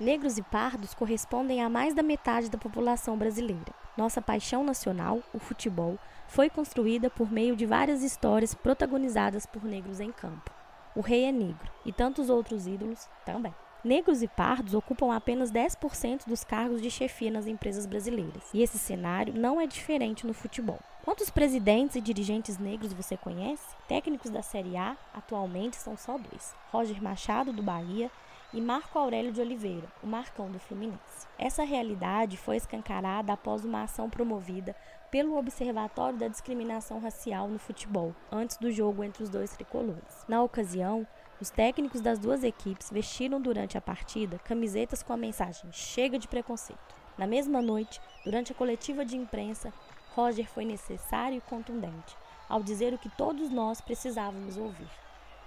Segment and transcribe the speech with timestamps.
[0.00, 3.74] Negros e pardos correspondem a mais da metade da população brasileira.
[3.96, 9.98] Nossa paixão nacional, o futebol, foi construída por meio de várias histórias protagonizadas por negros
[9.98, 10.52] em campo.
[10.94, 13.52] O Rei é Negro e tantos outros ídolos também.
[13.82, 18.78] Negros e pardos ocupam apenas 10% dos cargos de chefia nas empresas brasileiras, e esse
[18.78, 20.78] cenário não é diferente no futebol.
[21.04, 23.64] Quantos presidentes e dirigentes negros você conhece?
[23.88, 28.10] Técnicos da Série A atualmente são só dois: Roger Machado, do Bahia,
[28.52, 31.26] e Marco Aurélio de Oliveira, o Marcão do Fluminense.
[31.38, 34.74] Essa realidade foi escancarada após uma ação promovida
[35.10, 40.24] pelo Observatório da Discriminação Racial no Futebol, antes do jogo entre os dois tricolores.
[40.26, 41.06] Na ocasião,
[41.40, 46.26] os técnicos das duas equipes vestiram durante a partida camisetas com a mensagem Chega de
[46.26, 46.96] preconceito.
[47.16, 49.72] Na mesma noite, durante a coletiva de imprensa,
[50.14, 52.16] Roger foi necessário e contundente
[52.48, 54.88] ao dizer o que todos nós precisávamos ouvir.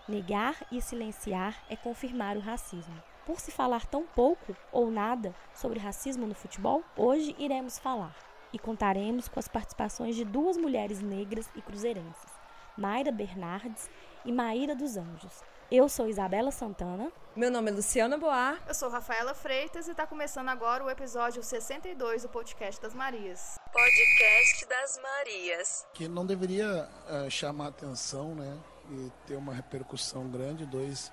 [0.07, 3.01] Negar e silenciar é confirmar o racismo.
[3.25, 8.15] Por se falar tão pouco ou nada sobre racismo no futebol, hoje iremos falar
[8.51, 12.31] e contaremos com as participações de duas mulheres negras e cruzeirenses,
[12.75, 13.89] Mayra Bernardes
[14.25, 15.43] e Maíra dos Anjos.
[15.71, 17.11] Eu sou Isabela Santana.
[17.33, 18.61] Meu nome é Luciana Boar.
[18.67, 23.57] Eu sou Rafaela Freitas e está começando agora o episódio 62 do Podcast das Marias.
[23.71, 25.87] Podcast das Marias.
[25.93, 28.57] Que não deveria uh, chamar atenção, né?
[28.89, 30.65] E ter uma repercussão grande.
[30.65, 31.11] Dois,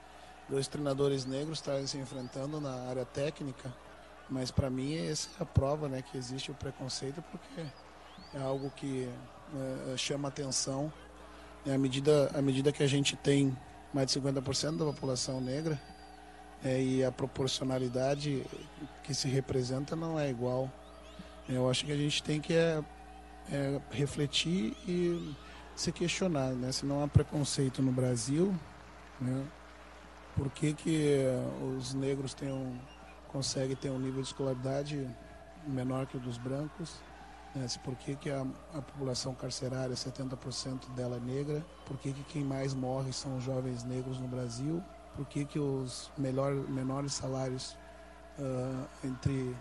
[0.48, 3.72] dois treinadores negros estarem se enfrentando na área técnica,
[4.28, 7.66] mas para mim essa é a prova né, que existe o preconceito, porque
[8.34, 9.08] é algo que
[9.92, 10.92] é, chama atenção.
[11.66, 13.56] à, medida, à medida que a gente tem
[13.92, 15.80] mais de 50% da população negra,
[16.64, 18.44] é, e a proporcionalidade
[19.04, 20.70] que se representa não é igual.
[21.48, 22.82] Eu acho que a gente tem que é,
[23.50, 25.34] é, refletir e
[25.78, 26.72] se questionar, né?
[26.72, 28.52] Se não há preconceito no Brasil,
[29.20, 29.46] né?
[30.34, 31.24] Por que, que
[31.76, 32.76] os negros têm um,
[33.28, 35.08] conseguem ter um nível de escolaridade
[35.66, 36.96] menor que o dos brancos?
[37.54, 37.64] Né?
[37.84, 38.44] Por que, que a,
[38.74, 41.64] a população carcerária, 70% dela é negra?
[41.86, 44.82] Por que, que quem mais morre são os jovens negros no Brasil?
[45.14, 47.76] Por que, que os melhor, menores salários
[48.38, 49.56] uh, entre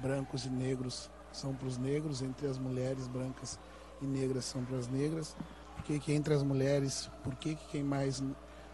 [0.00, 3.58] brancos e negros são para os negros, entre as mulheres brancas
[4.00, 5.36] e negras são para as negras,
[5.76, 8.22] por que, que entre as mulheres, por que, que quem mais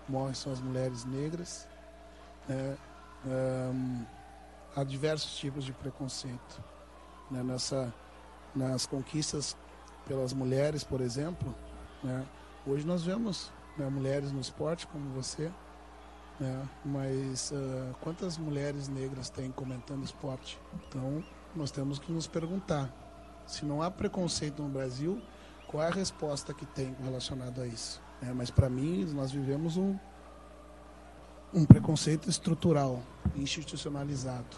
[0.08, 1.68] morre são as mulheres negras.
[2.48, 2.76] Né?
[3.24, 4.04] Um,
[4.74, 6.62] há diversos tipos de preconceito.
[7.30, 7.42] Né?
[7.42, 7.92] Nessa,
[8.54, 9.56] nas conquistas
[10.06, 11.54] pelas mulheres, por exemplo,
[12.02, 12.24] né?
[12.66, 15.50] hoje nós vemos né, mulheres no esporte como você,
[16.38, 16.68] né?
[16.84, 20.58] mas uh, quantas mulheres negras têm comentando esporte?
[20.88, 22.92] Então nós temos que nos perguntar
[23.46, 25.22] se não há preconceito no Brasil,
[25.68, 28.00] qual é a resposta que tem relacionado a isso?
[28.22, 29.96] É, mas para mim, nós vivemos um,
[31.52, 33.02] um preconceito estrutural,
[33.34, 34.56] institucionalizado.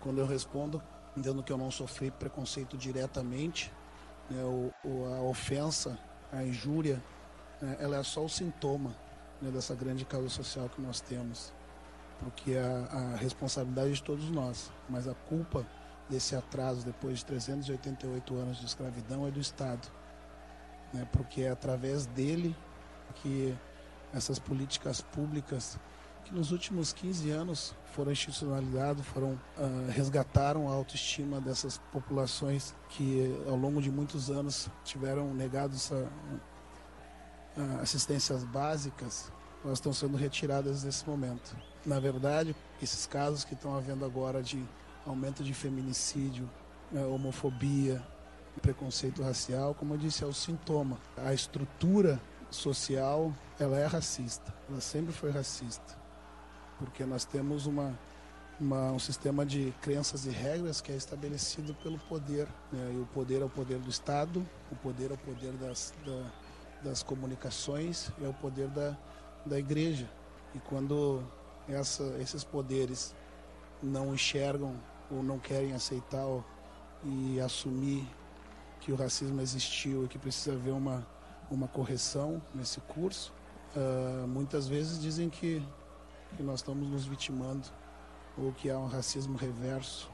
[0.00, 0.82] Quando eu respondo,
[1.16, 3.72] entendo que eu não sofri preconceito diretamente,
[4.30, 4.72] né, o,
[5.14, 5.98] a ofensa,
[6.32, 7.02] a injúria,
[7.60, 8.94] né, ela é só o sintoma
[9.40, 11.52] né, dessa grande causa social que nós temos.
[12.18, 15.66] Porque a, a responsabilidade é de todos nós, mas a culpa
[16.10, 19.88] desse atraso depois de 388 anos de escravidão é do Estado.
[20.92, 21.06] Né?
[21.12, 22.54] Porque é através dele
[23.16, 23.56] que
[24.12, 25.78] essas políticas públicas
[26.24, 33.34] que nos últimos 15 anos foram institucionalizadas, foram uh, resgataram a autoestima dessas populações que
[33.48, 35.94] ao longo de muitos anos tiveram negado essa,
[37.56, 39.32] uh, assistências básicas,
[39.64, 41.56] elas estão sendo retiradas nesse momento.
[41.84, 44.64] Na verdade, esses casos que estão havendo agora de
[45.10, 46.48] aumento de feminicídio,
[46.90, 48.02] né, homofobia,
[48.60, 50.98] preconceito racial, como eu disse, é o sintoma.
[51.16, 55.96] A estrutura social, ela é racista, ela sempre foi racista,
[56.78, 57.98] porque nós temos uma,
[58.60, 62.92] uma um sistema de crenças e regras que é estabelecido pelo poder, né?
[62.94, 66.90] e o poder é o poder do Estado, o poder é o poder das, da,
[66.90, 68.96] das comunicações, é o poder da,
[69.46, 70.08] da igreja.
[70.54, 71.22] E quando
[71.68, 73.14] essa, esses poderes
[73.82, 74.74] não enxergam
[75.10, 76.26] ou não querem aceitar
[77.04, 78.06] e assumir
[78.80, 81.06] que o racismo existiu e que precisa haver uma,
[81.50, 83.32] uma correção nesse curso,
[83.76, 85.62] uh, muitas vezes dizem que,
[86.36, 87.68] que nós estamos nos vitimando
[88.38, 90.10] ou que há um racismo reverso.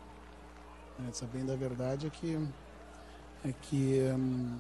[0.99, 1.11] Né?
[1.13, 2.49] Sabendo a verdade é que,
[3.45, 4.59] é que um,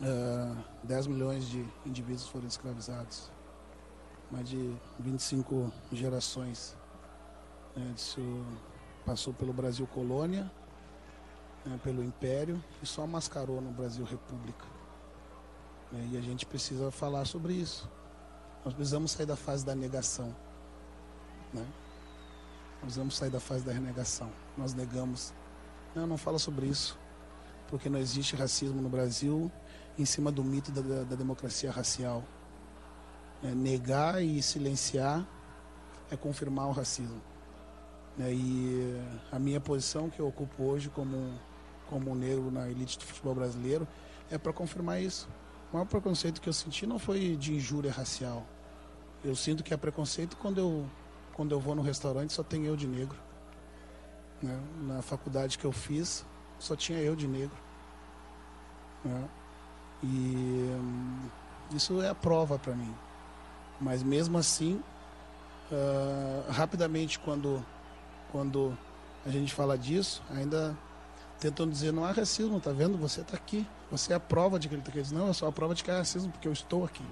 [0.00, 3.30] uh, 10 milhões de indivíduos foram escravizados,
[4.30, 6.76] mais de 25 gerações.
[7.76, 7.92] Né?
[7.96, 8.20] Isso
[9.04, 10.50] passou pelo Brasil colônia,
[11.64, 14.64] né, pelo Império e só mascarou no Brasil República.
[15.92, 17.90] Né, e a gente precisa falar sobre isso.
[18.64, 20.34] Nós precisamos sair da fase da negação.
[21.52, 21.66] Né?
[22.82, 24.30] Nós vamos sair da fase da renegação.
[24.56, 25.32] Nós negamos.
[25.94, 26.98] Não, não fala sobre isso.
[27.68, 29.50] Porque não existe racismo no Brasil
[29.98, 32.24] em cima do mito da, da, da democracia racial.
[33.42, 35.26] É, negar e silenciar
[36.10, 37.20] é confirmar o racismo.
[38.20, 39.00] É, e
[39.32, 41.38] a minha posição que eu ocupo hoje como,
[41.88, 43.88] como negro na elite do futebol brasileiro
[44.30, 45.28] é para confirmar isso.
[45.70, 48.46] O maior preconceito que eu senti não foi de injúria racial.
[49.24, 50.86] Eu sinto que é preconceito quando eu
[51.34, 53.18] quando eu vou no restaurante só tem eu de negro.
[54.40, 54.60] Né?
[54.82, 56.24] Na faculdade que eu fiz,
[56.58, 57.56] só tinha eu de negro.
[59.04, 59.28] Né?
[60.02, 61.28] E hum,
[61.72, 62.94] isso é a prova para mim.
[63.80, 64.80] Mas mesmo assim,
[65.72, 67.64] uh, rapidamente quando,
[68.34, 68.76] quando
[69.24, 70.76] a gente fala disso, ainda
[71.38, 72.98] tentam dizer não há racismo, tá vendo?
[72.98, 73.64] Você está aqui.
[73.92, 75.14] Você é a prova de que ele está aqui.
[75.14, 77.04] Não, eu sou a prova de que há racismo, porque eu estou aqui.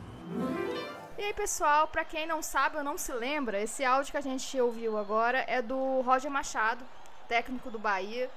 [1.17, 4.21] E aí, pessoal, para quem não sabe ou não se lembra, esse áudio que a
[4.21, 6.85] gente ouviu agora é do Roger Machado,
[7.29, 8.29] técnico do Bahia.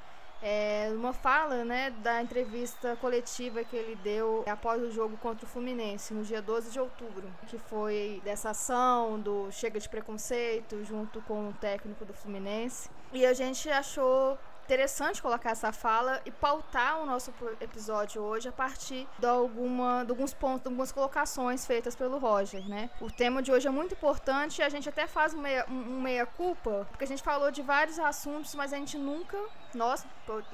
[0.42, 5.50] É uma fala né, da entrevista coletiva que ele deu após o jogo contra o
[5.50, 11.22] Fluminense, no dia 12 de outubro, que foi dessa ação do Chega de Preconceito, junto
[11.22, 12.90] com o técnico do Fluminense.
[13.12, 18.52] E a gente achou interessante colocar essa fala e pautar o nosso episódio hoje a
[18.52, 22.90] partir de, alguma, de alguns pontos, de algumas colocações feitas pelo Roger, né?
[23.00, 25.98] O tema de hoje é muito importante e a gente até faz um meia, um,
[25.98, 29.38] um meia culpa, porque a gente falou de vários assuntos, mas a gente nunca
[29.76, 30.06] nós,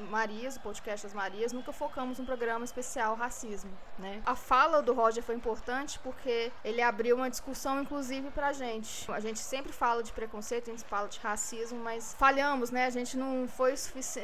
[0.10, 4.22] Marias, o podcast das Marias, nunca focamos um programa especial racismo, né?
[4.26, 9.10] A fala do Roger foi importante porque ele abriu uma discussão, inclusive, pra gente.
[9.12, 12.86] A gente sempre fala de preconceito, a gente fala de racismo, mas falhamos, né?
[12.86, 13.76] A gente não foi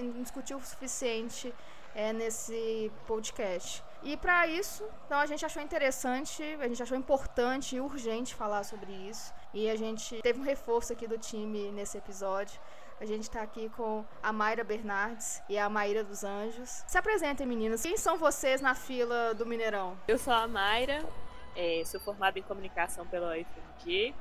[0.01, 1.53] não discutiu o suficiente
[1.95, 3.83] é, nesse podcast.
[4.03, 8.63] E para isso, então a gente achou interessante, a gente achou importante e urgente falar
[8.63, 9.33] sobre isso.
[9.53, 12.59] E a gente teve um reforço aqui do time nesse episódio.
[12.99, 16.83] A gente está aqui com a Mayra Bernardes e a Maíra dos Anjos.
[16.88, 17.83] Se apresentem, meninas.
[17.83, 19.95] Quem são vocês na fila do Mineirão?
[20.07, 21.07] Eu sou a Mayra,
[21.55, 24.15] é, sou formada em comunicação pela UFMG.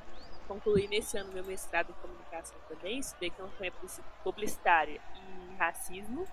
[0.47, 2.99] Concluí nesse ano meu mestrado em comunicação também.
[2.99, 3.73] Estudei campanha
[4.23, 6.27] publicitária e racismo.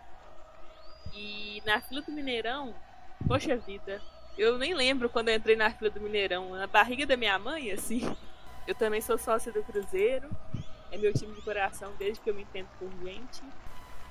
[1.14, 2.76] E na fila do Mineirão,
[3.26, 4.02] poxa vida,
[4.38, 6.50] eu nem lembro quando eu entrei na fila do Mineirão.
[6.50, 8.02] Na barriga da minha mãe, assim.
[8.66, 10.30] Eu também sou sócia do Cruzeiro
[10.94, 13.42] é meu time de coração desde que eu me entendo por gente.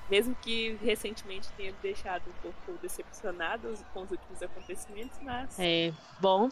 [0.09, 5.57] Mesmo que recentemente tenha deixado um pouco decepcionado com os últimos acontecimentos, mas.
[5.57, 6.49] É, bom.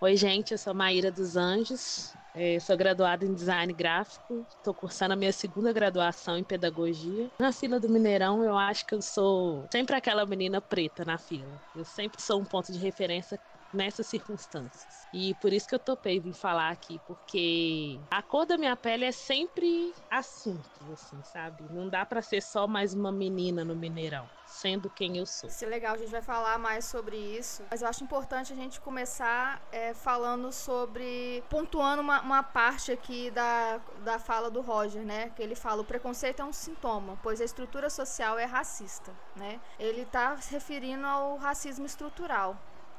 [0.00, 2.14] Oi, gente, eu sou Maíra dos Anjos.
[2.32, 4.46] É, sou graduada em design gráfico.
[4.56, 7.28] Estou cursando a minha segunda graduação em pedagogia.
[7.40, 11.60] Na fila do Mineirão, eu acho que eu sou sempre aquela menina preta na fila.
[11.74, 13.40] Eu sempre sou um ponto de referência
[13.72, 15.06] nessas circunstâncias.
[15.12, 19.04] E por isso que eu topei vir falar aqui, porque a cor da minha pele
[19.04, 21.64] é sempre assunto, assim, sabe?
[21.70, 25.48] Não dá para ser só mais uma menina no Mineirão, sendo quem eu sou.
[25.48, 28.56] Isso é legal, a gente vai falar mais sobre isso, mas eu acho importante a
[28.56, 35.02] gente começar é, falando sobre, pontuando uma, uma parte aqui da, da fala do Roger,
[35.04, 35.30] né?
[35.30, 39.60] Que ele fala, o preconceito é um sintoma, pois a estrutura social é racista, né?
[39.78, 42.56] Ele está se referindo ao racismo estrutural.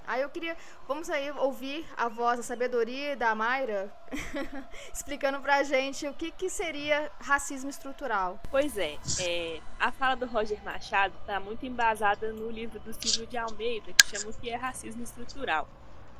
[0.07, 0.55] Aí eu queria,
[0.87, 3.91] vamos aí ouvir a voz, a sabedoria da Mayra,
[4.93, 8.39] explicando pra gente o que, que seria racismo estrutural.
[8.49, 13.27] Pois é, é, a fala do Roger Machado está muito embasada no livro do Silvio
[13.27, 15.67] de Almeida, que chama o que é racismo estrutural,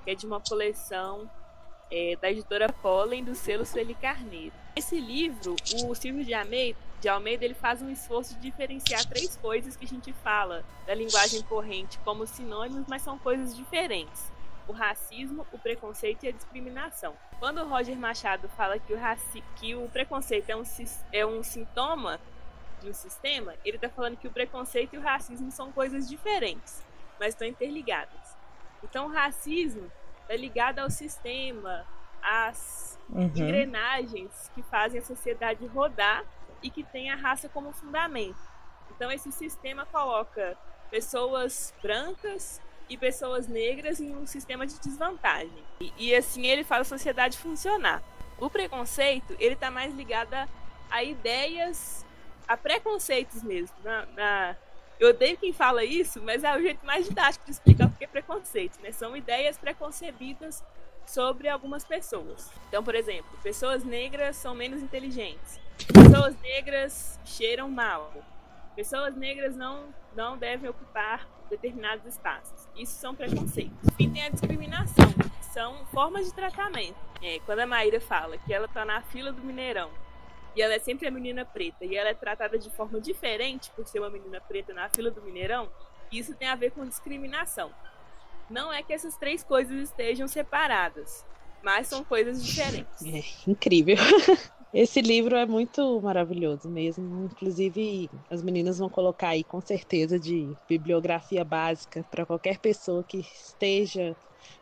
[0.03, 1.31] que é de uma coleção
[1.89, 4.53] é, da editora Pollen do selo Sueli Carneiro.
[4.75, 9.35] Esse livro, o Silvio de Almeida, de Almeida ele faz um esforço de diferenciar três
[9.35, 14.31] coisas que a gente fala da linguagem corrente como sinônimos, mas são coisas diferentes.
[14.67, 17.15] O racismo, o preconceito e a discriminação.
[17.39, 20.63] Quando o Roger Machado fala que o, raci que o preconceito é um,
[21.13, 22.19] é um sintoma
[22.81, 26.83] de um sistema, ele está falando que o preconceito e o racismo são coisas diferentes,
[27.19, 28.35] mas estão interligadas.
[28.83, 29.89] Então, o racismo
[30.27, 31.85] é ligado ao sistema,
[32.21, 33.21] às uhum.
[33.21, 36.25] engrenagens que fazem a sociedade rodar
[36.61, 38.37] e que tem a raça como fundamento.
[38.95, 40.57] Então esse sistema coloca
[40.89, 45.63] pessoas brancas e pessoas negras em um sistema de desvantagem.
[45.79, 48.01] E, e assim ele faz a sociedade funcionar.
[48.39, 50.33] O preconceito, ele está mais ligado
[50.89, 52.05] a, ideias,
[52.47, 53.75] a preconceitos mesmo.
[53.83, 54.55] Na, na,
[54.99, 58.03] eu odeio quem fala isso, mas é o jeito mais didático de explicar o que
[58.03, 58.79] é preconceito.
[58.81, 58.91] Né?
[58.91, 60.63] São ideias preconcebidas
[61.07, 62.51] sobre algumas pessoas.
[62.67, 65.59] Então, por exemplo, pessoas negras são menos inteligentes.
[65.93, 68.13] Pessoas negras cheiram mal.
[68.75, 72.67] Pessoas negras não, não devem ocupar determinados espaços.
[72.75, 73.89] Isso são preconceitos.
[73.97, 75.07] E tem a discriminação,
[75.41, 76.97] são formas de tratamento.
[77.23, 79.89] É, quando a Maíra fala que ela está na fila do Mineirão
[80.55, 83.87] e ela é sempre a menina preta, e ela é tratada de forma diferente por
[83.87, 85.69] ser uma menina preta na fila do Mineirão,
[86.11, 87.71] isso tem a ver com discriminação.
[88.49, 91.25] Não é que essas três coisas estejam separadas,
[91.63, 93.05] mas são coisas diferentes.
[93.05, 93.97] É incrível.
[94.73, 97.25] Esse livro é muito maravilhoso mesmo.
[97.31, 103.19] Inclusive, as meninas vão colocar aí com certeza de bibliografia básica para qualquer pessoa que
[103.19, 104.15] esteja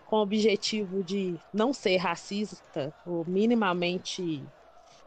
[0.06, 4.44] com o objetivo de não ser racista ou minimamente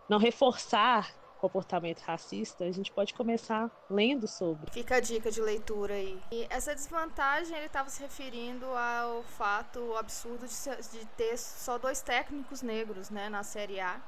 [0.09, 4.71] não reforçar comportamento racista, a gente pode começar lendo sobre.
[4.71, 6.21] Fica a dica de leitura aí.
[6.31, 12.03] E essa desvantagem ele estava se referindo ao fato absurdo de, de, ter só dois
[12.03, 14.01] técnicos negros, né, na Série A.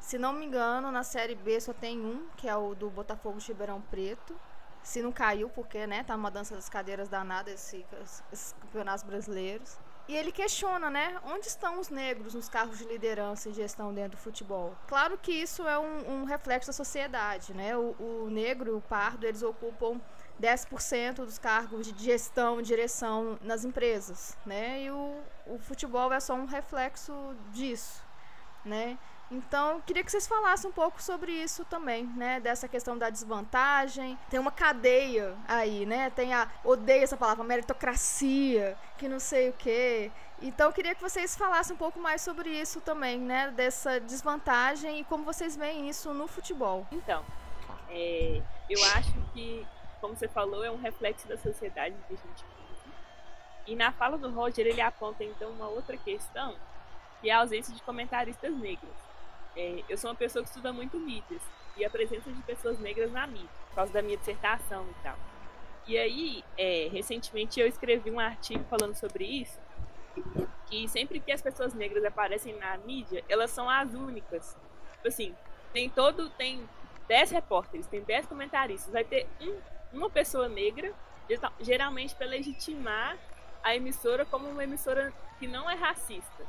[0.00, 3.38] Se não me engano, na Série B só tem um, que é o do Botafogo
[3.38, 4.36] de Ribeirão Preto.
[4.82, 7.86] Se não caiu, porque, né, tá uma dança das cadeiras danada esse,
[8.32, 9.78] esses campeonatos brasileiros.
[10.12, 14.18] E ele questiona, né, onde estão os negros nos cargos de liderança e gestão dentro
[14.18, 14.76] do futebol?
[14.86, 17.74] Claro que isso é um, um reflexo da sociedade, né?
[17.74, 19.98] O, o negro e o pardo, eles ocupam
[20.38, 24.82] 10% dos cargos de gestão e direção nas empresas, né?
[24.82, 28.04] E o, o futebol é só um reflexo disso,
[28.66, 28.98] né?
[29.32, 32.38] Então, queria que vocês falassem um pouco sobre isso também, né?
[32.38, 34.18] Dessa questão da desvantagem.
[34.28, 36.10] Tem uma cadeia aí, né?
[36.10, 36.46] Tem a.
[36.62, 40.12] Odeio essa palavra, meritocracia, que não sei o quê.
[40.42, 43.50] Então, queria que vocês falassem um pouco mais sobre isso também, né?
[43.52, 46.86] Dessa desvantagem e como vocês veem isso no futebol.
[46.92, 47.24] Então,
[47.88, 49.66] é, eu acho que,
[49.98, 52.94] como você falou, é um reflexo da sociedade que a gente vive.
[53.66, 56.54] E na fala do Roger, ele aponta então uma outra questão,
[57.22, 59.11] que é a ausência de comentaristas negros.
[59.56, 61.42] É, eu sou uma pessoa que estuda muito mídias
[61.76, 65.16] e a presença de pessoas negras na mídia, por causa da minha dissertação e tal.
[65.86, 69.58] E aí, é, recentemente eu escrevi um artigo falando sobre isso,
[70.66, 74.56] que sempre que as pessoas negras aparecem na mídia, elas são as únicas.
[74.92, 75.34] Tipo assim,
[75.72, 76.68] tem todo, tem
[77.08, 79.58] 10 repórteres, tem 10 comentaristas, vai ter um,
[79.92, 80.94] uma pessoa negra,
[81.60, 83.18] geralmente para legitimar
[83.62, 86.46] a emissora como uma emissora que não é racista.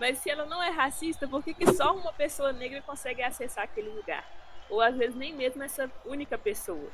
[0.00, 3.64] Mas se ela não é racista, por que, que só uma pessoa negra consegue acessar
[3.64, 4.24] aquele lugar?
[4.68, 6.90] Ou às vezes nem mesmo essa única pessoa.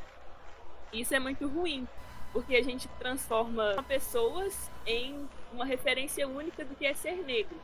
[0.93, 1.87] Isso é muito ruim,
[2.33, 7.57] porque a gente transforma pessoas em uma referência única do que é ser negro.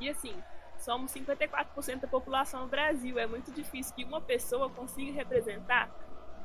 [0.00, 0.34] E assim,
[0.78, 3.18] somos 54% da população no Brasil.
[3.18, 5.90] É muito difícil que uma pessoa consiga representar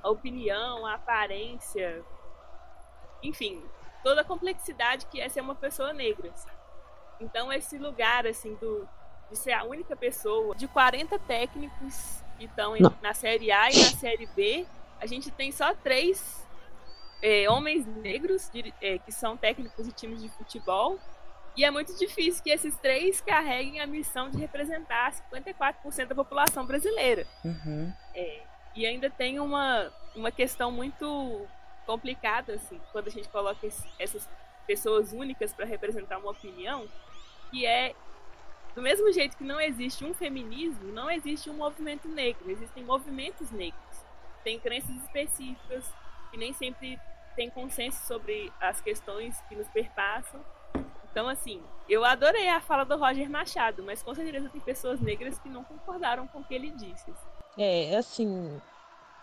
[0.01, 2.03] a opinião, a aparência,
[3.21, 3.63] enfim,
[4.03, 6.31] toda a complexidade que é ser uma pessoa negra.
[7.19, 8.87] Então, esse lugar, assim, do,
[9.29, 13.89] de ser a única pessoa, de 40 técnicos que estão na Série A e na
[13.97, 14.65] Série B,
[14.99, 16.45] a gente tem só três
[17.21, 20.99] é, homens negros de, é, que são técnicos de times de futebol.
[21.55, 26.65] E é muito difícil que esses três carreguem a missão de representar 54% da população
[26.65, 27.27] brasileira.
[27.45, 27.93] Uhum.
[28.15, 28.41] É,
[28.75, 31.47] e ainda tem uma, uma questão muito
[31.85, 33.67] complicada, assim, quando a gente coloca
[33.99, 34.27] essas
[34.65, 36.87] pessoas únicas para representar uma opinião,
[37.51, 37.93] que é
[38.75, 43.51] do mesmo jeito que não existe um feminismo, não existe um movimento negro, existem movimentos
[43.51, 43.81] negros.
[44.43, 45.85] Tem crenças específicas
[46.31, 46.99] que nem sempre
[47.35, 50.43] tem consenso sobre as questões que nos perpassam.
[51.11, 55.37] Então, assim, eu adorei a fala do Roger Machado, mas com certeza tem pessoas negras
[55.37, 57.13] que não concordaram com o que ele disse.
[57.57, 58.59] É, assim,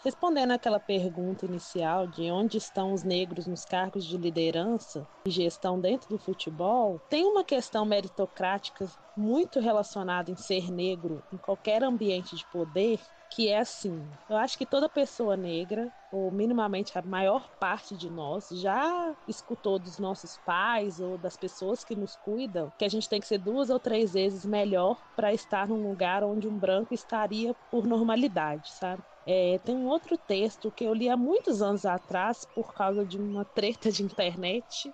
[0.03, 5.79] Respondendo àquela pergunta inicial de onde estão os negros nos cargos de liderança e gestão
[5.79, 12.35] dentro do futebol, tem uma questão meritocrática muito relacionada em ser negro em qualquer ambiente
[12.35, 17.51] de poder, que é assim: eu acho que toda pessoa negra, ou minimamente a maior
[17.59, 22.87] parte de nós, já escutou dos nossos pais ou das pessoas que nos cuidam que
[22.87, 26.49] a gente tem que ser duas ou três vezes melhor para estar num lugar onde
[26.49, 29.05] um branco estaria por normalidade, sabe?
[29.33, 33.17] É, tem um outro texto que eu li há muitos anos atrás por causa de
[33.17, 34.93] uma treta de internet.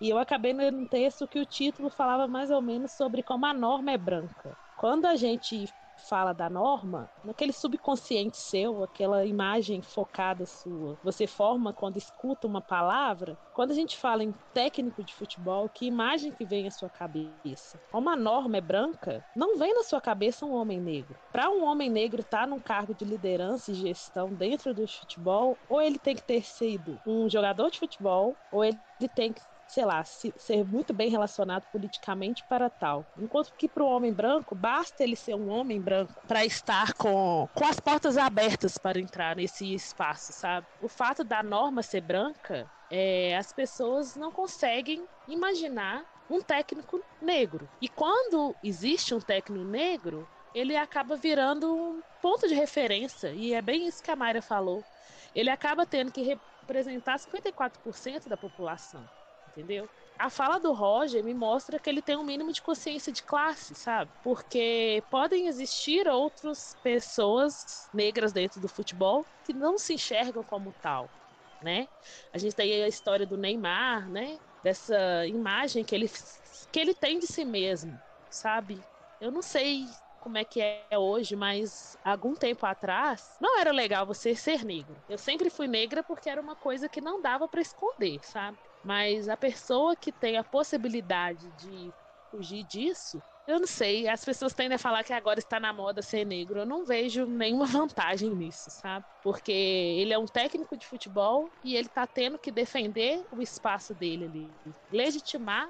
[0.00, 3.44] E eu acabei lendo um texto que o título falava mais ou menos sobre como
[3.44, 4.56] a norma é branca.
[4.74, 5.68] Quando a gente
[6.00, 12.60] fala da norma, naquele subconsciente seu, aquela imagem focada sua, você forma quando escuta uma
[12.60, 13.36] palavra.
[13.52, 17.78] Quando a gente fala em técnico de futebol, que imagem que vem à sua cabeça?
[17.90, 21.18] Como a norma é branca, não vem na sua cabeça um homem negro.
[21.32, 25.58] Para um homem negro estar tá num cargo de liderança e gestão dentro do futebol,
[25.68, 28.80] ou ele tem que ter sido um jogador de futebol, ou ele
[29.14, 33.06] tem que sei lá, se, ser muito bem relacionado politicamente para tal.
[33.16, 37.48] Enquanto que para o homem branco, basta ele ser um homem branco para estar com,
[37.54, 40.66] com as portas abertas para entrar nesse espaço, sabe?
[40.82, 47.68] O fato da norma ser branca, é, as pessoas não conseguem imaginar um técnico negro.
[47.80, 53.32] E quando existe um técnico negro, ele acaba virando um ponto de referência.
[53.32, 54.82] E é bem isso que a Mayra falou.
[55.32, 59.08] Ele acaba tendo que representar 54% da população.
[59.50, 59.90] Entendeu?
[60.18, 63.74] A fala do Roger me mostra que ele tem um mínimo de consciência de classe,
[63.74, 64.12] sabe?
[64.22, 71.12] Porque podem existir outras pessoas negras dentro do futebol que não se enxergam como tal,
[71.60, 71.88] né?
[72.32, 74.38] A gente tem a história do Neymar, né?
[74.62, 76.08] Dessa imagem que ele,
[76.70, 78.86] que ele tem de si mesmo, sabe?
[79.18, 79.88] Eu não sei
[80.18, 85.02] como é que é hoje, mas algum tempo atrás não era legal você ser negro.
[85.08, 88.58] Eu sempre fui negra porque era uma coisa que não dava para esconder, sabe?
[88.82, 91.94] Mas a pessoa que tem a possibilidade de
[92.30, 94.08] fugir disso, eu não sei.
[94.08, 96.60] As pessoas tendem a falar que agora está na moda ser negro.
[96.60, 99.04] Eu não vejo nenhuma vantagem nisso, sabe?
[99.20, 103.94] Porque ele é um técnico de futebol e ele está tendo que defender o espaço
[103.94, 105.68] dele ali, legitimar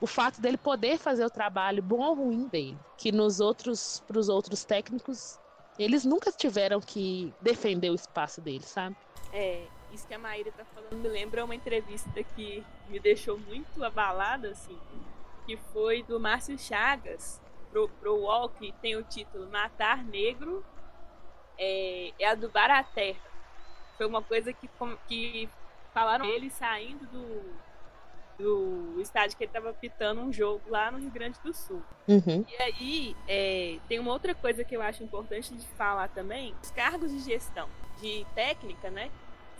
[0.00, 4.18] o fato dele poder fazer o trabalho bom ou ruim dele, que nos outros para
[4.18, 5.38] os outros técnicos
[5.78, 8.94] eles nunca tiveram que defender o espaço dele, sabe?
[9.32, 13.82] É, isso que a Maíra tá falando me lembra uma entrevista que me deixou muito
[13.84, 14.78] abalada, assim,
[15.46, 20.64] que foi do Márcio Chagas pro, pro UOL, que tem o título Matar Negro
[21.58, 23.20] é, é adubar a terra.
[23.96, 24.68] Foi uma coisa que,
[25.06, 25.48] que
[25.92, 27.54] falaram ele saindo do,
[28.38, 31.82] do estádio que ele estava pitando um jogo lá no Rio Grande do Sul.
[32.08, 32.44] Uhum.
[32.48, 36.70] E aí, é, tem uma outra coisa que eu acho importante de falar também: os
[36.70, 37.68] cargos de gestão,
[38.00, 39.10] de técnica, né?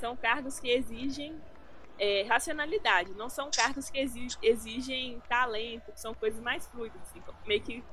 [0.03, 1.41] São cargos que exigem
[1.97, 4.01] é, racionalidade, não são cargos que
[4.43, 7.01] exigem, talento, que são coisas mais fluidas.
[7.03, 7.85] Assim, meio que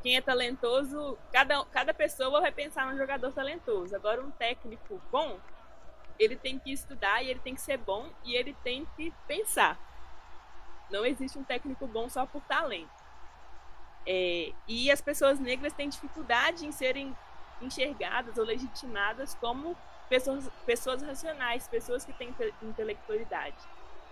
[0.00, 3.96] quem é talentoso, cada, cada pessoa vai pensar num jogador talentoso.
[3.96, 5.40] Agora, um técnico bom,
[6.20, 9.76] ele tem que estudar e ele tem que ser bom e ele tem que pensar.
[10.88, 13.02] Não existe um técnico bom só por talento.
[14.06, 17.12] É, e as pessoas negras têm dificuldade em serem
[17.60, 19.76] enxergadas ou legitimadas como
[20.10, 23.56] pessoas, pessoas racionais, pessoas que têm intelectualidade.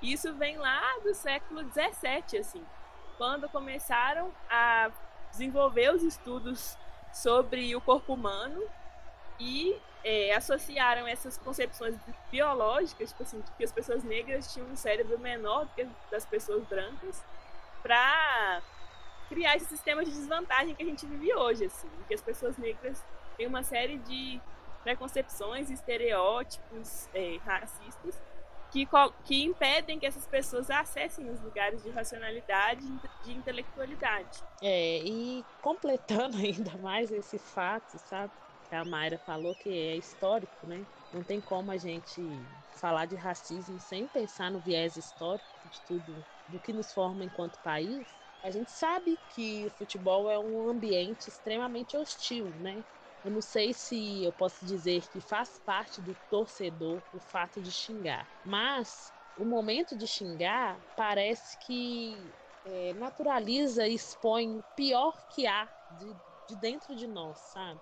[0.00, 2.64] Isso vem lá do século XVII, assim,
[3.18, 4.90] quando começaram a
[5.32, 6.78] desenvolver os estudos
[7.12, 8.62] sobre o corpo humano
[9.40, 11.96] e é, associaram essas concepções
[12.30, 16.62] biológicas, tipo assim, que as pessoas negras tinham um cérebro menor do que das pessoas
[16.68, 17.24] brancas,
[17.82, 18.62] para
[19.28, 23.04] criar esse sistema de desvantagem que a gente vive hoje, assim, que as pessoas negras
[23.36, 24.40] têm uma série de
[24.82, 28.20] preconcepções, estereótipos é, racistas
[28.70, 28.86] que,
[29.24, 32.86] que impedem que essas pessoas acessem os lugares de racionalidade,
[33.24, 34.42] de intelectualidade.
[34.62, 38.32] É, e completando ainda mais esse fato, sabe?
[38.68, 40.84] que a Mayra falou, que é histórico, né?
[41.12, 42.22] Não tem como a gente
[42.74, 47.58] falar de racismo sem pensar no viés histórico de tudo, do que nos forma enquanto
[47.60, 48.06] país.
[48.42, 52.84] A gente sabe que o futebol é um ambiente extremamente hostil, né?
[53.22, 57.70] Eu não sei se eu posso dizer que faz parte do torcedor o fato de
[57.72, 65.46] xingar, mas o momento de xingar parece que é, naturaliza e expõe o pior que
[65.46, 67.80] há de, de dentro de nós, sabe?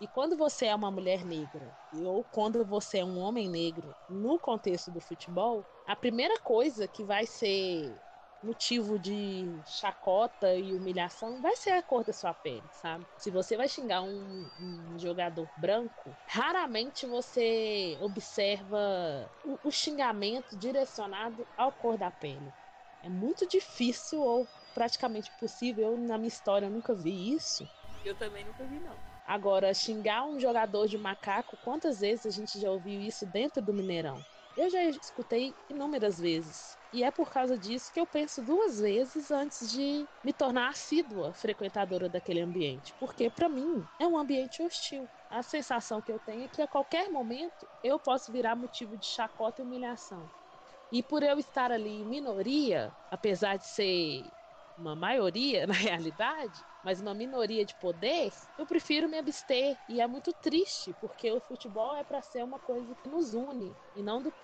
[0.00, 4.38] E quando você é uma mulher negra, ou quando você é um homem negro no
[4.38, 8.00] contexto do futebol, a primeira coisa que vai ser
[8.42, 13.06] motivo de chacota e humilhação vai ser a cor da sua pele, sabe?
[13.16, 21.46] Se você vai xingar um, um jogador branco, raramente você observa o, o xingamento direcionado
[21.56, 22.54] à cor da pele.
[23.02, 25.92] É muito difícil ou praticamente impossível.
[25.92, 27.68] Eu, na minha história, eu nunca vi isso.
[28.04, 28.96] Eu também nunca vi, não.
[29.24, 33.74] Agora, xingar um jogador de macaco, quantas vezes a gente já ouviu isso dentro do
[33.74, 34.24] Mineirão?
[34.56, 36.77] Eu já escutei inúmeras vezes.
[36.90, 41.34] E é por causa disso que eu penso duas vezes antes de me tornar assídua
[41.34, 42.94] frequentadora daquele ambiente.
[42.98, 45.10] Porque, para mim, é um ambiente hostil.
[45.28, 49.06] A sensação que eu tenho é que a qualquer momento eu posso virar motivo de
[49.06, 50.30] chacota e humilhação.
[50.90, 54.32] E por eu estar ali em minoria, apesar de ser
[54.76, 59.78] uma maioria na realidade, mas uma minoria de poder, eu prefiro me abster.
[59.86, 63.78] E é muito triste, porque o futebol é para ser uma coisa que nos une
[63.94, 64.34] e não, do,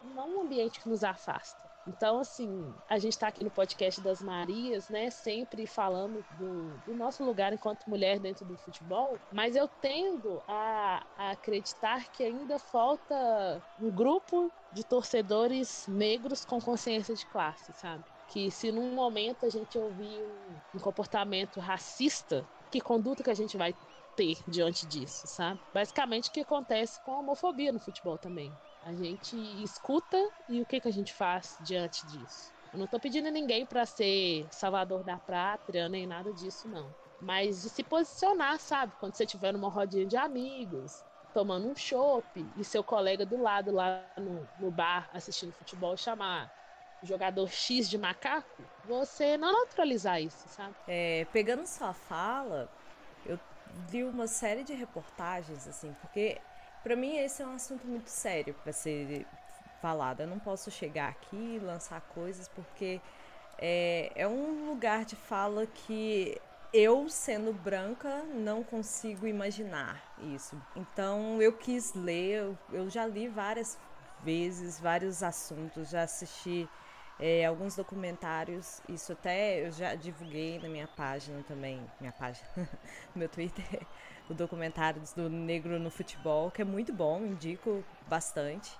[0.00, 1.69] não um ambiente que nos afasta.
[1.90, 5.10] Então, assim, a gente está aqui no podcast das Marias, né?
[5.10, 11.04] Sempre falando do, do, nosso lugar enquanto mulher dentro do futebol, mas eu tendo a,
[11.18, 18.04] a, acreditar que ainda falta um grupo de torcedores negros com consciência de classe, sabe?
[18.28, 23.34] que se num momento a gente ouvir um, um comportamento racista, que conduta que a
[23.34, 23.74] gente vai
[24.14, 25.58] ter diante disso, sabe?
[25.74, 28.52] Basicamente o que acontece com a homofobia no futebol também.
[28.84, 30.16] A gente escuta
[30.48, 32.52] e o que, que a gente faz diante disso?
[32.72, 36.88] Eu não tô pedindo ninguém para ser salvador da pátria, nem nada disso, não.
[37.20, 38.92] mas de se posicionar, sabe?
[38.98, 42.24] Quando você estiver numa rodinha de amigos, tomando um chopp,
[42.56, 46.50] e seu colega do lado lá no, no bar assistindo futebol chamar
[47.02, 50.74] jogador X de macaco, você não naturalizar isso, sabe?
[50.86, 52.68] É, pegando sua fala,
[53.24, 53.38] eu
[53.88, 56.40] vi uma série de reportagens, assim, porque
[56.82, 59.26] para mim esse é um assunto muito sério para ser
[59.80, 60.20] falado.
[60.20, 63.00] Eu não posso chegar aqui e lançar coisas porque
[63.58, 66.40] é, é um lugar de fala que
[66.72, 70.00] eu, sendo branca, não consigo imaginar
[70.34, 70.60] isso.
[70.76, 73.78] Então eu quis ler, eu, já li várias
[74.22, 76.68] vezes, vários assuntos, já assisti
[77.18, 82.66] é, alguns documentários, isso até eu já divulguei na minha página também, minha página, no
[83.16, 83.86] meu Twitter,
[84.30, 88.70] o documentário do Negro no Futebol, que é muito bom, indico bastante.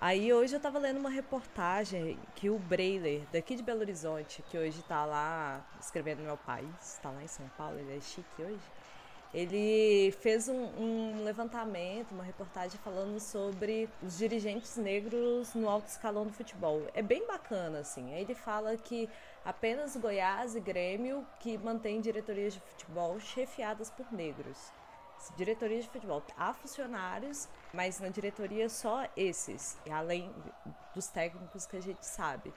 [0.00, 4.58] Aí hoje eu tava lendo uma reportagem que o Breiler, daqui de Belo Horizonte, que
[4.58, 8.42] hoje tá lá escrevendo no meu país, tá lá em São Paulo, ele é chique
[8.42, 8.60] hoje
[9.34, 16.24] ele fez um, um, levantamento, uma reportagem falando sobre os dirigentes negros no alto escalão
[16.24, 16.82] do futebol.
[16.94, 18.14] É bem bacana, assim.
[18.14, 19.10] Aí ele fala que
[19.44, 24.72] apenas Goiás e Grêmio que mantêm diretorias de futebol chefiadas por negros.
[25.36, 26.22] Diretoria de futebol.
[26.36, 30.30] Há funcionários, mas na diretoria só esses, além
[30.94, 32.52] dos técnicos que a gente sabe.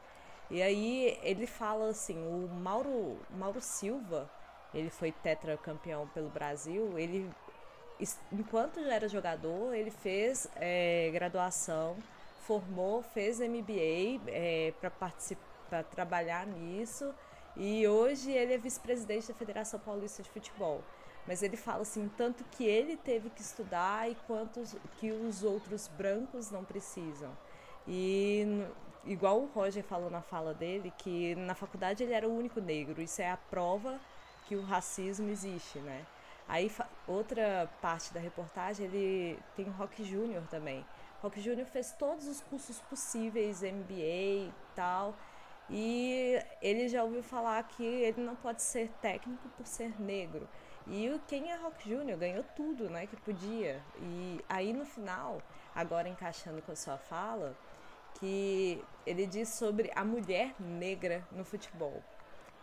[0.50, 4.30] E aí ele fala assim, o Mauro, Mauro Silva,
[4.74, 6.98] ele foi tetracampeão pelo Brasil.
[6.98, 7.30] Ele,
[8.32, 11.98] enquanto era jogador, ele fez é, graduação,
[12.46, 15.47] formou, fez MBA é, para participar,
[15.92, 17.14] trabalhar nisso.
[17.56, 20.84] E hoje ele é vice-presidente da Federação Paulista de Futebol.
[21.28, 24.64] Mas ele fala assim, tanto que ele teve que estudar e quanto
[24.98, 27.32] que os outros brancos não precisam.
[27.86, 28.46] E
[29.06, 33.02] igual o Roger falou na fala dele, que na faculdade ele era o único negro.
[33.02, 34.00] Isso é a prova
[34.48, 36.06] que o racismo existe, né?
[36.48, 36.72] Aí
[37.06, 40.86] outra parte da reportagem, ele tem Rock Júnior também.
[41.22, 45.14] Rock Júnior fez todos os cursos possíveis, MBA e tal.
[45.70, 50.48] E ele já ouviu falar que ele não pode ser técnico por ser negro.
[50.88, 53.82] E quem é Rock Júnior ganhou tudo, né, que podia.
[54.00, 55.42] E aí no final,
[55.76, 57.58] agora encaixando com a sua fala,
[58.16, 62.02] que ele diz sobre a mulher negra no futebol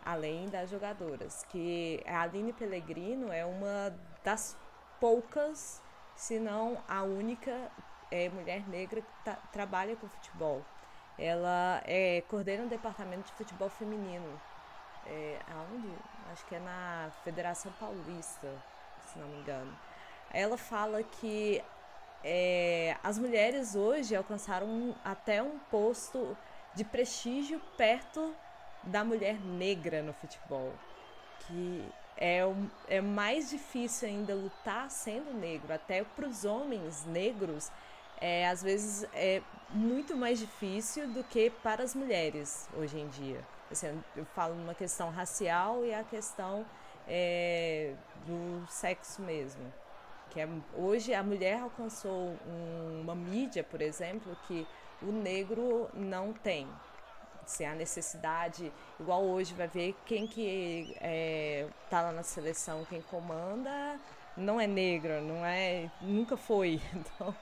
[0.05, 4.55] além das jogadoras, que a Aline Pellegrino é uma das
[4.99, 5.81] poucas,
[6.15, 7.71] se não a única
[8.11, 10.63] é, mulher negra que tá, trabalha com futebol.
[11.17, 14.39] Ela é, coordena o departamento de futebol feminino.
[15.05, 15.93] É, aonde?
[16.31, 18.51] Acho que é na Federação Paulista,
[19.05, 19.73] se não me engano.
[20.31, 21.63] Ela fala que
[22.23, 26.35] é, as mulheres hoje alcançaram um, até um posto
[26.73, 28.35] de prestígio perto
[28.83, 30.73] da mulher negra no futebol.
[31.47, 32.39] Que é,
[32.87, 37.71] é mais difícil ainda lutar sendo negro, até para os homens negros.
[38.21, 43.39] É, às vezes é muito mais difícil do que para as mulheres hoje em dia.
[43.71, 46.65] Assim, eu falo numa questão racial e a questão
[47.07, 47.93] é,
[48.25, 49.73] do sexo mesmo.
[50.29, 54.67] Que é, hoje a mulher alcançou um, uma mídia, por exemplo, que
[55.01, 56.67] o negro não tem
[57.45, 62.83] se há necessidade, igual hoje vai ver quem que está é, tá lá na seleção,
[62.85, 63.99] quem comanda
[64.35, 66.81] não é negro, não é, nunca foi.
[66.93, 67.35] Então,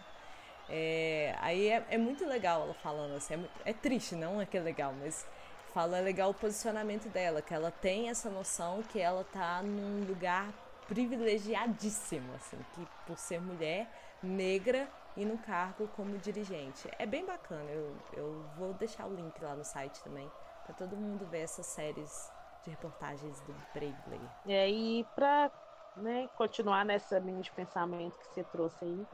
[0.69, 4.57] é, aí é, é, muito legal ela falando assim, é, é, triste, não é que
[4.57, 5.25] é legal, mas
[5.73, 10.05] fala é legal o posicionamento dela, que ela tem essa noção que ela tá num
[10.05, 10.53] lugar
[10.87, 13.87] privilegiadíssimo, assim, que por ser mulher
[14.21, 16.89] negra e no cargo como dirigente.
[16.97, 20.29] É bem bacana, eu, eu vou deixar o link lá no site também,
[20.65, 22.31] para todo mundo ver essas séries
[22.63, 24.29] de reportagens do Bravely.
[24.47, 25.51] É, e para
[25.97, 29.07] né, continuar nessa linha de pensamento que você trouxe aí,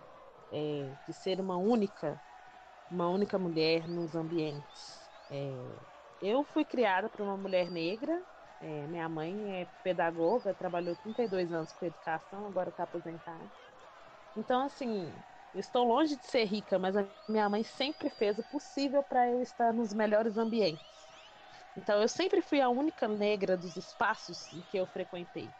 [0.51, 2.21] é, de ser uma única,
[2.89, 5.09] uma única mulher nos ambientes.
[5.29, 5.79] É,
[6.21, 8.23] eu fui criada por uma mulher negra,
[8.59, 13.49] é, minha mãe é pedagoga, trabalhou 32 anos com educação, agora está aposentada.
[14.35, 15.13] Então, assim,
[15.53, 19.41] estou longe de ser rica, mas a minha mãe sempre fez o possível para eu
[19.41, 21.09] estar nos melhores ambientes.
[21.75, 25.53] Então eu sempre fui a única negra dos espaços em que eu frequentei.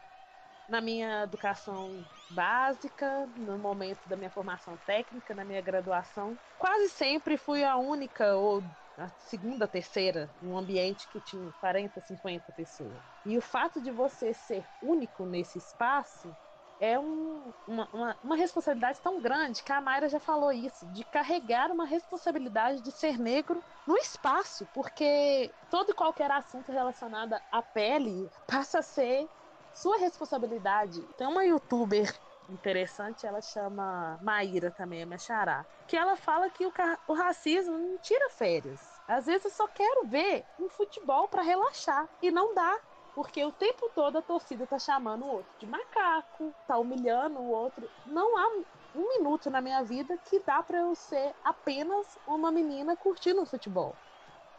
[0.70, 7.36] Na minha educação básica, no momento da minha formação técnica, na minha graduação, quase sempre
[7.36, 8.62] fui a única ou
[8.96, 13.02] a segunda, terceira, num ambiente que tinha 40, 50 pessoas.
[13.24, 16.36] E o fato de você ser único nesse espaço
[16.78, 21.04] é um, uma, uma, uma, responsabilidade tão grande que a Mayra já falou isso, de
[21.04, 27.62] carregar uma responsabilidade de ser negro no espaço, porque todo e qualquer assunto relacionado à
[27.62, 29.28] pele passa a ser
[29.74, 31.02] sua responsabilidade.
[31.16, 32.12] Tem uma youtuber
[32.48, 36.72] interessante, ela chama Maíra também, a minha xará, que ela fala que o,
[37.06, 38.80] o racismo não tira férias.
[39.06, 42.78] Às vezes eu só quero ver um futebol para relaxar e não dá.
[43.14, 47.50] Porque o tempo todo a torcida tá chamando o outro de macaco, tá humilhando o
[47.50, 47.90] outro.
[48.06, 48.48] Não há
[48.94, 53.46] um minuto na minha vida que dá para eu ser apenas uma menina curtindo o
[53.46, 53.96] futebol.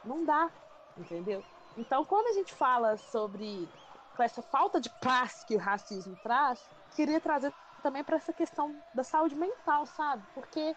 [0.03, 0.49] Não dá,
[0.97, 1.41] entendeu?
[1.77, 3.69] Então, quando a gente fala sobre
[4.19, 6.59] essa falta de classe que o racismo traz,
[6.95, 10.23] queria trazer também para essa questão da saúde mental, sabe?
[10.33, 10.75] Porque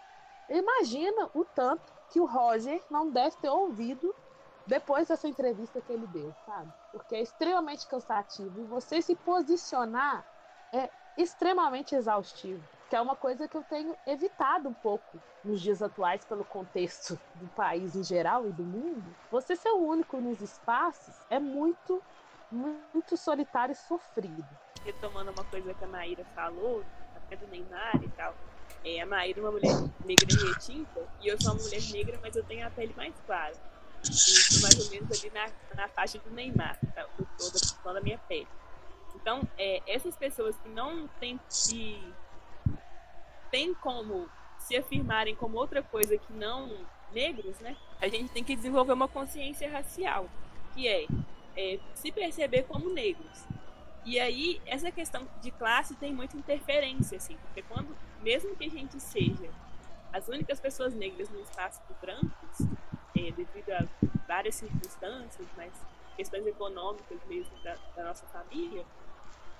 [0.49, 4.15] imagina o tanto que o Roger não deve ter ouvido
[4.67, 6.73] depois dessa entrevista que ele deu, sabe?
[6.91, 10.25] Porque é extremamente cansativo e você se posicionar
[10.73, 15.83] é extremamente exaustivo, que é uma coisa que eu tenho evitado um pouco nos dias
[15.83, 19.17] atuais pelo contexto do país em geral e do mundo.
[19.31, 22.03] Você ser o único nos espaços é muito
[22.55, 24.47] muito solitário e sofrido.
[24.85, 26.85] Retomando uma coisa que a Maíra falou,
[27.17, 28.35] até do Neymar e tal.
[28.85, 32.37] É, a Maíra é uma mulher negra retinta, e eu sou uma mulher negra, mas
[32.37, 33.55] eu tenho a pele mais clara.
[34.03, 37.07] Estou mais ou menos ali na, na faixa do Neymar, tá?
[37.83, 38.49] toda da minha pele.
[39.15, 41.99] Então, é, essas pessoas que não têm se
[43.51, 46.71] tem como se afirmarem como outra coisa que não
[47.13, 47.77] negros, né?
[48.01, 50.29] A gente tem que desenvolver uma consciência racial,
[50.75, 51.07] que é
[51.57, 53.45] é, se perceber como negros.
[54.05, 58.71] E aí, essa questão de classe tem muita interferência, assim, porque quando, mesmo que a
[58.71, 59.51] gente seja
[60.13, 62.61] as únicas pessoas negras no espaço de brancos,
[63.17, 63.87] é, devido a
[64.29, 65.73] várias circunstâncias, mas
[66.17, 68.85] questões econômicas mesmo da, da nossa família,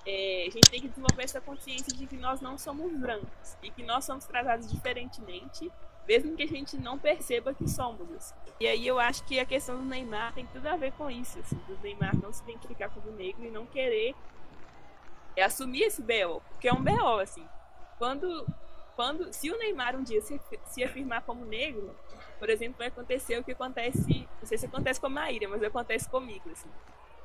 [0.05, 3.71] é, a gente tem que desenvolver essa consciência de que nós não somos brancos e
[3.71, 5.71] que nós somos tratados diferentemente
[6.07, 8.11] mesmo que a gente não perceba que somos.
[8.11, 8.35] Assim.
[8.59, 11.39] E aí eu acho que a questão do Neymar tem tudo a ver com isso,
[11.39, 14.15] assim, do Neymar não se identificar como negro e não querer
[15.41, 17.45] assumir esse BO, porque é um BO, assim.
[17.97, 18.47] Quando,
[18.95, 21.95] quando, se o Neymar um dia se, se afirmar como negro,
[22.39, 25.63] por exemplo, vai acontecer o que acontece, não sei se acontece com a Maíra, mas
[25.63, 26.69] acontece comigo, assim.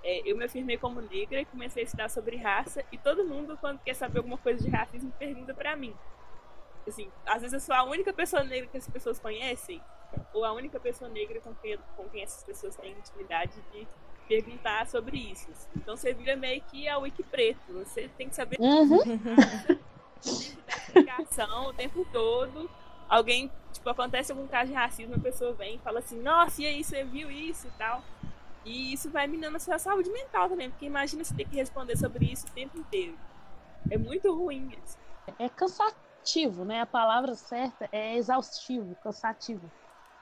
[0.03, 3.59] É, eu me afirmei como negra e comecei a estudar sobre raça e todo mundo,
[3.61, 5.95] quando quer saber alguma coisa de racismo, pergunta para mim.
[6.87, 9.81] Assim, às vezes eu sou a única pessoa negra que as pessoas conhecem,
[10.33, 13.87] ou a única pessoa negra com quem, com quem essas pessoas têm intimidade de
[14.29, 15.49] perguntar sobre isso.
[15.77, 17.73] Então você vira meio que a wiki preto.
[17.73, 18.59] Você tem que saber.
[18.61, 19.01] Uhum.
[20.23, 22.71] Explicação o tempo todo.
[23.09, 26.66] Alguém, tipo, acontece algum caso de racismo, a pessoa vem e fala assim, nossa, e
[26.66, 28.05] aí, você viu isso e tal.
[28.64, 31.97] E isso vai minando a sua saúde mental também, porque imagina você ter que responder
[31.97, 33.19] sobre isso o tempo inteiro.
[33.90, 34.97] É muito ruim isso.
[35.40, 36.81] É cansativo cansativo, né?
[36.83, 39.71] A palavra certa é exaustivo, cansativo.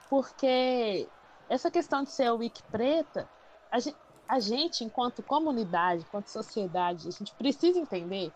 [0.09, 1.07] Porque
[1.49, 3.29] essa questão de ser a wiki preta,
[3.71, 8.31] a gente, a gente, enquanto comunidade, enquanto sociedade, a gente precisa entender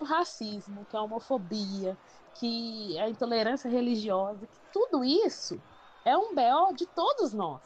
[0.00, 1.96] o racismo, que a homofobia,
[2.34, 5.60] que a intolerância religiosa, que tudo isso
[6.04, 7.62] é um BO de todos nós,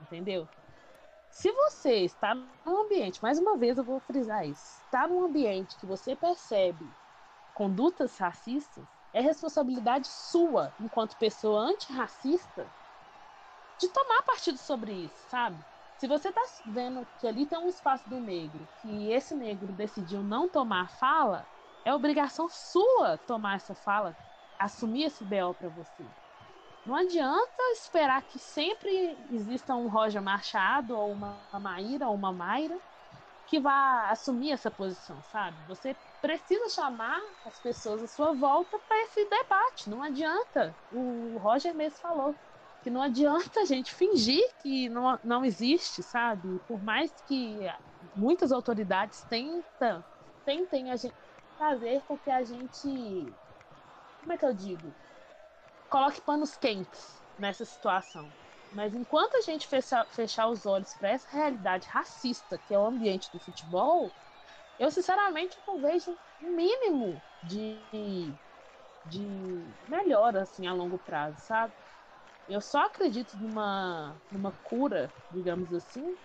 [0.00, 0.48] entendeu?
[1.30, 5.76] Se você está num ambiente, mais uma vez eu vou frisar isso, está num ambiente
[5.78, 6.94] que você percebe
[7.54, 12.66] condutas racistas, é responsabilidade sua, enquanto pessoa antirracista,
[13.78, 15.56] de tomar partido sobre isso, sabe?
[15.98, 20.22] Se você está vendo que ali tem um espaço do negro, que esse negro decidiu
[20.22, 21.46] não tomar fala,
[21.84, 24.16] é obrigação sua tomar essa fala,
[24.58, 26.04] assumir esse BO para você.
[26.84, 32.76] Não adianta esperar que sempre exista um Roger Machado, ou uma Maíra, ou uma Mayra,
[33.46, 35.56] que vá assumir essa posição, sabe?
[35.68, 39.90] Você precisa chamar as pessoas à sua volta para esse debate.
[39.90, 40.74] Não adianta.
[40.92, 42.34] O Roger mesmo falou
[42.82, 46.60] que não adianta a gente fingir que não, não existe, sabe?
[46.60, 47.58] Por mais que
[48.14, 50.04] muitas autoridades tentam,
[50.44, 51.14] tentem a gente
[51.58, 53.36] fazer com que a gente.
[54.20, 54.94] Como é que eu digo?
[55.90, 58.32] Coloque panos quentes nessa situação.
[58.70, 62.86] Mas enquanto a gente fechar, fechar os olhos para essa realidade racista que é o
[62.86, 64.10] ambiente do futebol,
[64.82, 68.36] eu sinceramente não vejo um mínimo de,
[69.04, 71.74] de melhora assim, a longo prazo, sabe?
[72.48, 76.16] Eu só acredito numa, numa cura, digamos assim,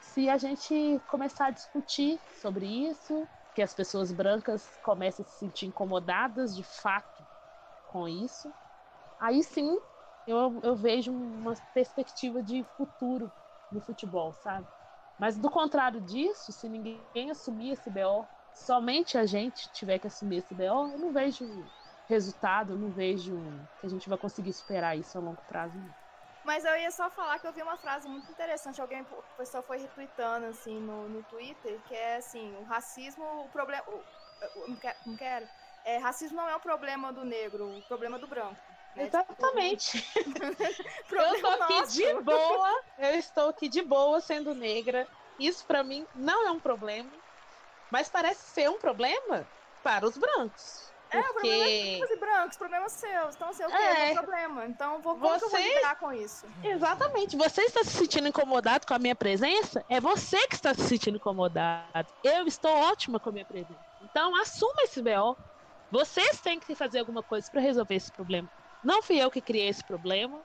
[0.00, 5.34] se a gente começar a discutir sobre isso, que as pessoas brancas comecem a se
[5.36, 7.26] sentir incomodadas de fato
[7.86, 8.54] com isso.
[9.18, 9.78] Aí sim
[10.26, 13.32] eu, eu vejo uma perspectiva de futuro
[13.70, 14.68] no futebol, sabe?
[15.18, 20.38] Mas do contrário disso, se ninguém assumir esse BO, somente a gente tiver que assumir
[20.38, 21.44] esse BO, eu não vejo
[22.08, 23.36] resultado, eu não vejo
[23.80, 25.74] que a gente vai conseguir superar isso a longo prazo.
[26.44, 28.80] Mas eu ia só falar que eu vi uma frase muito interessante.
[28.80, 33.48] Alguém, o pessoal foi retweetando assim no, no Twitter, que é assim, o racismo, o
[33.50, 33.84] problema.
[35.04, 35.46] Não quero.
[35.84, 38.77] É, racismo não é o problema do negro, o problema do branco.
[38.98, 40.04] Exatamente.
[41.10, 41.92] eu estou aqui nosso.
[41.92, 45.06] de boa, eu estou aqui de boa sendo negra.
[45.38, 47.10] Isso para mim não é um problema,
[47.90, 49.46] mas parece ser um problema
[49.82, 50.88] para os brancos.
[51.10, 51.38] É, porque...
[51.38, 53.30] o problema é os brancos, problema seu.
[53.30, 54.66] Então, seu é, é o problema.
[54.66, 55.44] Então, vou, você...
[55.44, 56.46] eu vou lidar com isso?
[56.62, 57.36] Exatamente.
[57.36, 59.84] Você está se sentindo incomodado com a minha presença?
[59.88, 62.12] É você que está se sentindo incomodado.
[62.22, 63.80] Eu estou ótima com a minha presença.
[64.02, 65.36] Então, assuma esse BO.
[65.90, 68.50] Vocês têm que fazer alguma coisa para resolver esse problema.
[68.82, 70.40] Não fui eu que criei esse problema,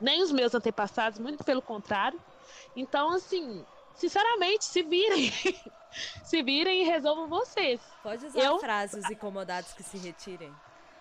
[0.00, 2.20] nem os meus antepassados, muito pelo contrário.
[2.74, 5.32] Então, assim, sinceramente, se virem.
[6.24, 7.80] se virem e resolvam vocês.
[8.02, 8.58] Pode usar eu...
[8.58, 10.54] frases incomodados que se retirem.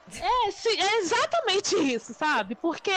[0.10, 2.56] É, sim, é exatamente isso, sabe?
[2.56, 2.92] Porque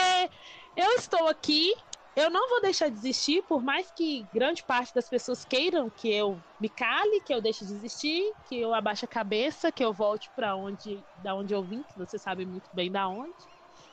[0.77, 1.75] eu estou aqui,
[2.15, 6.09] eu não vou deixar de existir, por mais que grande parte das pessoas queiram que
[6.09, 9.91] eu me cale, que eu deixe de existir, que eu abaixe a cabeça, que eu
[9.91, 13.33] volte para onde, da onde eu vim, que você sabe muito bem da onde.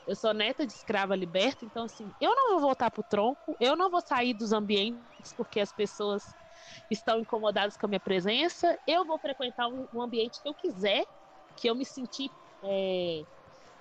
[0.09, 3.77] Eu sou neta de escrava liberta, então assim, eu não vou voltar pro tronco, eu
[3.77, 6.35] não vou sair dos ambientes porque as pessoas
[6.90, 8.79] estão incomodadas com a minha presença.
[8.87, 11.05] Eu vou frequentar um, ambiente que eu quiser,
[11.55, 12.33] que eu me sentir
[12.64, 13.27] é,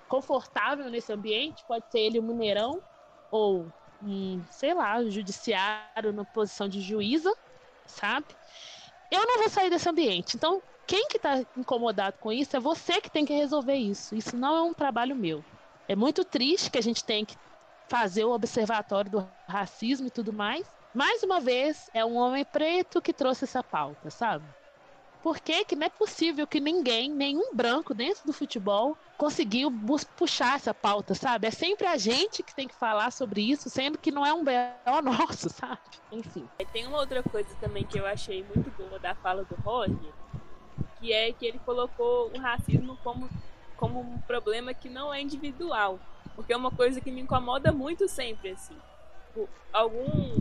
[0.06, 1.64] confortável nesse ambiente.
[1.66, 2.82] Pode ser ele um Mineirão
[3.30, 7.34] ou um, sei lá, um judiciário na posição de juíza,
[7.86, 8.26] sabe?
[9.10, 10.36] Eu não vou sair desse ambiente.
[10.36, 14.14] Então, quem que está incomodado com isso é você que tem que resolver isso.
[14.14, 15.42] Isso não é um trabalho meu.
[15.88, 17.34] É muito triste que a gente tem que
[17.88, 20.66] fazer o observatório do racismo e tudo mais.
[20.94, 24.44] Mais uma vez, é um homem preto que trouxe essa pauta, sabe?
[25.22, 29.72] Por que, não é possível que ninguém, nenhum branco dentro do futebol, conseguiu
[30.16, 31.48] puxar essa pauta, sabe?
[31.48, 34.44] É sempre a gente que tem que falar sobre isso, sendo que não é um
[34.44, 35.80] BO nosso, sabe?
[36.12, 36.46] Enfim.
[36.72, 40.12] Tem uma outra coisa também que eu achei muito boa da fala do Roger,
[41.00, 43.28] que é que ele colocou o racismo como
[43.78, 45.98] como um problema que não é individual.
[46.34, 48.76] Porque é uma coisa que me incomoda muito sempre, assim.
[49.28, 50.36] Tipo, algum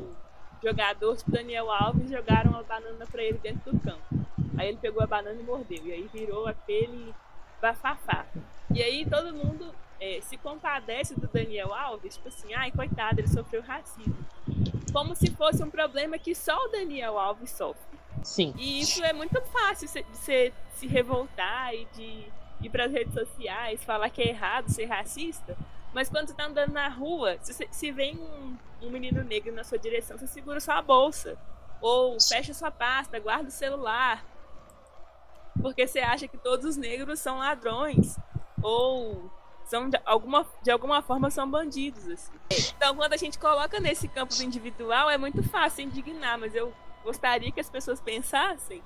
[0.62, 4.04] jogador, tipo Daniel Alves, jogaram uma banana para ele dentro do campo.
[4.58, 5.86] Aí ele pegou a banana e mordeu.
[5.86, 7.14] E aí virou aquele
[7.62, 8.26] bafafá.
[8.74, 13.28] E aí todo mundo é, se compadece do Daniel Alves, tipo assim, ai, coitado, ele
[13.28, 14.18] sofreu racismo.
[14.92, 17.98] Como se fosse um problema que só o Daniel Alves sofre.
[18.24, 18.54] Sim.
[18.58, 23.84] E isso é muito fácil de se revoltar e de ir para as redes sociais,
[23.84, 25.58] falar que é errado ser racista,
[25.94, 29.64] mas quando você tá andando na rua, se, se vem um, um menino negro na
[29.64, 31.38] sua direção, você segura sua bolsa.
[31.82, 34.26] Ou fecha sua pasta, guarda o celular.
[35.62, 38.18] Porque você acha que todos os negros são ladrões.
[38.62, 39.32] Ou
[39.66, 42.08] são de alguma, de alguma forma são bandidos.
[42.08, 42.32] Assim.
[42.76, 46.74] Então, quando a gente coloca nesse campo do individual, é muito fácil indignar, mas eu
[47.04, 48.84] gostaria que as pessoas pensassem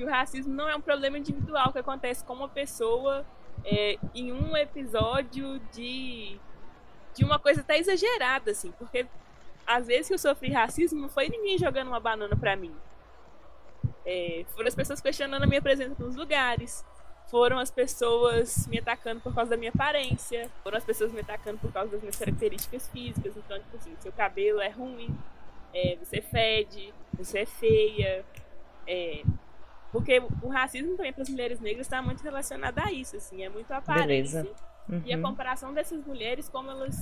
[0.00, 3.22] que o racismo não é um problema individual que acontece com uma pessoa
[3.62, 6.40] é, em um episódio de,
[7.14, 9.06] de uma coisa até exagerada, assim, porque
[9.66, 12.74] às vezes que eu sofri racismo não foi ninguém jogando uma banana para mim.
[14.06, 16.82] É, foram as pessoas questionando a minha presença nos lugares,
[17.30, 21.58] foram as pessoas me atacando por causa da minha aparência, foram as pessoas me atacando
[21.58, 25.14] por causa das minhas características físicas, então, tipo assim, seu cabelo é ruim,
[25.74, 28.24] é, você fede, você é feia,
[28.86, 29.22] é,
[29.92, 33.48] porque o racismo também para as mulheres negras está muito relacionado a isso, assim, é
[33.48, 34.46] muito aparência.
[34.88, 35.02] Uhum.
[35.04, 35.22] E a uhum.
[35.22, 36.96] comparação dessas mulheres, como elas.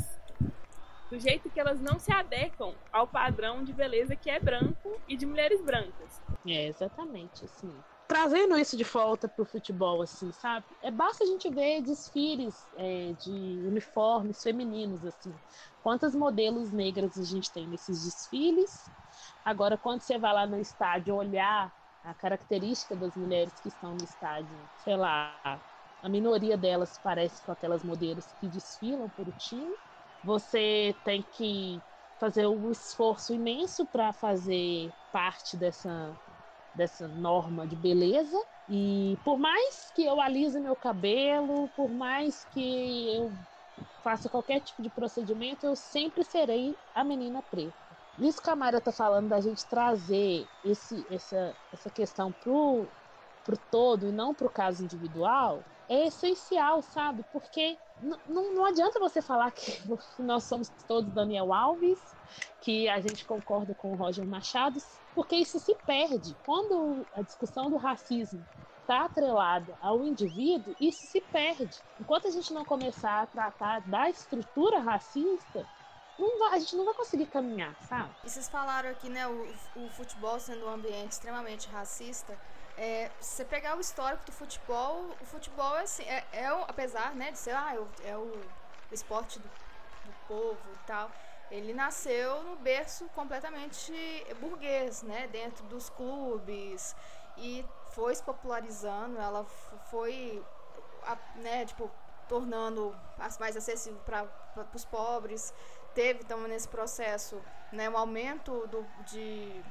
[1.11, 5.17] Do jeito que elas não se adequam ao padrão de beleza que é branco e
[5.17, 6.21] de mulheres brancas.
[6.47, 7.73] É, exatamente, assim.
[8.07, 10.67] Trazendo isso de volta pro futebol, assim, sabe?
[10.83, 15.33] É basta a gente ver desfiles é, de uniformes femininos, assim.
[15.83, 18.91] Quantas modelos negras a gente tem nesses desfiles?
[19.43, 24.05] Agora, quando você vai lá no estádio olhar a característica das mulheres que estão no
[24.05, 25.39] estádio, sei lá,
[26.01, 29.75] a minoria delas parece com aquelas modelos que desfilam por o time.
[30.23, 31.83] Você tem que
[32.19, 36.17] fazer um esforço imenso para fazer parte dessa,
[36.75, 38.37] dessa norma de beleza.
[38.69, 43.33] E por mais que eu alise meu cabelo, por mais que eu
[44.03, 47.88] faça qualquer tipo de procedimento, eu sempre serei a menina preta.
[48.19, 52.89] Isso que a Mayra tá falando da gente trazer esse, essa, essa questão pro,
[53.45, 57.25] pro todo e não pro caso individual é essencial, sabe?
[57.33, 57.79] Porque
[58.27, 59.83] não adianta você falar que
[60.23, 61.99] nós somos todos Daniel Alves,
[62.61, 64.79] que a gente concorda com o Roger Machado,
[65.15, 66.37] porque isso se perde.
[66.45, 68.45] Quando a discussão do racismo
[68.81, 71.83] está atrelada ao indivíduo, isso se perde.
[71.99, 75.69] Enquanto a gente não começar a tratar da estrutura racista,
[76.19, 78.11] não vai, a gente não vai conseguir caminhar, sabe?
[78.25, 82.37] E vocês falaram aqui, né, o, o futebol sendo um ambiente extremamente racista.
[82.77, 87.15] É, se você pegar o histórico do futebol, o futebol é assim, é, é apesar
[87.15, 91.11] né, de ser ah, é, o, o esporte do, do povo e tal,
[91.51, 93.93] ele nasceu no berço completamente
[94.41, 96.95] burguês, né, dentro dos clubes
[97.37, 99.45] e foi se popularizando, ela
[99.91, 100.45] foi,
[101.37, 101.91] né, tipo,
[102.29, 102.95] tornando
[103.41, 104.29] mais acessível para
[104.75, 105.55] os pobres.
[105.99, 107.43] Teve então nesse processo,
[107.73, 109.65] né, um aumento do, de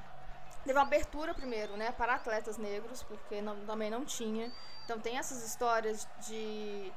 [0.65, 4.51] teve uma abertura primeiro, né, para atletas negros, porque não, também não tinha.
[4.83, 6.91] Então tem essas histórias de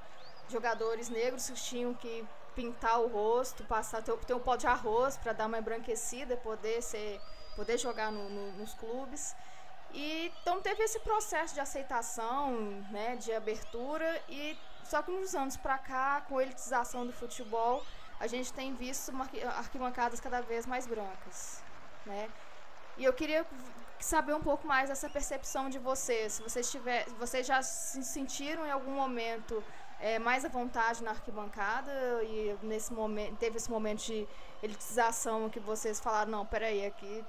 [0.49, 2.27] jogadores negros que tinham que
[2.57, 6.83] pintar o rosto, passar ter, ter um pó de arroz para dar uma embranquecida, poder
[6.83, 7.21] ser,
[7.55, 9.37] poder jogar no, no, nos clubes.
[9.93, 12.51] E então teve esse processo de aceitação,
[12.91, 17.87] né, de abertura e só que nos anos para cá, com a elitização do futebol,
[18.21, 19.11] a gente tem visto
[19.57, 21.63] arquibancadas cada vez mais brancas,
[22.05, 22.29] né?
[22.99, 23.47] E eu queria
[23.99, 26.35] saber um pouco mais dessa percepção de vocês.
[26.35, 29.65] Se vocês, tiver, vocês já se sentiram em algum momento
[29.99, 34.29] é, mais à vontade na arquibancada e nesse momento teve esse momento de
[34.63, 37.25] elitização que vocês falaram, não, peraí, aqui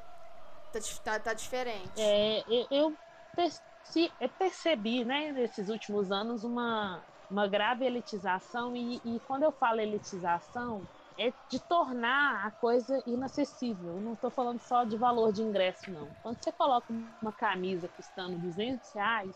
[0.74, 1.92] tá, tá, tá diferente.
[1.98, 7.02] É, eu, eu percebi, né, nesses últimos anos uma,
[7.32, 10.82] uma grave elitização e, e quando eu falo elitização
[11.18, 13.96] é de tornar a coisa inacessível.
[13.96, 16.08] Eu não estou falando só de valor de ingresso, não.
[16.22, 16.88] Quando você coloca
[17.22, 19.36] uma camisa custando 200 reais,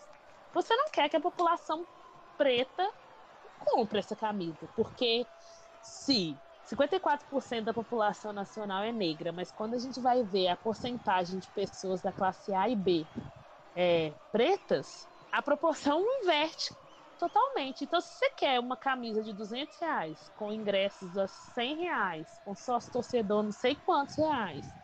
[0.54, 1.86] você não quer que a população
[2.38, 2.90] preta
[3.60, 5.26] compre essa camisa, porque
[5.82, 6.36] se
[6.66, 11.48] 54% da população nacional é negra, mas quando a gente vai ver a porcentagem de
[11.50, 13.06] pessoas da classe A e B
[13.76, 16.74] é, pretas, a proporção inverte
[17.18, 17.84] totalmente.
[17.84, 22.56] Então, se você quer uma camisa de 200 reais, com ingressos a 100 reais, com
[22.56, 24.76] sócio torcedor não sei quantos reais,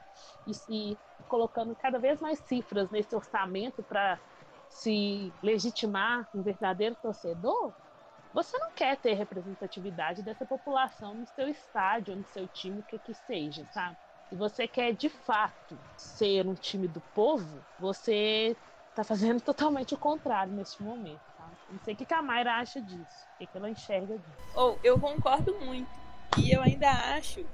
[0.46, 0.52] e,
[0.94, 4.22] e colocando cada vez mais cifras nesse orçamento para
[4.70, 7.76] se legitimar um verdadeiro torcedor,
[8.34, 12.98] você não quer ter representatividade dessa população no seu estádio, no seu time, o que
[13.00, 13.98] que seja, sabe?
[14.30, 18.58] Se você quer de fato ser um time do povo, você
[18.90, 21.24] está fazendo totalmente o contrário neste momento.
[21.72, 24.52] Não sei o que a Mayra acha disso, o que ela enxerga disso.
[24.56, 25.90] Ou oh, eu concordo muito.
[26.38, 27.46] E eu ainda acho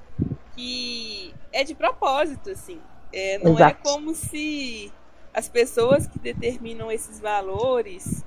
[0.56, 2.82] que é de propósito, assim.
[3.14, 3.78] É, não é Exato.
[3.80, 4.92] é como se
[5.34, 8.26] as pessoas que determinam esses valores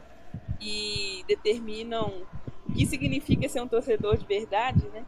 [0.61, 2.27] e determinam
[2.69, 5.05] o que significa ser um torcedor de verdade, né?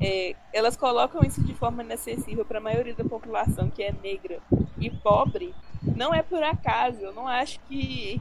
[0.00, 4.40] É, elas colocam isso de forma inacessível para a maioria da população que é negra
[4.78, 7.00] e pobre, não é por acaso.
[7.00, 8.20] Eu não acho que,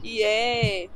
[0.00, 0.88] que é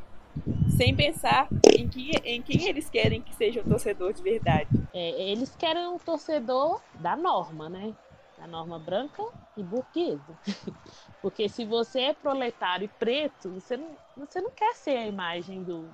[0.76, 4.68] sem pensar em, que, em quem eles querem que seja o torcedor de verdade.
[4.92, 7.94] É, eles querem um torcedor da norma, né?
[8.38, 9.22] Da norma branca
[9.56, 10.36] e burguesa.
[11.22, 15.62] Porque se você é proletário e preto, você não, você não quer ser a imagem
[15.62, 15.88] do,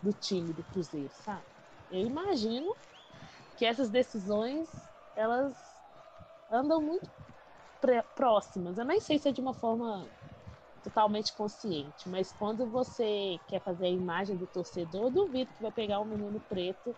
[0.00, 1.42] do time do Cruzeiro, sabe?
[1.90, 2.74] Eu imagino
[3.56, 4.68] que essas decisões
[5.14, 5.54] elas
[6.50, 7.10] andam muito
[8.14, 8.78] próximas.
[8.78, 10.06] Eu nem sei se é de uma forma
[10.82, 15.72] totalmente consciente, mas quando você quer fazer a imagem do torcedor, eu duvido que vai
[15.72, 16.94] pegar um menino preto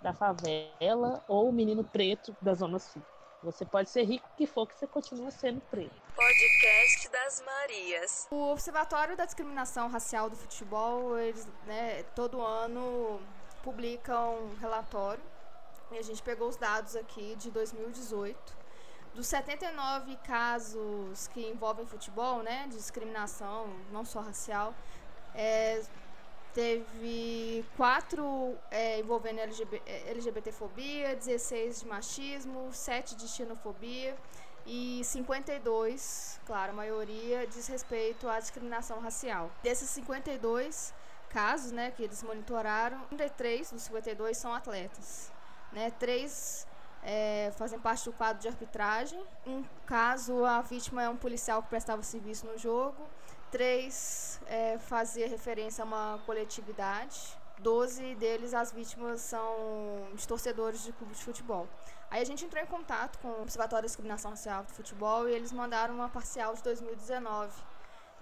[0.00, 3.02] da favela ou o um menino preto da Zona Sul.
[3.42, 5.94] Você pode ser rico que for, que você continua sendo preto.
[6.16, 8.26] Podcast das Marias.
[8.30, 13.20] O Observatório da Discriminação Racial do Futebol, eles, né, todo ano
[13.62, 15.22] publicam um relatório.
[15.92, 18.63] E a gente pegou os dados aqui de 2018.
[19.14, 24.74] Dos 79 casos que envolvem futebol, né, de discriminação, não só racial,
[25.32, 25.82] é,
[26.52, 34.16] teve quatro é, envolvendo LGBT, LGBTfobia, 16 de machismo, 7 de xenofobia
[34.66, 39.50] e 52, claro, a maioria diz respeito à discriminação racial.
[39.62, 40.92] Desses 52
[41.28, 45.30] casos, né, que eles monitoraram, 33 dos 52 são atletas,
[45.72, 45.92] né?
[45.98, 46.66] Três
[47.04, 49.22] é, fazem parte do quadro de arbitragem.
[49.46, 52.96] Um caso, a vítima é um policial que prestava serviço no jogo.
[53.50, 54.78] Três é,
[55.28, 57.38] referência a uma coletividade.
[57.58, 61.68] Doze deles, as vítimas são de torcedores de clubes de futebol.
[62.10, 65.32] Aí a gente entrou em contato com o Observatório da Discriminação Racial do Futebol e
[65.32, 67.52] eles mandaram uma parcial de 2019.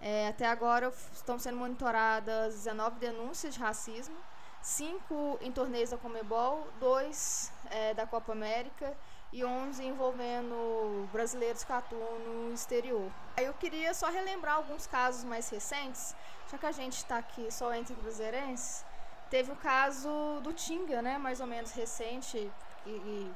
[0.00, 4.16] É, até agora estão sendo monitoradas 19 denúncias de racismo,
[4.60, 8.96] 5 em torneios da Comebol, 2 é, da Copa América
[9.32, 13.10] e 11 envolvendo brasileiros que atuam no exterior.
[13.36, 16.14] Aí eu queria só relembrar alguns casos mais recentes,
[16.50, 18.84] já que a gente está aqui só entre cruzeirenses.
[19.30, 22.50] Teve o caso do Tinga, né, mais ou menos recente,
[22.84, 23.34] e, e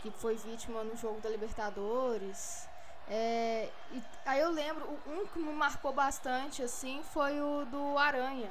[0.00, 2.66] que foi vítima no jogo da Libertadores.
[3.10, 8.50] É, e, aí eu lembro, um que me marcou bastante assim foi o do Aranha,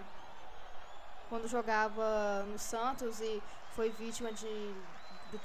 [1.30, 3.42] quando jogava no Santos e
[3.78, 4.74] foi vítima de,
[5.32, 5.38] de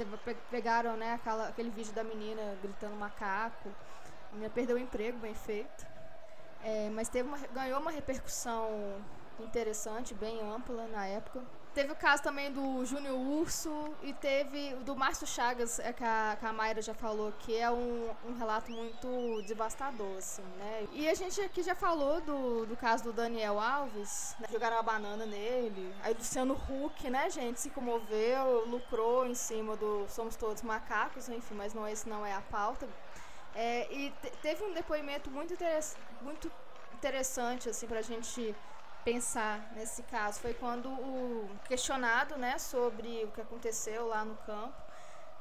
[0.50, 3.68] pegaram né aquela, aquele vídeo da menina gritando macaco,
[4.30, 5.86] a menina perdeu o emprego, bem feito,
[6.64, 9.04] é, mas teve uma, ganhou uma repercussão
[9.38, 11.42] interessante, bem ampla na época.
[11.74, 16.04] Teve o caso também do Júnior Urso e teve o do Márcio Chagas, é, que,
[16.04, 20.86] a, que a Mayra já falou, que é um, um relato muito devastador, assim, né?
[20.92, 24.48] E a gente aqui já falou do, do caso do Daniel Alves, né?
[24.52, 25.94] jogaram a banana nele.
[26.02, 31.54] Aí Luciano Huck, né, gente, se comoveu, lucrou em cima do Somos Todos Macacos, enfim,
[31.54, 32.86] mas não esse não é a pauta.
[33.54, 36.52] É, e te, teve um depoimento muito, interess, muito
[36.94, 38.54] interessante, assim, pra gente
[39.04, 44.74] pensar nesse caso foi quando o questionado, né, sobre o que aconteceu lá no campo.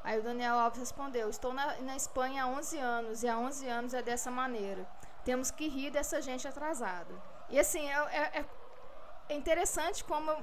[0.03, 3.67] Aí o Daniel Alves respondeu: Estou na, na Espanha há 11 anos e há 11
[3.67, 4.87] anos é dessa maneira.
[5.23, 7.13] Temos que rir dessa gente atrasada.
[7.49, 8.45] E assim, é, é,
[9.29, 10.35] é interessante como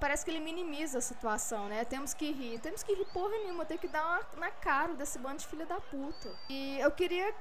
[0.00, 1.84] parece que ele minimiza a situação, né?
[1.84, 2.58] Temos que rir.
[2.58, 5.66] Temos que rir porra nenhuma, tem que dar uma, na cara desse bando de filha
[5.66, 6.30] da puta.
[6.48, 7.32] E eu queria,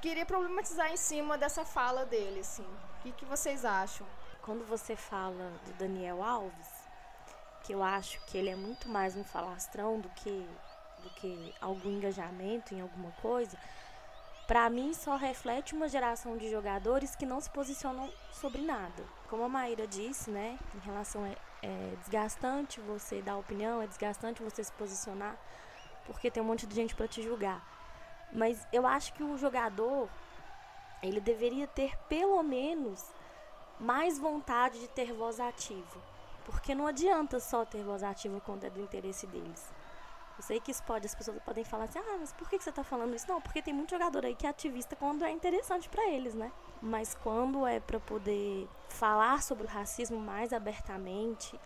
[0.00, 2.66] queria problematizar em cima dessa fala dele, assim.
[2.98, 4.06] O que, que vocês acham?
[4.42, 6.68] Quando você fala do Daniel Alves,
[7.64, 10.46] que eu acho que ele é muito mais um falastrão do que,
[11.02, 13.56] do que algum engajamento em alguma coisa,
[14.46, 19.04] para mim só reflete uma geração de jogadores que não se posicionam sobre nada.
[19.30, 24.42] Como a Maíra disse, né, em relação é, é desgastante você dar opinião, é desgastante
[24.42, 25.36] você se posicionar,
[26.04, 27.64] porque tem um monte de gente para te julgar.
[28.32, 30.08] Mas eu acho que o jogador
[31.00, 33.04] ele deveria ter pelo menos
[33.78, 36.00] mais vontade de ter voz ativa.
[36.44, 39.70] Porque não adianta só ter voz ativa quando é do interesse deles.
[40.36, 42.70] Eu sei que isso pode, as pessoas podem falar assim, ah, mas por que você
[42.70, 43.28] está falando isso?
[43.28, 46.50] Não, porque tem muito jogador aí que é ativista quando é interessante para eles, né?
[46.80, 51.58] Mas quando é para poder falar sobre o racismo mais abertamente,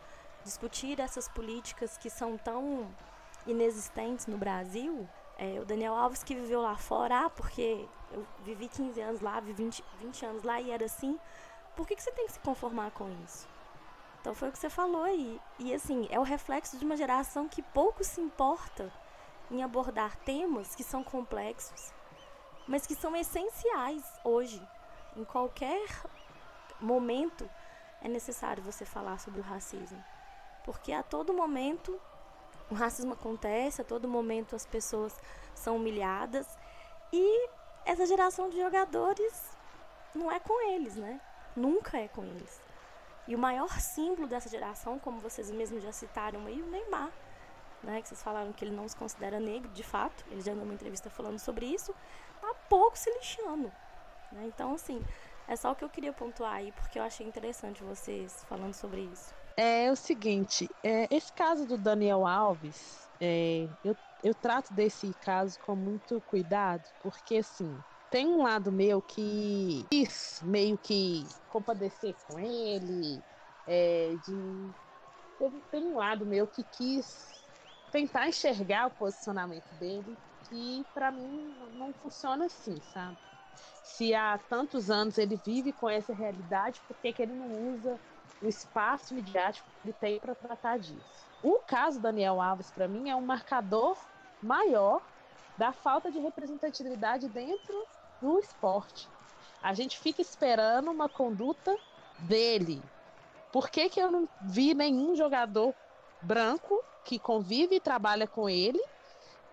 [0.44, 2.86] discutir essas políticas que são tão
[3.46, 8.68] inexistentes no Brasil, é, o Daniel Alves que viveu lá fora, ah, porque eu vivi
[8.68, 11.18] 15 anos lá, vivi 20, 20 anos lá e era assim,
[11.76, 13.46] por que, que você tem que se conformar com isso?
[14.20, 15.40] Então foi o que você falou aí.
[15.58, 18.92] E assim, é o reflexo de uma geração que pouco se importa
[19.50, 21.92] em abordar temas que são complexos,
[22.66, 24.60] mas que são essenciais hoje.
[25.16, 25.86] Em qualquer
[26.80, 27.48] momento
[28.02, 30.02] é necessário você falar sobre o racismo.
[30.64, 32.00] Porque a todo momento
[32.70, 35.14] o racismo acontece, a todo momento as pessoas
[35.54, 36.46] são humilhadas
[37.12, 37.48] e
[37.84, 39.56] essa geração de jogadores
[40.14, 41.20] não é com eles, né?
[41.56, 42.60] Nunca é com eles.
[43.26, 47.10] E o maior símbolo dessa geração, como vocês mesmos já citaram aí, o Neymar.
[47.82, 50.62] Né, que vocês falaram que ele não se considera negro, de fato, ele já deu
[50.62, 51.94] uma entrevista falando sobre isso,
[52.40, 53.70] tá pouco se lixando.
[54.32, 54.46] Né?
[54.46, 55.04] Então, assim,
[55.46, 59.02] é só o que eu queria pontuar aí, porque eu achei interessante vocês falando sobre
[59.02, 59.32] isso.
[59.56, 65.58] É, o seguinte, é, esse caso do Daniel Alves, é, eu, eu trato desse caso
[65.60, 67.76] com muito cuidado, porque assim,
[68.16, 73.22] tem um lado meu que quis meio que compadecer com ele,
[73.66, 74.70] é, de
[75.70, 77.44] tem um lado meu que quis
[77.90, 80.16] tentar enxergar o posicionamento dele,
[80.48, 83.18] que para mim não funciona assim, sabe?
[83.82, 88.00] Se há tantos anos ele vive com essa realidade, por que, que ele não usa
[88.40, 91.28] o espaço midiático que ele tem para tratar disso?
[91.42, 94.08] O caso Daniel Alves, para mim, é um marcador
[94.40, 95.06] maior
[95.54, 97.86] da falta de representatividade dentro
[98.20, 99.08] do esporte.
[99.62, 101.76] A gente fica esperando uma conduta
[102.20, 102.82] dele.
[103.52, 105.74] Por que, que eu não vi nenhum jogador
[106.22, 108.82] branco que convive e trabalha com ele?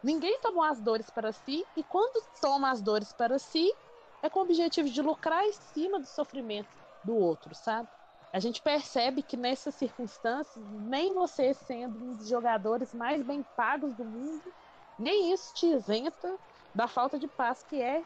[0.03, 3.74] Ninguém tomou as dores para si, e quando toma as dores para si,
[4.22, 6.70] é com o objetivo de lucrar em cima do sofrimento
[7.03, 7.88] do outro, sabe?
[8.32, 13.95] A gente percebe que nessas circunstâncias, nem você sendo um dos jogadores mais bem pagos
[13.95, 14.53] do mundo,
[14.97, 16.38] nem isso te isenta
[16.74, 18.03] da falta de paz que é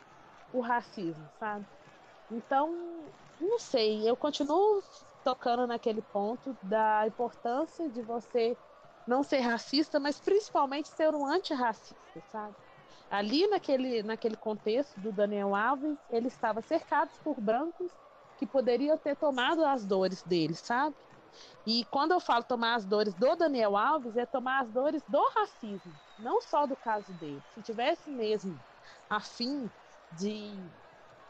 [0.51, 1.65] o racismo, sabe?
[2.29, 4.83] Então, não sei, eu continuo
[5.23, 8.57] tocando naquele ponto da importância de você
[9.05, 12.55] não ser racista, mas principalmente ser um antirracista, sabe?
[13.09, 17.91] Ali naquele, naquele contexto do Daniel Alves, ele estava cercado por brancos
[18.37, 20.95] que poderiam ter tomado as dores dele, sabe?
[21.65, 25.21] E quando eu falo tomar as dores do Daniel Alves, é tomar as dores do
[25.35, 27.43] racismo, não só do caso dele.
[27.47, 28.59] Se tivesse mesmo
[29.09, 29.71] afim
[30.13, 30.53] de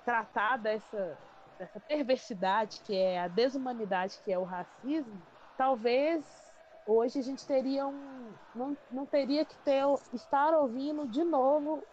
[0.05, 1.17] tratar dessa,
[1.57, 5.21] dessa perversidade que é a desumanidade que é o racismo,
[5.57, 6.47] talvez
[6.87, 8.31] hoje a gente teria um.
[8.55, 11.83] Não, não teria que ter, estar ouvindo de novo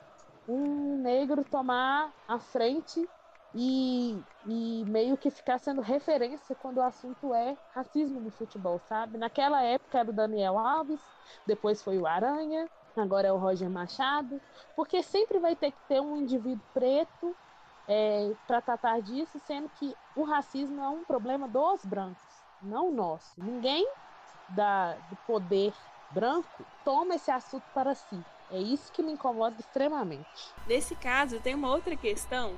[0.47, 3.09] um negro tomar a frente
[3.55, 9.17] e, e meio que ficar sendo referência quando o assunto é racismo no futebol, sabe?
[9.19, 11.01] Naquela época era o Daniel Alves,
[11.47, 12.69] depois foi o Aranha,
[13.01, 14.41] agora é o Roger Machado,
[14.77, 17.35] porque sempre vai ter que ter um indivíduo preto
[17.89, 22.23] é, para tratar disso, sendo que o racismo é um problema dos brancos,
[22.63, 23.33] não nosso.
[23.37, 23.87] Ninguém
[24.49, 25.73] da, do poder
[26.11, 28.25] branco toma esse assunto para si.
[28.51, 30.55] É isso que me incomoda extremamente.
[30.67, 32.57] Nesse caso, tem uma outra questão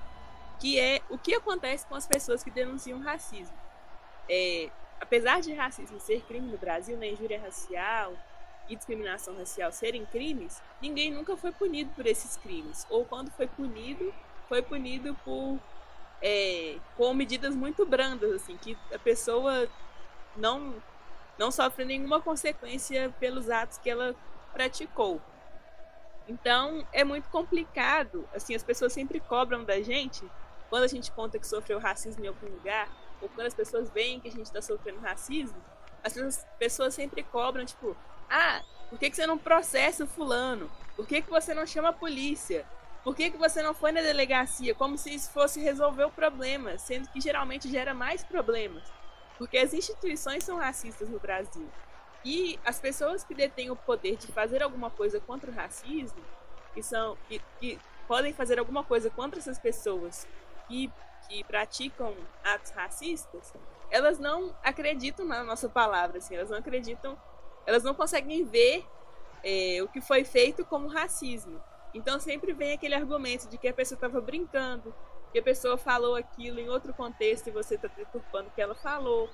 [0.59, 3.57] que é o que acontece com as pessoas que denunciam racismo.
[4.29, 4.71] É,
[5.01, 8.13] apesar de racismo ser crime no Brasil, né, injúria racial
[8.69, 12.87] e discriminação racial serem crimes, ninguém nunca foi punido por esses crimes.
[12.91, 14.13] Ou quando foi punido,
[14.49, 15.59] foi punido por
[16.23, 19.69] é, com medidas muito brandas, assim, que a pessoa
[20.37, 20.75] não
[21.39, 24.15] não sofre nenhuma consequência pelos atos que ela
[24.55, 25.21] praticou.
[26.27, 30.25] Então é muito complicado, assim, as pessoas sempre cobram da gente
[30.71, 32.89] quando a gente conta que sofreu racismo em algum lugar,
[33.21, 35.63] ou quando as pessoas veem que a gente está sofrendo racismo,
[36.03, 37.97] as pessoas sempre cobram, tipo,
[38.31, 40.71] ah, por que, que você não processa o fulano?
[40.95, 42.67] Por que, que você não chama a polícia?
[43.05, 44.75] Por que, que você não foi na delegacia?
[44.75, 48.83] Como se isso fosse resolver o problema, sendo que geralmente gera mais problemas.
[49.39, 51.69] Porque as instituições são racistas no Brasil.
[52.25, 56.19] E as pessoas que detêm o poder de fazer alguma coisa contra o racismo,
[56.75, 60.27] que são que, que podem fazer alguma coisa contra essas pessoas
[60.67, 60.91] que,
[61.29, 63.53] que praticam atos racistas,
[63.91, 67.17] elas não acreditam na nossa palavra, assim, elas não acreditam,
[67.67, 68.85] elas não conseguem ver
[69.45, 71.61] é, o que foi feito como racismo.
[71.93, 74.95] Então sempre vem aquele argumento de que a pessoa estava brincando,
[75.33, 78.75] que a pessoa falou aquilo em outro contexto e você está deturpando o que ela
[78.75, 79.29] falou,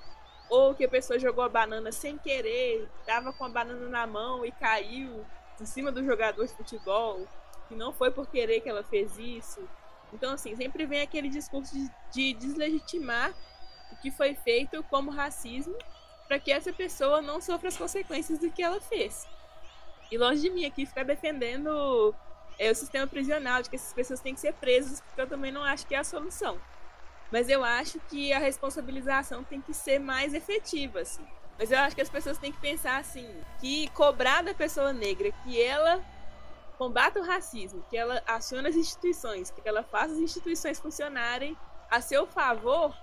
[0.49, 4.45] ou que a pessoa jogou a banana sem querer, estava com a banana na mão
[4.45, 5.25] e caiu
[5.59, 7.27] em cima do jogador de futebol,
[7.67, 9.67] que não foi por querer que ela fez isso.
[10.11, 13.33] Então, assim, sempre vem aquele discurso de, de deslegitimar
[13.91, 15.75] o que foi feito como racismo
[16.27, 19.27] para que essa pessoa não sofra as consequências do que ela fez.
[20.11, 22.13] E longe de mim aqui ficar defendendo
[22.57, 25.51] é, o sistema prisional, de que essas pessoas têm que ser presas, porque eu também
[25.51, 26.59] não acho que é a solução.
[27.31, 31.25] Mas eu acho que a responsabilização tem que ser mais efetiva, assim.
[31.57, 33.27] Mas eu acho que as pessoas têm que pensar assim,
[33.59, 36.03] que cobrar da pessoa negra que ela
[36.77, 41.57] combata o racismo, que ela aciona as instituições, que ela faça as instituições funcionarem
[41.89, 42.95] a seu favor,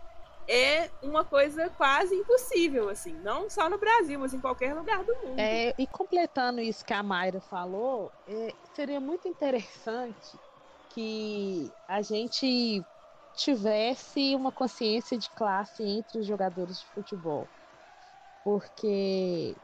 [0.49, 5.15] é uma coisa quase impossível, assim, não só no Brasil, mas em qualquer lugar do
[5.17, 5.39] mundo.
[5.39, 10.39] É, e completando isso que a Mayra falou, é, seria muito interessante
[10.91, 12.85] que a gente
[13.35, 17.49] tivesse uma consciência de classe entre os jogadores de futebol.
[18.45, 19.57] Porque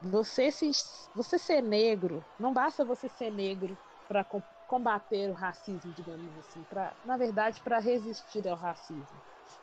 [0.00, 0.70] você, se,
[1.14, 3.76] você ser negro, não basta você ser negro
[4.08, 4.24] para
[4.66, 9.20] combater o racismo, digamos assim, pra, na verdade, para resistir ao racismo.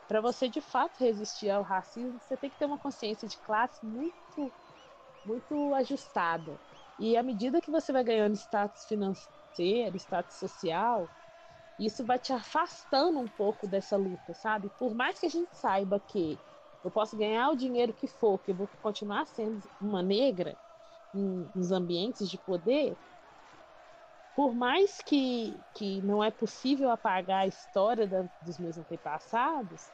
[0.07, 3.85] Para você de fato resistir ao racismo, você tem que ter uma consciência de classe
[3.85, 4.53] muito,
[5.23, 6.59] muito ajustada.
[6.97, 11.11] E à medida que você vai ganhando status financeiro, status social,
[11.77, 14.69] isso vai te afastando um pouco dessa luta, sabe?
[14.71, 16.41] Por mais que a gente saiba que
[16.83, 20.57] eu posso ganhar o dinheiro que for, que eu vou continuar sendo uma negra
[21.13, 22.97] em, nos ambientes de poder,
[24.35, 29.91] por mais que, que não é possível apagar a história da, dos meus antepassados,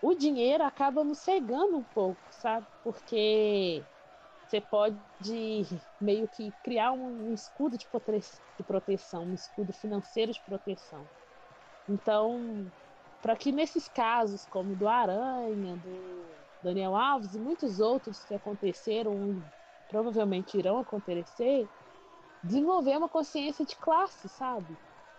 [0.00, 2.66] o dinheiro acaba nos cegando um pouco, sabe?
[2.82, 3.86] Porque
[4.46, 5.00] você pode
[6.00, 11.08] meio que criar um, escudo de, prote de proteção, um escudo financeiro de proteção.
[11.88, 12.70] Então,
[13.20, 19.44] para que nesses casos, como do Aranha, do Daniel Alves e muitos outros que aconteceram
[19.88, 21.70] provavelmente irão acontecer,
[22.42, 24.78] desenvolver uma consciência de classe, sabe?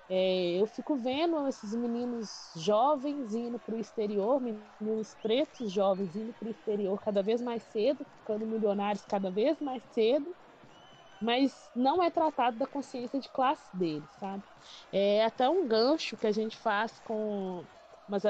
[0.10, 6.34] É, eu fico vendo esses meninos jovens indo para o exterior, meninos pretos jovens indo
[6.34, 10.34] para o exterior cada vez mais cedo, ficando milionários cada vez mais cedo,
[11.20, 14.44] mas não é tratado da consciência de classe deles, sabe?
[14.92, 17.68] É até um gancho que a gente faz com
[18.08, 18.24] umas,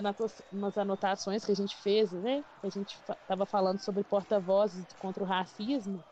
[0.51, 2.43] umas anotações que a gente fez, né?
[2.63, 6.03] A gente estava falando sobre porta-vozes contra o racismo,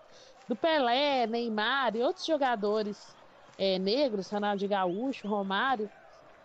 [0.48, 3.18] do Pelé, Neymar e outros jogadores
[3.58, 5.92] é, negros, Ronaldo Gaúcho, Romário,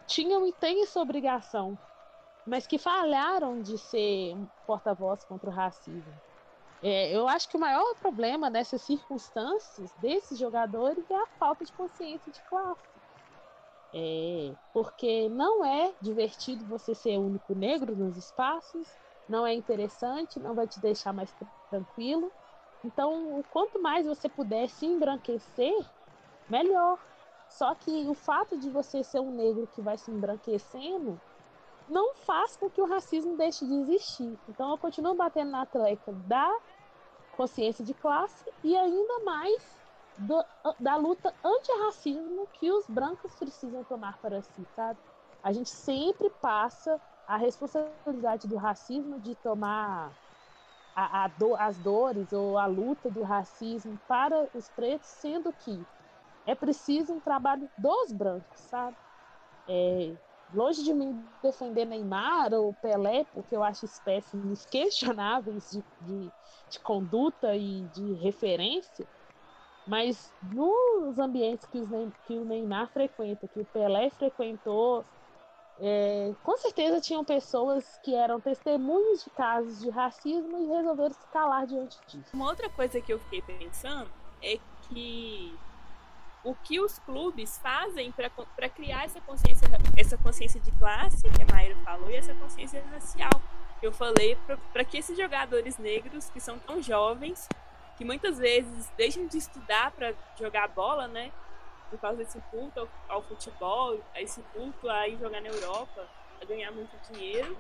[0.07, 1.79] tinham e têm essa obrigação,
[2.47, 4.37] mas que falharam de ser
[4.67, 6.21] porta-voz contra o racismo.
[6.83, 11.73] É, eu acho que o maior problema nessas circunstâncias desses jogadores é a falta de
[11.73, 12.81] consciência de classe.
[13.93, 18.97] É, porque não é divertido você ser o único negro nos espaços,
[19.29, 21.35] não é interessante, não vai te deixar mais
[21.69, 22.33] tranquilo.
[22.85, 25.75] Então, quanto mais você puder se embranquecer,
[26.51, 26.99] melhor.
[27.49, 31.21] Só que o fato de você ser um negro que vai se embranquecendo
[31.89, 34.39] não faz com que o racismo deixe de existir.
[34.49, 36.57] Então eu continuo batendo na tecla da
[37.37, 39.81] consciência de classe e ainda mais
[40.17, 40.45] do,
[40.79, 44.99] da luta antirracismo que os brancos precisam tomar para si, sabe?
[45.43, 50.13] A gente sempre passa a responsabilidade do racismo de tomar
[50.95, 55.87] a, a do, as dores ou a luta do racismo para os pretos, sendo que
[56.47, 58.97] é preciso um trabalho dos brancos, sabe?
[59.69, 60.15] É,
[60.55, 66.33] longe de mim defender Neymar ou Pelé, porque eu acho espécies questionáveis de, de,
[66.71, 69.07] de conduta e de referência,
[69.87, 71.89] mas nos ambientes que, os,
[72.27, 75.05] que o Neymar frequenta, que o Pelé frequentou,
[75.83, 81.27] é, com certeza tinham pessoas que eram testemunhas de casos de racismo e resolveram se
[81.29, 82.31] calar diante disso.
[82.35, 84.11] Uma outra coisa que eu fiquei pensando
[84.43, 85.59] é que
[86.43, 91.47] o que os clubes fazem para criar essa consciência, essa consciência de classe, que a
[91.53, 93.43] Mayra falou, e essa consciência racial,
[93.83, 94.37] eu falei,
[94.73, 97.49] para que esses jogadores negros, que são tão jovens,
[97.97, 101.31] que muitas vezes deixam de estudar para jogar bola, né?
[101.91, 106.07] Por causa desse culto ao, ao futebol, a esse culto a ir jogar na Europa,
[106.41, 107.57] a ganhar muito dinheiro.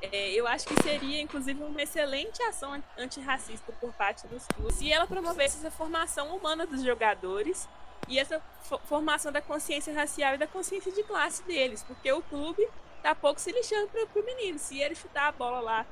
[0.00, 4.90] É, eu acho que seria, inclusive, uma excelente ação antirracista por parte dos clubes se
[4.90, 7.68] ela promovesse essa formação humana dos jogadores
[8.08, 8.40] e essa
[8.84, 12.66] formação da consciência racial e da consciência de classe deles, porque o clube
[13.02, 14.58] tá pouco se lixando para o menino.
[14.58, 15.86] Se ele chutar a bola lá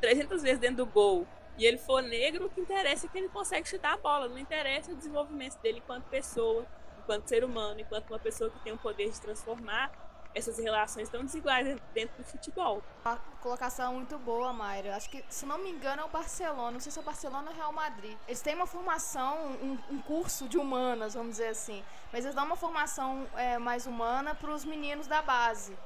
[0.00, 3.28] 300 vezes dentro do gol e ele for negro, o que interessa é que ele
[3.28, 6.66] consegue chutar a bola, não interessa o desenvolvimento dele enquanto pessoa,
[6.98, 9.90] enquanto ser humano, enquanto uma pessoa que tem o poder de transformar
[10.34, 12.82] essas relações tão desiguais dentro do futebol.
[13.04, 14.96] Uma colocação muito boa, Mayra.
[14.96, 16.72] Acho que, se não me engano, é o Barcelona.
[16.72, 18.16] Não sei se é o Barcelona ou o Real Madrid.
[18.26, 21.82] Eles têm uma formação, um, um, curso de humanas, vamos dizer assim.
[22.12, 25.76] Mas eles dão uma formação é, mais humana para os meninos da base.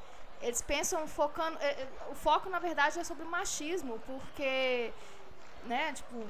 [0.40, 1.57] Eles pensam focando.
[1.61, 4.93] É, é, o foco, na verdade, é sobre machismo, porque.
[5.64, 6.26] Né, tipo,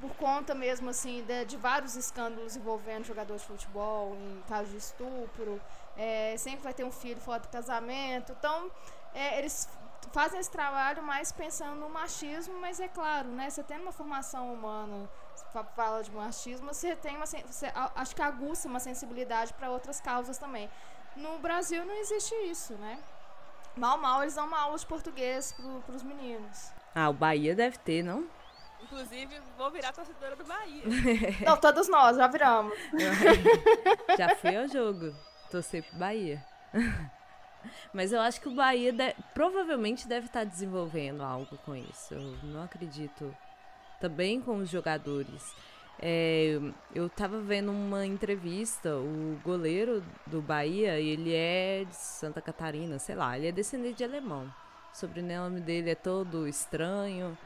[0.00, 4.78] por conta mesmo assim de, de, vários escândalos envolvendo jogadores de futebol, em casos de
[4.78, 5.60] estupro,
[6.00, 8.32] é, sempre vai ter um filho fora do casamento.
[8.32, 8.70] Então,
[9.14, 9.68] é, eles
[10.12, 13.50] fazem esse trabalho mais pensando no machismo, mas é claro, né?
[13.50, 15.06] Você tem uma formação humana,
[15.76, 20.38] fala de machismo, você tem uma, você, acho que aguça uma sensibilidade para outras causas
[20.38, 20.70] também.
[21.14, 22.98] No Brasil não existe isso, né?
[23.76, 26.72] Mal, mal, eles dão uma aula de português para os meninos.
[26.94, 28.26] Ah, o Bahia deve ter, não?
[28.82, 30.82] Inclusive, vou virar torcedora do Bahia.
[31.44, 32.72] Não, todos nós, já viramos.
[34.16, 35.14] já fui ao jogo.
[35.50, 36.44] Torcer pro Bahia.
[37.92, 39.14] Mas eu acho que o Bahia de...
[39.34, 42.14] provavelmente deve estar desenvolvendo algo com isso.
[42.14, 43.34] Eu não acredito.
[44.00, 45.54] Também com os jogadores.
[46.02, 46.58] É,
[46.94, 53.14] eu tava vendo uma entrevista, o goleiro do Bahia, ele é de Santa Catarina, sei
[53.14, 54.50] lá, ele é descendente de alemão.
[54.94, 57.36] O sobrenome dele é todo estranho.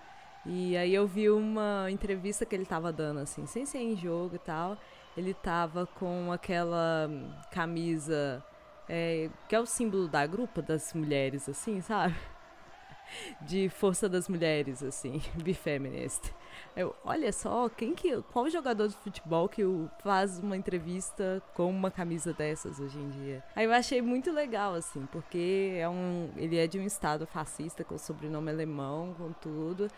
[0.46, 4.36] E aí eu vi uma entrevista que ele tava dando, assim, sem ser em jogo
[4.36, 4.78] e tal.
[5.16, 7.08] Ele tava com aquela
[7.50, 8.44] camisa
[8.88, 12.14] é, que é o símbolo da grupa das mulheres, assim, sabe?
[13.42, 16.32] De força das mulheres, assim, bifeminist.
[16.74, 19.62] Eu, olha só, quem que, qual jogador de futebol que
[20.02, 23.44] faz uma entrevista com uma camisa dessas hoje em dia?
[23.54, 27.84] Aí eu achei muito legal, assim, porque é um, ele é de um estado fascista
[27.84, 29.88] com sobrenome alemão, com tudo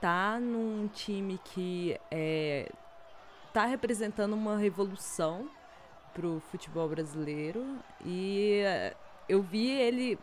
[0.00, 2.70] tá num time que é,
[3.56, 5.48] tá representando uma revolução
[6.12, 8.94] pro futebol brasileiro e eh,
[9.26, 10.18] eu vi ele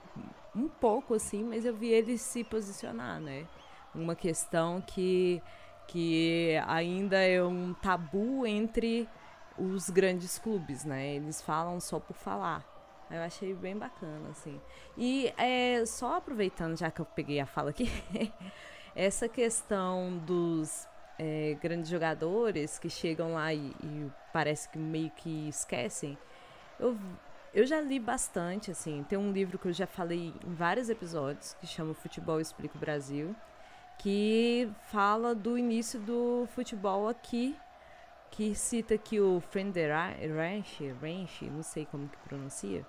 [0.55, 3.47] um pouco assim, mas eu vi ele se posicionar, né?
[3.95, 5.41] Uma questão que
[5.88, 9.09] que ainda é um tabu entre
[9.57, 11.15] os grandes clubes, né?
[11.15, 12.63] Eles falam só por falar.
[13.09, 14.61] Eu achei bem bacana, assim.
[14.95, 17.89] E é, só aproveitando, já que eu peguei a fala aqui,
[18.95, 20.88] essa questão dos
[21.18, 26.18] é, grandes jogadores que chegam lá e, e, parece que meio que esquecem,
[26.80, 26.97] eu,
[27.53, 29.05] eu já li bastante, assim.
[29.07, 32.80] Tem um livro que eu já falei em vários episódios, que chama Futebol Explica o
[32.80, 33.36] Brasil,
[33.99, 37.55] que fala do início do futebol aqui,
[38.32, 42.84] que cita que o Fender Ranch, Ranch, não sei como que pronuncia,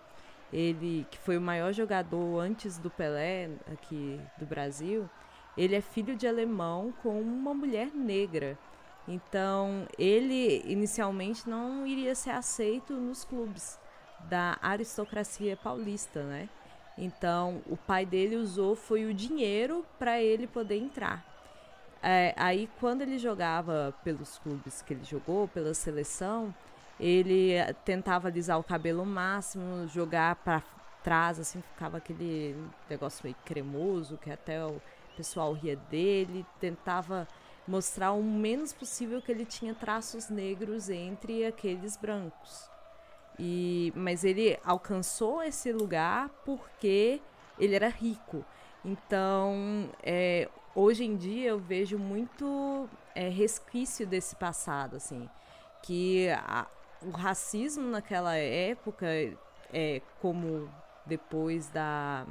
[0.50, 5.08] ele que foi o maior jogador antes do Pelé aqui do Brasil,
[5.56, 8.58] ele é filho de alemão com uma mulher negra.
[9.06, 13.78] Então, ele inicialmente não iria ser aceito nos clubes
[14.20, 16.48] da aristocracia paulista, né?
[16.96, 21.24] Então, o pai dele usou foi o dinheiro para ele poder entrar.
[22.02, 26.54] É, aí quando ele jogava pelos clubes que ele jogou, pela seleção,
[27.00, 30.62] ele eh, tentava alisar o cabelo ao máximo, jogar para
[31.02, 32.56] trás, assim, ficava aquele
[32.88, 34.80] negócio meio cremoso, que até o
[35.16, 37.26] pessoal ria dele, tentava
[37.66, 42.68] mostrar o menos possível que ele tinha traços negros entre aqueles brancos.
[43.38, 47.20] E, mas ele alcançou esse lugar porque
[47.58, 48.44] ele era rico.
[48.84, 55.28] Então, é, hoje em dia eu vejo muito é, resquício desse passado, assim,
[55.82, 56.66] que a,
[57.02, 59.06] o racismo naquela época,
[59.72, 60.70] é, como
[61.06, 62.26] depois da,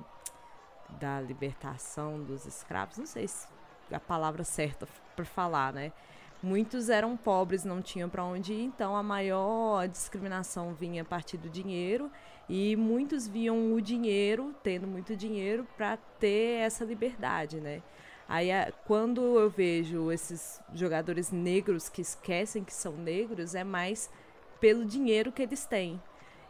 [0.99, 3.47] da libertação dos escravos, não sei se
[3.91, 5.91] a palavra certa para falar, né?
[6.41, 11.37] Muitos eram pobres, não tinham para onde ir, então a maior discriminação vinha a partir
[11.37, 12.11] do dinheiro
[12.49, 17.81] e muitos viam o dinheiro, tendo muito dinheiro, para ter essa liberdade, né?
[18.27, 18.49] Aí,
[18.85, 24.09] quando eu vejo esses jogadores negros que esquecem que são negros, é mais
[24.59, 26.01] pelo dinheiro que eles têm.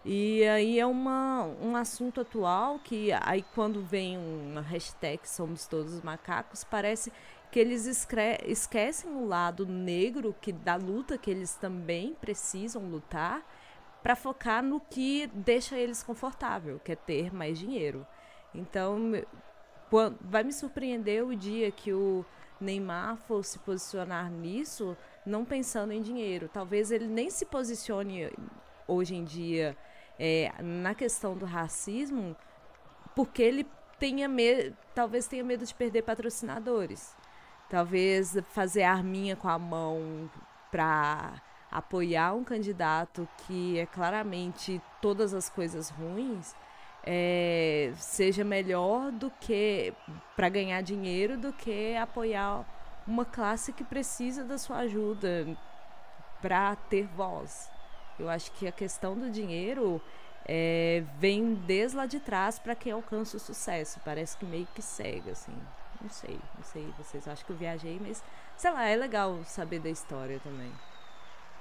[0.06, 6.02] E aí é uma, um assunto atual que aí quando vem uma hashtag Somos Todos
[6.02, 7.12] Macacos, parece
[7.50, 7.86] que eles
[8.46, 13.42] esquecem o lado negro que da luta que eles também precisam lutar
[14.02, 18.06] para focar no que deixa eles confortável, que é ter mais dinheiro.
[18.54, 19.14] Então,
[20.20, 22.26] vai me surpreender o dia que o
[22.60, 26.50] Neymar for se posicionar nisso, não pensando em dinheiro.
[26.52, 28.30] Talvez ele nem se posicione
[28.86, 29.78] hoje em dia
[30.20, 32.36] é, na questão do racismo,
[33.16, 33.68] porque ele
[34.00, 37.16] tenha medo, talvez tenha medo de perder patrocinadores.
[37.70, 40.30] Talvez fazer arminha com a mão
[40.72, 41.42] para
[41.72, 46.56] apoiar um candidato que é claramente todas as coisas ruins
[47.04, 49.94] é, seja melhor do que
[50.36, 52.66] para ganhar dinheiro do que apoiar
[53.06, 55.46] uma classe que precisa da sua ajuda
[56.42, 57.73] para ter voz.
[58.20, 60.02] Eu acho que a questão do dinheiro
[60.46, 64.00] é, vem desde lá de trás para quem alcança o sucesso.
[64.04, 65.58] Parece que meio que cega, assim.
[66.02, 68.22] Não sei, não sei vocês acham que eu viajei, mas
[68.58, 70.72] sei lá, é legal saber da história também.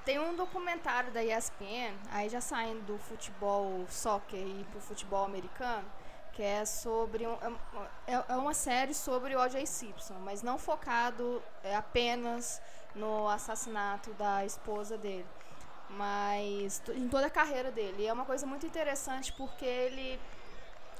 [0.04, 5.86] Tem um documentário da ESPN, aí já saindo do futebol soccer e pro futebol americano,
[6.32, 9.64] que é sobre um, é, é, é uma série sobre O.J.
[9.64, 12.60] Simpson, mas não focado é, apenas
[12.96, 15.26] no assassinato da esposa dele,
[15.96, 18.02] mas em toda a carreira dele.
[18.02, 20.20] E é uma coisa muito interessante porque ele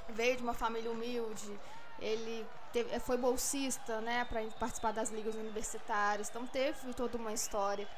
[0.09, 1.59] veio de uma família humilde,
[1.99, 7.89] ele teve, foi bolsista, né, para participar das ligas universitárias, então teve toda uma história.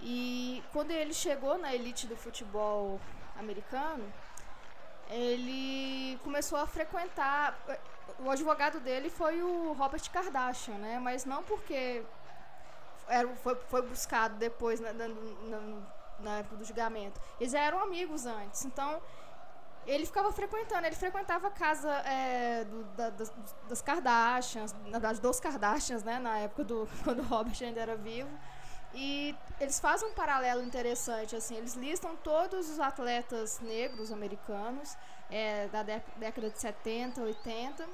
[0.00, 3.00] E quando ele chegou na elite do futebol
[3.36, 4.04] americano,
[5.10, 7.58] ele começou a frequentar.
[8.20, 10.98] O advogado dele foi o Robert Kardashian, né?
[11.00, 12.04] Mas não porque
[13.08, 15.82] era, foi, foi buscado depois na, na, na,
[16.20, 17.20] na época do julgamento.
[17.40, 18.64] Eles eram amigos antes.
[18.64, 19.00] Então,
[19.86, 23.32] ele ficava frequentando, ele frequentava a casa é, do, da, das,
[23.68, 26.18] das Kardashians, na verdade, dos Kardashians, né?
[26.18, 28.30] Na época do quando o Robert ainda era vivo.
[28.94, 34.96] E eles fazem um paralelo interessante, assim, eles listam todos os atletas negros americanos
[35.30, 37.86] é, da década de 70, 80.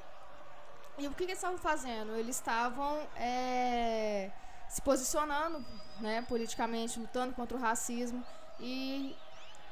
[0.97, 2.15] E o que, que eles estavam fazendo?
[2.15, 4.31] Eles estavam é,
[4.69, 5.65] se posicionando
[5.99, 8.23] né, politicamente, lutando contra o racismo
[8.59, 9.15] e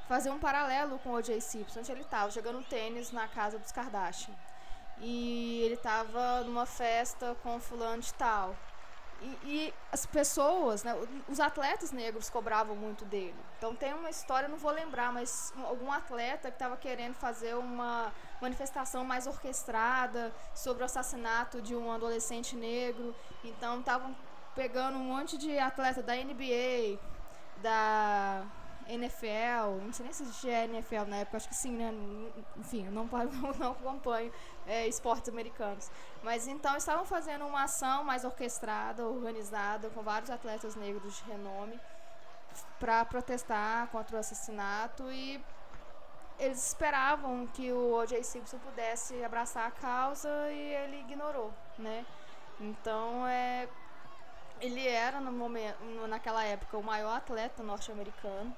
[0.07, 1.39] fazer um paralelo com o O.J.
[1.41, 4.33] Simpson, onde ele estava jogando tênis na casa dos Kardashian.
[4.99, 8.55] E ele estava numa festa com fulano de tal.
[9.21, 10.93] E, e, as pessoas, né,
[11.29, 13.35] os atletas negros cobravam muito dele.
[13.57, 18.11] Então tem uma história, não vou lembrar, mas algum atleta que estava querendo fazer uma
[18.41, 23.15] manifestação mais orquestrada sobre o assassinato de um adolescente negro.
[23.43, 24.13] Então estavam
[24.55, 26.99] pegando um monte de atleta da NBA,
[27.61, 28.45] da
[28.87, 31.93] NFL, não sei nem se existia NFL na época, acho que sim, né?
[32.57, 33.05] Enfim, eu não,
[33.59, 34.31] não acompanho
[34.67, 35.89] é, esportes americanos.
[36.21, 41.79] Mas então estavam fazendo uma ação mais orquestrada, organizada, com vários atletas negros de renome,
[42.79, 45.43] para protestar contra o assassinato e
[46.39, 48.23] eles esperavam que o O.J.
[48.23, 52.05] Simpson pudesse abraçar a causa e ele ignorou, né?
[52.59, 53.67] Então, é,
[54.63, 58.55] ele era no momento, naquela época o maior atleta norte-americano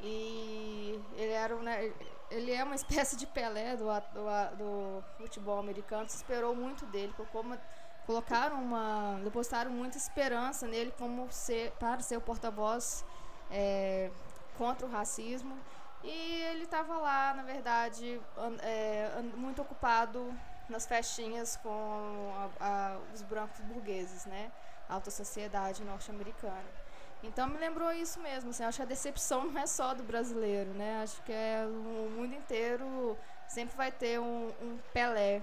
[0.00, 1.92] e ele era né,
[2.30, 6.08] ele é uma espécie de Pelé do, do, do futebol americano.
[6.08, 7.58] Se esperou muito dele, uma,
[8.04, 13.04] colocaram uma, depositaram muita esperança nele como ser para ser o porta-voz
[13.50, 14.10] é,
[14.56, 15.56] contra o racismo.
[16.02, 18.20] E ele estava lá, na verdade,
[18.60, 20.32] é, muito ocupado
[20.68, 24.50] nas festinhas com a, a, os brancos burgueses, né?
[24.88, 26.86] Alta sociedade norte-americana.
[27.22, 30.70] Então me lembrou isso mesmo, assim, acho que a decepção não é só do brasileiro,
[30.70, 31.02] né?
[31.02, 33.16] Acho que é o mundo inteiro
[33.48, 35.42] sempre vai ter um, um Pelé,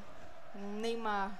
[0.55, 1.31] um Neymar,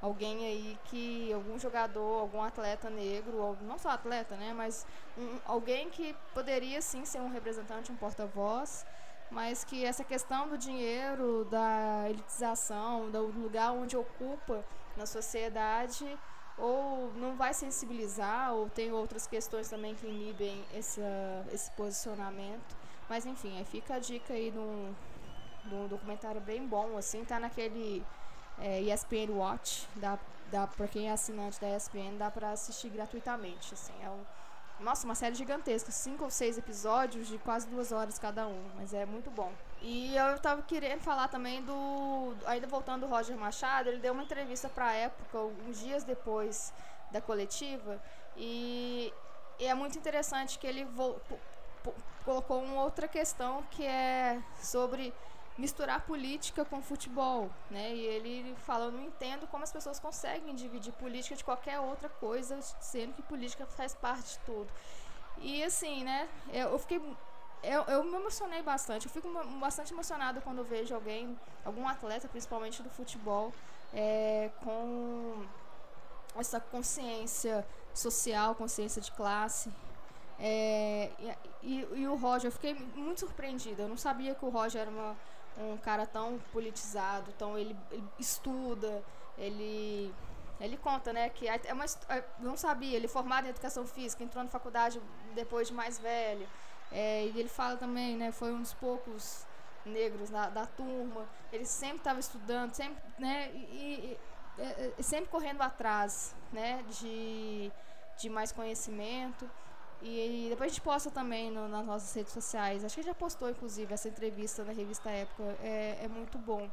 [0.00, 4.86] alguém aí que algum jogador, algum atleta negro, ou não só atleta, né, mas
[5.16, 8.84] um, alguém que poderia sim ser um representante, um porta-voz,
[9.30, 14.62] mas que essa questão do dinheiro, da elitização, do lugar onde ocupa
[14.96, 16.18] na sociedade,
[16.56, 21.02] ou não vai sensibilizar, ou tem outras questões também que inibem essa,
[21.52, 22.76] esse posicionamento.
[23.08, 24.94] Mas enfim, aí fica a dica aí de um
[25.88, 28.04] documentário bem bom, assim, tá naquele
[28.58, 30.18] é, ESPN Watch, dá,
[30.50, 34.20] dá, pra quem é assinante da ESPN, dá pra assistir gratuitamente, assim, é um,
[34.80, 38.92] nossa, uma série gigantesca, cinco ou seis episódios de quase duas horas cada um, mas
[38.92, 39.52] é muito bom.
[39.86, 44.22] E eu tava querendo falar também do, ainda voltando do Roger Machado, ele deu uma
[44.22, 46.72] entrevista pra época, uns dias depois
[47.10, 48.02] da coletiva,
[48.34, 49.12] e,
[49.58, 51.20] e é muito interessante que ele vo,
[52.24, 55.12] colocou uma outra questão que é sobre
[55.58, 57.94] misturar política com futebol, né?
[57.94, 62.08] E ele fala, eu não entendo como as pessoas conseguem dividir política de qualquer outra
[62.08, 64.68] coisa, sendo que política faz parte de tudo.
[65.38, 66.26] E assim, né?
[66.54, 67.00] Eu, fiquei
[67.72, 69.06] eu, eu me emocionei bastante.
[69.06, 73.52] Eu fico bastante emocionada quando eu vejo alguém, algum atleta, principalmente do futebol,
[73.92, 75.44] é, com
[76.36, 79.70] essa consciência social, consciência de classe.
[80.38, 81.10] É,
[81.62, 83.82] e, e, o Roger, eu fiquei muito surpreendida.
[83.82, 85.16] Eu não sabia que o Roger era uma,
[85.58, 89.02] um cara tão politizado, então ele, ele estuda,
[89.38, 90.12] ele
[90.60, 94.22] ele conta, né, que é uma é, não sabia, ele é formado em educação física,
[94.22, 95.00] entrou na faculdade
[95.34, 96.46] depois de mais velho.
[96.94, 99.44] É, e ele fala também, né, foi um dos poucos
[99.84, 101.26] negros da, turma.
[101.52, 104.18] Ele sempre estava estudando, sempre, né, e, e,
[104.58, 107.72] e, é, é, sempre correndo atrás, né, de,
[108.16, 109.50] de mais conhecimento.
[110.00, 112.84] E depois a gente posta também no, nas nossas redes sociais.
[112.84, 115.42] Acho que já postou, inclusive, essa entrevista na revista Época.
[115.62, 116.70] É, é muito bom.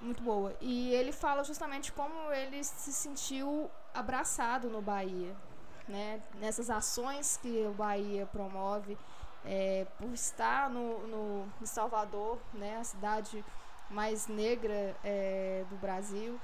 [0.00, 0.52] Muito boa.
[0.60, 5.36] E ele fala justamente como ele se sentiu abraçado no Bahia.
[5.86, 6.20] Né?
[6.40, 8.98] Nessas ações que o Bahia promove.
[9.44, 12.78] É, por estar no, no, em Salvador, né?
[12.78, 13.44] a cidade
[13.90, 16.40] mais negra é, do Brasil.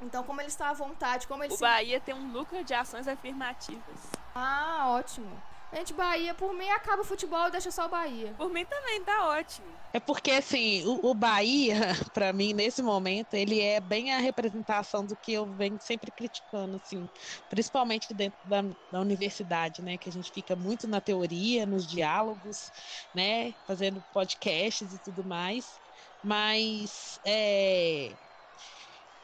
[0.00, 1.62] Então, como ele está à vontade, como ele O se...
[1.62, 4.10] Bahia tem um núcleo de ações afirmativas.
[4.34, 5.30] Ah, ótimo.
[5.72, 8.34] Gente, Bahia, por mim, acaba o futebol e deixa só o Bahia.
[8.34, 9.80] Por mim também, tá ótimo.
[9.92, 11.74] É porque, assim, o, o Bahia,
[12.12, 16.76] para mim, nesse momento, ele é bem a representação do que eu venho sempre criticando,
[16.76, 17.08] assim,
[17.48, 22.70] principalmente dentro da, da universidade, né, que a gente fica muito na teoria, nos diálogos,
[23.12, 25.80] né, fazendo podcasts e tudo mais,
[26.22, 28.16] mas é,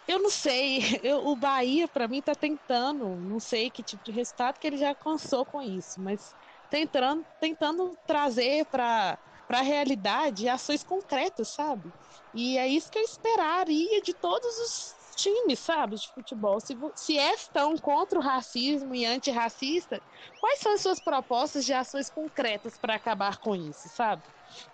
[0.06, 0.78] eu não sei.
[1.02, 3.20] Eu, o Bahia, para mim, está tentando.
[3.22, 6.34] Não sei que tipo de resultado que ele já alcançou com isso, mas
[6.68, 11.92] tentando, tentando trazer para a realidade ações concretas, sabe?
[12.32, 16.60] E é isso que eu esperaria de todos os times, sabe, de futebol.
[16.60, 20.02] Se, se estão contra o racismo e antirracista,
[20.38, 24.22] quais são as suas propostas de ações concretas para acabar com isso, sabe?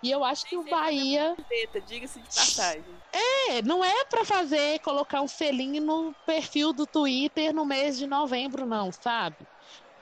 [0.01, 1.35] E eu acho que o Bahia.
[1.85, 2.83] Diga-se de passagem.
[3.11, 8.07] É, não é para fazer, colocar um selinho no perfil do Twitter no mês de
[8.07, 9.37] novembro, não, sabe?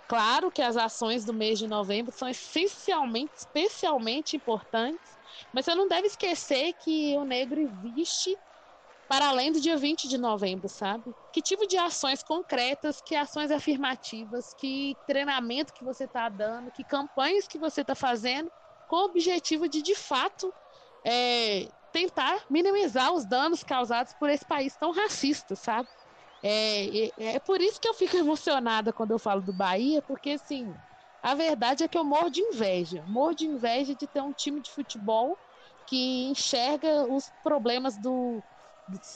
[0.07, 5.17] Claro que as ações do mês de novembro são essencialmente, especialmente importantes,
[5.53, 8.37] mas você não deve esquecer que o negro existe
[9.07, 11.13] para além do dia 20 de novembro, sabe?
[11.33, 16.83] Que tipo de ações concretas, que ações afirmativas, que treinamento que você está dando, que
[16.83, 18.49] campanhas que você está fazendo
[18.91, 20.53] com o objetivo de, de fato,
[21.01, 25.87] é, tentar minimizar os danos causados por esse país tão racista, sabe?
[26.43, 30.31] É, é, é, por isso que eu fico emocionada quando eu falo do Bahia, porque,
[30.31, 30.75] assim,
[31.21, 33.05] a verdade é que eu morro de inveja.
[33.07, 35.39] Morro de inveja de ter um time de futebol
[35.85, 38.43] que enxerga os problemas do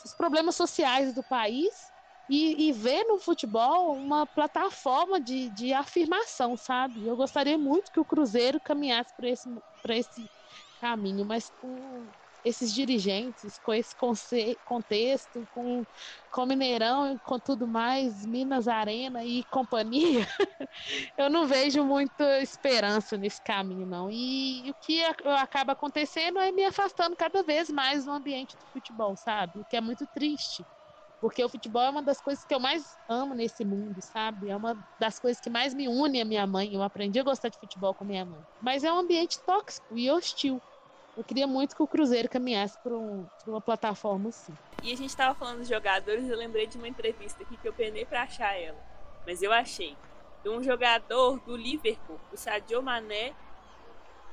[0.05, 1.91] os problemas sociais do país
[2.27, 7.05] e, e ver no futebol uma plataforma de, de afirmação, sabe?
[7.05, 9.49] Eu gostaria muito que o Cruzeiro caminhasse para esse,
[9.89, 10.31] esse
[10.79, 12.13] caminho, mas com
[12.43, 13.95] esses dirigentes, com esse
[14.63, 15.85] contexto, com,
[16.29, 20.27] com Mineirão e com tudo mais, Minas Arena e companhia,
[21.17, 24.09] eu não vejo muita esperança nesse caminho, não.
[24.11, 25.03] E, e o que
[25.39, 29.61] acaba acontecendo é me afastando cada vez mais do ambiente do futebol, sabe?
[29.61, 30.67] O que é muito triste.
[31.21, 34.49] Porque o futebol é uma das coisas que eu mais amo nesse mundo, sabe?
[34.49, 36.73] É uma das coisas que mais me une a minha mãe.
[36.73, 38.39] Eu aprendi a gostar de futebol com minha mãe.
[38.61, 40.61] Mas é um ambiente tóxico e hostil.
[41.17, 44.53] Eu queria muito que o Cruzeiro caminhasse para um, uma plataforma assim.
[44.83, 47.73] E a gente estava falando dos jogadores, eu lembrei de uma entrevista aqui que eu
[47.73, 48.77] penei para achar ela,
[49.25, 49.95] mas eu achei.
[50.43, 53.33] De um jogador do Liverpool, o Sadio Mané,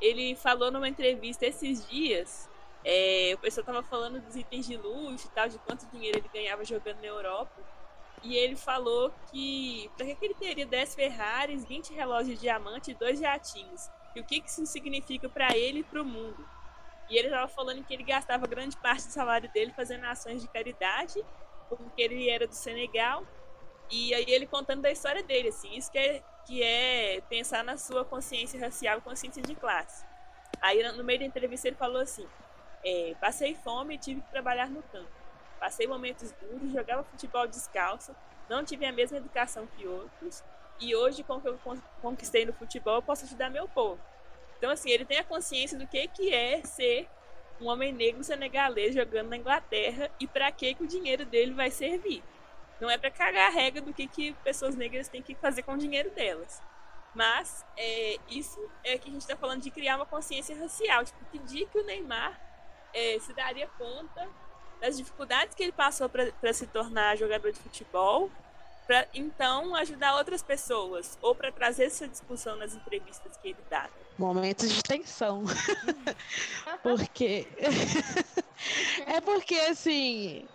[0.01, 2.51] ele falou numa entrevista esses dias,
[2.85, 6.31] é, o pessoal estava falando dos itens de luxo e tal, de quanto dinheiro ele
[6.33, 7.61] ganhava jogando na Europa.
[8.23, 12.95] E ele falou que para que ele teria 10 Ferraris, 20 relógios de diamante e
[12.95, 13.91] dois jatinhos?
[14.15, 16.47] E o que, que isso significa para ele e para o mundo?
[17.11, 20.49] E ele estava falando que ele gastava grande parte do salário dele fazendo ações de
[20.49, 21.23] caridade,
[21.69, 23.25] porque ele era do Senegal.
[23.91, 27.77] E aí ele contando da história dele, assim, isso que é, que é pensar na
[27.77, 30.05] sua consciência racial consciência de classe.
[30.61, 32.27] Aí no meio da entrevista ele falou assim:
[32.85, 35.11] é, passei fome e tive que trabalhar no campo.
[35.59, 38.15] Passei momentos duros, jogava futebol descalço,
[38.49, 40.43] não tive a mesma educação que outros.
[40.81, 41.59] E hoje, com o que eu
[42.01, 44.01] conquistei no futebol, eu posso ajudar meu povo.
[44.59, 47.09] Então, assim, ele tem a consciência do que, que é ser
[47.61, 51.71] um homem negro senegalês jogando na Inglaterra e para que, que o dinheiro dele vai
[51.71, 52.23] servir.
[52.81, 55.75] Não é para cagar a regra do que, que pessoas negras têm que fazer com
[55.75, 56.61] o dinheiro delas.
[57.15, 61.05] Mas é, isso é que a gente está falando de criar uma consciência racial.
[61.05, 62.41] Tipo, que dia que o Neymar
[62.95, 64.29] é, se daria conta
[64.81, 68.31] das dificuldades que ele passou para se tornar jogador de futebol
[68.87, 73.89] para então ajudar outras pessoas ou para trazer essa discussão nas entrevistas que ele dá.
[74.19, 75.45] Momentos de tensão.
[76.83, 77.47] porque
[79.07, 80.47] é porque assim,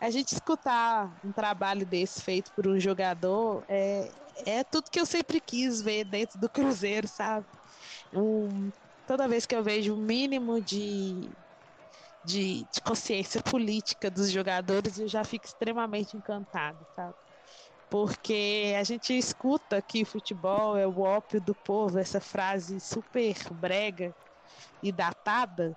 [0.00, 4.10] a gente escutar um trabalho desse feito por um jogador é,
[4.44, 7.46] é tudo que eu sempre quis ver dentro do Cruzeiro, sabe?
[8.12, 8.70] Um,
[9.06, 11.28] toda vez que eu vejo o mínimo de,
[12.28, 17.14] de, de consciência política dos jogadores, eu já fico extremamente encantado, sabe?
[17.88, 24.14] porque a gente escuta que futebol é o ópio do povo, essa frase super brega
[24.82, 25.76] e datada,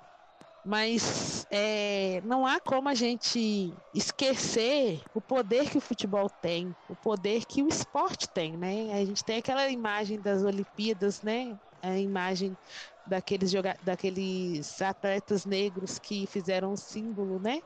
[0.63, 6.95] mas é, não há como a gente esquecer o poder que o futebol tem, o
[6.95, 8.93] poder que o esporte tem, né?
[8.93, 11.57] A gente tem aquela imagem das Olimpíadas, né?
[11.81, 12.57] A imagem
[13.05, 17.61] daqueles, daqueles atletas negros que fizeram um símbolo, né?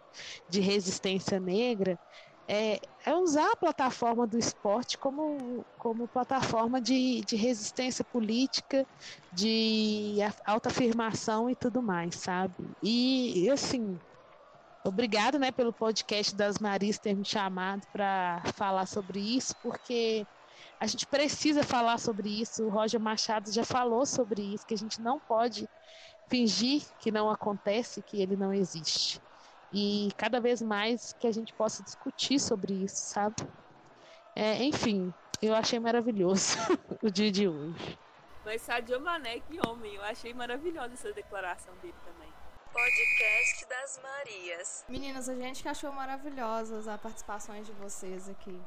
[0.47, 1.99] De resistência negra
[2.47, 8.87] é, é, usar a plataforma do esporte como, como plataforma de, de resistência política,
[9.31, 12.77] de autoafirmação e tudo mais, sabe?
[12.81, 13.99] E, assim,
[14.85, 20.27] obrigado né, pelo podcast das Maris ter me chamado para falar sobre isso, porque
[20.79, 22.63] a gente precisa falar sobre isso.
[22.63, 25.67] O Roger Machado já falou sobre isso, que a gente não pode
[26.27, 29.21] fingir que não acontece, que ele não existe
[29.75, 33.35] e cada vez mais que a gente possa discutir sobre isso, sabe?
[34.33, 36.57] É, enfim, eu achei maravilhoso
[37.03, 37.99] o dia de hoje.
[38.45, 42.31] Mas Sadio Mané, que homem, eu achei maravilhosa essa declaração dele também.
[42.71, 44.85] Podcast das Marias.
[44.87, 48.57] Meninas, a gente que achou maravilhosas as participações de vocês aqui.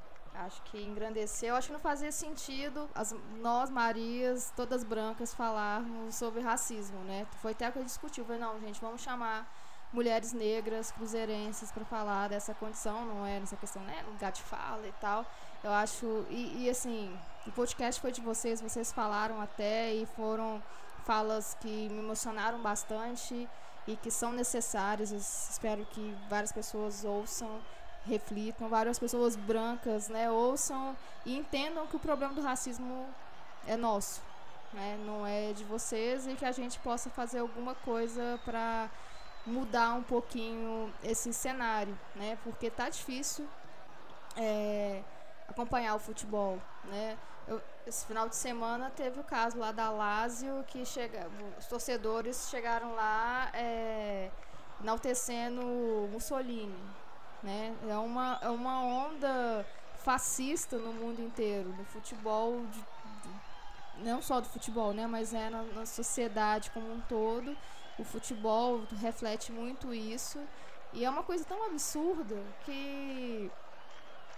[0.47, 1.57] Acho que engrandeceu.
[1.57, 7.27] Acho que não fazia sentido as, nós, Marias, todas brancas, falarmos sobre racismo, né?
[7.43, 8.25] Foi até que eu discutiu.
[8.25, 9.51] Falei, não, gente, vamos chamar
[9.93, 14.87] mulheres negras cruzeirenses para falar dessa condição, não é nessa questão, né, lugar de fala
[14.87, 15.25] e tal.
[15.65, 20.63] Eu acho e, e, assim, o podcast foi de vocês, vocês falaram até e foram
[21.05, 23.49] falas que me emocionaram bastante
[23.87, 25.11] e que são necessárias.
[25.11, 27.61] Eu espero que várias pessoas ouçam,
[28.09, 33.07] reflitam, várias pessoas brancas, né, ouçam e entendam que o problema do racismo
[33.67, 34.21] é nosso,
[34.73, 38.91] né, não é de vocês e que a gente possa fazer alguma coisa para
[39.49, 42.39] mudar um pouquinho esse cenário, né?
[42.45, 43.47] Porque tá difícil
[44.37, 45.03] é,
[45.49, 47.17] acompanhar o futebol, né?
[47.47, 51.27] Eu, esse final de semana teve o caso lá da Lazio que chega,
[51.59, 54.31] os torcedores chegaram lá é,
[54.83, 55.63] enaltecendo
[56.13, 56.79] Mussolini,
[57.43, 57.75] né?
[57.89, 59.67] É uma, é uma onda
[59.97, 65.07] fascista no mundo inteiro, no futebol, de, de, não só do futebol, né?
[65.07, 67.57] Mas é na, na sociedade como um todo
[67.99, 70.41] o futebol reflete muito isso.
[70.93, 73.51] E é uma coisa tão absurda que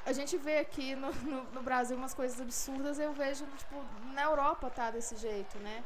[0.05, 3.77] a gente vê aqui no, no, no, Brasil umas coisas absurdas, eu vejo, tipo,
[4.15, 5.85] na Europa tá desse jeito, né?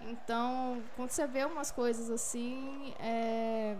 [0.00, 3.76] Então, quando você vê umas coisas assim, é...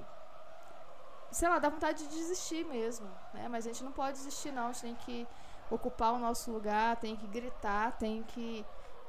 [1.30, 3.48] sei lá, dá vontade de desistir mesmo, né?
[3.48, 5.26] Mas a gente não pode desistir não, a gente tem que
[5.70, 8.64] ocupar o nosso lugar, tem que gritar, tem que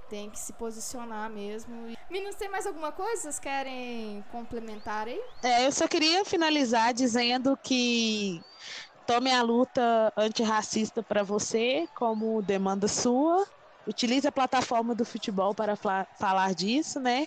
[0.09, 1.93] tem que se posicionar mesmo.
[2.09, 5.21] Meninos, tem mais alguma coisa vocês querem complementar aí?
[5.43, 8.41] É, eu só queria finalizar dizendo que
[9.05, 13.45] tome a luta antirracista para você como demanda sua
[13.87, 17.25] utilize a plataforma do futebol para falar disso, né?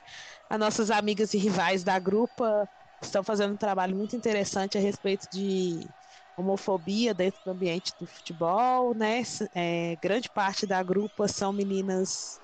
[0.49, 2.69] As nossas amigas e rivais da grupa
[3.01, 5.91] estão fazendo um trabalho muito interessante a respeito de
[6.37, 9.23] homofobia dentro do ambiente do futebol, né?
[9.55, 12.41] É, grande parte da grupa são meninas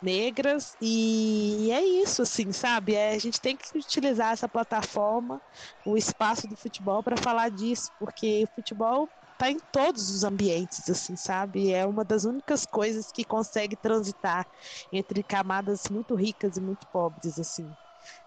[0.00, 2.94] negras e é isso, assim, sabe?
[2.94, 5.42] É, a gente tem que utilizar essa plataforma,
[5.84, 10.88] o espaço do futebol para falar disso, porque o futebol tá em todos os ambientes,
[10.88, 11.70] assim, sabe?
[11.72, 14.48] É uma das únicas coisas que consegue transitar
[14.92, 17.76] entre camadas muito ricas e muito pobres, assim,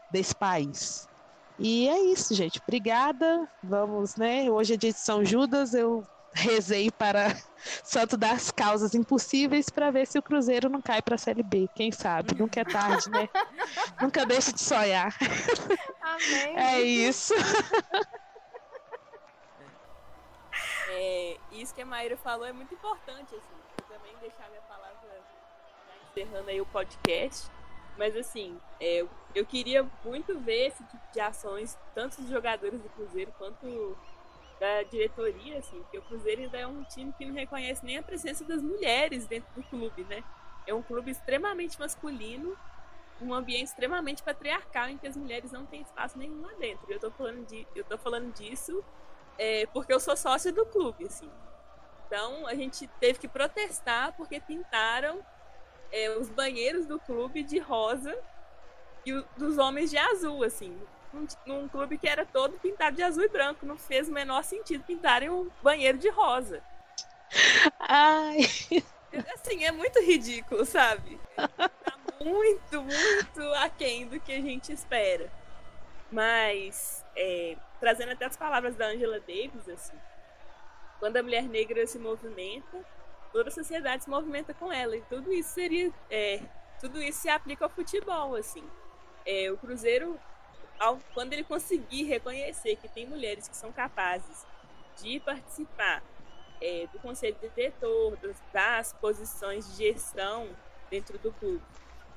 [0.09, 1.10] desse país.
[1.63, 2.59] E é isso, gente.
[2.59, 3.47] Obrigada.
[3.61, 4.49] Vamos, né?
[4.49, 5.75] Hoje é dia de São Judas.
[5.75, 7.35] Eu rezei para
[7.83, 11.69] Santo das Causas Impossíveis para ver se o Cruzeiro não cai para a Série B.
[11.75, 12.33] Quem sabe?
[12.33, 13.29] Nunca é tarde, né?
[14.01, 15.15] Nunca deixe de sonhar.
[16.01, 16.57] Amém.
[16.57, 17.33] É isso.
[20.93, 23.55] É, isso que a Maíra falou é muito importante, assim.
[23.79, 25.23] Eu também deixar minha palavra
[26.11, 27.49] encerrando aí o podcast.
[27.97, 29.05] Mas assim, é,
[29.35, 33.97] eu queria muito ver esse tipo de ações, tanto dos jogadores do Cruzeiro quanto
[34.59, 38.03] da diretoria, assim, porque o Cruzeiro ainda é um time que não reconhece nem a
[38.03, 40.23] presença das mulheres dentro do clube, né?
[40.67, 42.55] É um clube extremamente masculino,
[43.19, 46.85] um ambiente extremamente patriarcal em que as mulheres não têm espaço nenhum lá dentro.
[46.91, 48.83] Eu tô falando, de, eu tô falando disso
[49.37, 51.29] é, porque eu sou sócio do clube, assim.
[52.05, 55.25] Então a gente teve que protestar porque pintaram
[55.91, 58.17] é, os banheiros do clube de rosa
[59.05, 60.77] e o, dos homens de azul, assim.
[61.13, 63.65] Num, num, clube que era todo pintado de azul e branco.
[63.65, 66.63] Não fez o menor sentido pintarem um banheiro de rosa.
[67.79, 68.39] Ai.
[69.33, 71.19] Assim, é muito ridículo, sabe?
[71.35, 71.69] Tá
[72.23, 75.29] muito, muito aquém do que a gente espera.
[76.09, 79.97] Mas, é, trazendo até as palavras da Angela Davis, assim,
[80.99, 82.85] quando a mulher negra se movimenta,
[83.31, 84.95] toda a sociedade se movimenta com ela.
[84.95, 85.91] E tudo isso seria.
[86.09, 86.41] É,
[86.79, 88.63] tudo isso se aplica ao futebol, assim.
[89.25, 90.19] É, o Cruzeiro,
[90.79, 94.45] ao, quando ele conseguir reconhecer que tem mulheres que são capazes
[95.01, 96.03] de participar
[96.59, 98.17] é, do conselho diretor,
[98.51, 100.47] das, posições de gestão
[100.89, 101.61] dentro do clube,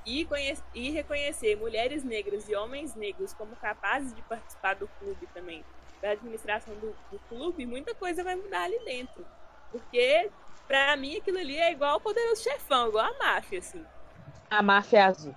[0.07, 0.27] e,
[0.75, 5.65] e reconhecer mulheres negras e homens negros como capazes de participar do clube também,
[6.03, 9.27] da administração do, do clube, muita coisa vai mudar ali dentro.
[9.71, 10.31] Porque
[10.67, 13.85] Pra mim, aquilo ali é igual o Poderoso Chefão, igual a máfia, assim.
[14.51, 15.35] A máfia azul.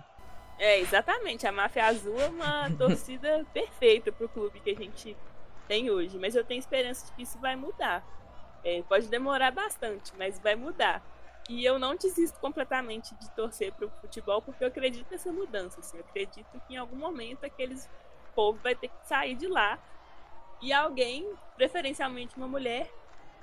[0.58, 1.46] É, exatamente.
[1.46, 5.16] A máfia azul é uma torcida perfeita pro clube que a gente
[5.68, 6.18] tem hoje.
[6.18, 8.04] Mas eu tenho esperança de que isso vai mudar.
[8.64, 11.02] É, pode demorar bastante, mas vai mudar.
[11.50, 15.80] E eu não desisto completamente de torcer pro futebol, porque eu acredito nessa mudança.
[15.80, 15.98] Assim.
[15.98, 17.90] Eu acredito que em algum momento aqueles
[18.36, 19.80] povo vai ter que sair de lá
[20.62, 22.92] e alguém, preferencialmente uma mulher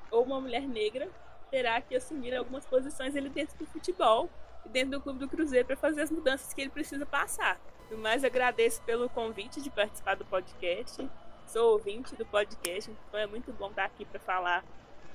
[0.09, 1.09] ou uma mulher negra,
[1.55, 4.29] terá que assumir algumas posições ali dentro do futebol
[4.67, 7.61] e dentro do clube do Cruzeiro para fazer as mudanças que ele precisa passar.
[7.89, 11.09] No mais, agradeço pelo convite de participar do podcast.
[11.47, 14.65] Sou ouvinte do podcast, então é muito bom estar aqui para falar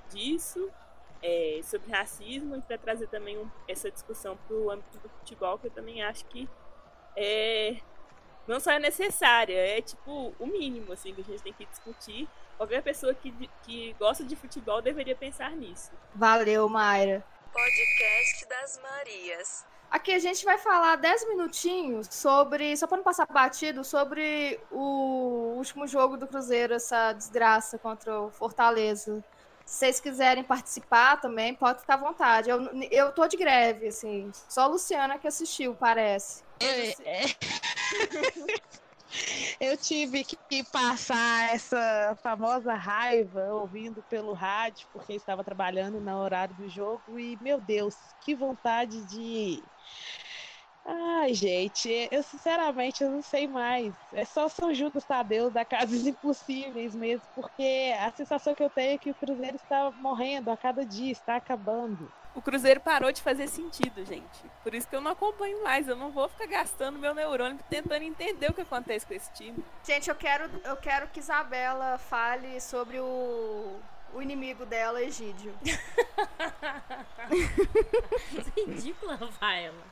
[0.10, 0.72] disso,
[1.22, 5.60] é, sobre racismo e para trazer também um, essa discussão para o âmbito do futebol,
[5.60, 6.48] que eu também acho que
[7.18, 7.82] é,
[8.48, 12.30] não só é necessária, é tipo o mínimo assim, que a gente tem que discutir
[12.60, 13.32] Qualquer pessoa que,
[13.64, 15.92] que gosta de futebol deveria pensar nisso.
[16.14, 17.24] Valeu, Mayra.
[17.54, 19.66] Podcast das Marias.
[19.90, 25.54] Aqui a gente vai falar 10 minutinhos sobre, só para não passar batido, sobre o
[25.56, 29.24] último jogo do Cruzeiro, essa desgraça contra o Fortaleza.
[29.66, 32.50] Se vocês quiserem participar também, pode ficar à vontade.
[32.50, 34.30] Eu, eu tô de greve, assim.
[34.50, 36.44] Só a Luciana que assistiu, parece.
[36.60, 37.26] É, é.
[39.60, 46.56] Eu tive que passar essa famosa raiva ouvindo pelo rádio, porque estava trabalhando no horário
[46.56, 49.66] do jogo e, meu Deus, que vontade de.
[50.84, 53.96] Ai, gente, eu sinceramente eu não sei mais.
[54.12, 58.70] É só São Judas Tadeu da Casa dos Impossíveis mesmo, porque a sensação que eu
[58.70, 63.12] tenho é que o Cruzeiro está morrendo a cada dia, está acabando o Cruzeiro parou
[63.12, 64.46] de fazer sentido, gente.
[64.64, 65.88] Por isso que eu não acompanho mais.
[65.88, 69.64] Eu não vou ficar gastando meu neurônio tentando entender o que acontece com esse time.
[69.84, 73.80] Gente, eu quero, eu quero que Isabela fale sobre o,
[74.14, 75.54] o inimigo dela, Egídio.
[78.56, 79.84] Ridícula, Rafaela.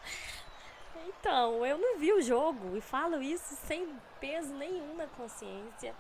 [1.07, 3.87] Então, eu não vi o jogo e falo isso sem
[4.19, 5.93] peso nenhum na consciência.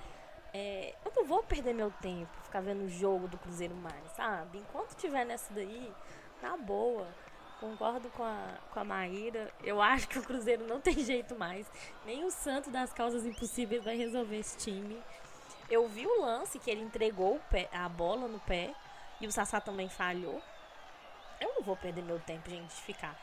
[0.53, 4.59] É, eu não vou perder meu tempo ficar vendo o jogo do Cruzeiro mais, sabe?
[4.59, 5.93] Enquanto tiver nessa daí,
[6.41, 7.07] na boa.
[7.59, 9.51] Concordo com a, com a Maíra.
[9.63, 11.69] Eu acho que o Cruzeiro não tem jeito mais.
[12.05, 15.01] Nem o santo das causas impossíveis vai resolver esse time.
[15.69, 18.73] Eu vi o lance que ele entregou pé, a bola no pé.
[19.19, 20.41] E o Sassá também falhou.
[21.39, 23.19] Eu não vou perder meu tempo, gente, de ficar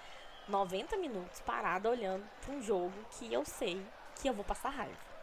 [0.48, 3.84] 90 minutos parada olhando para um jogo que eu sei
[4.20, 5.14] que eu vou passar raiva.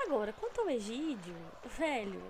[0.00, 2.22] Agora, quanto ao Egídio, velho,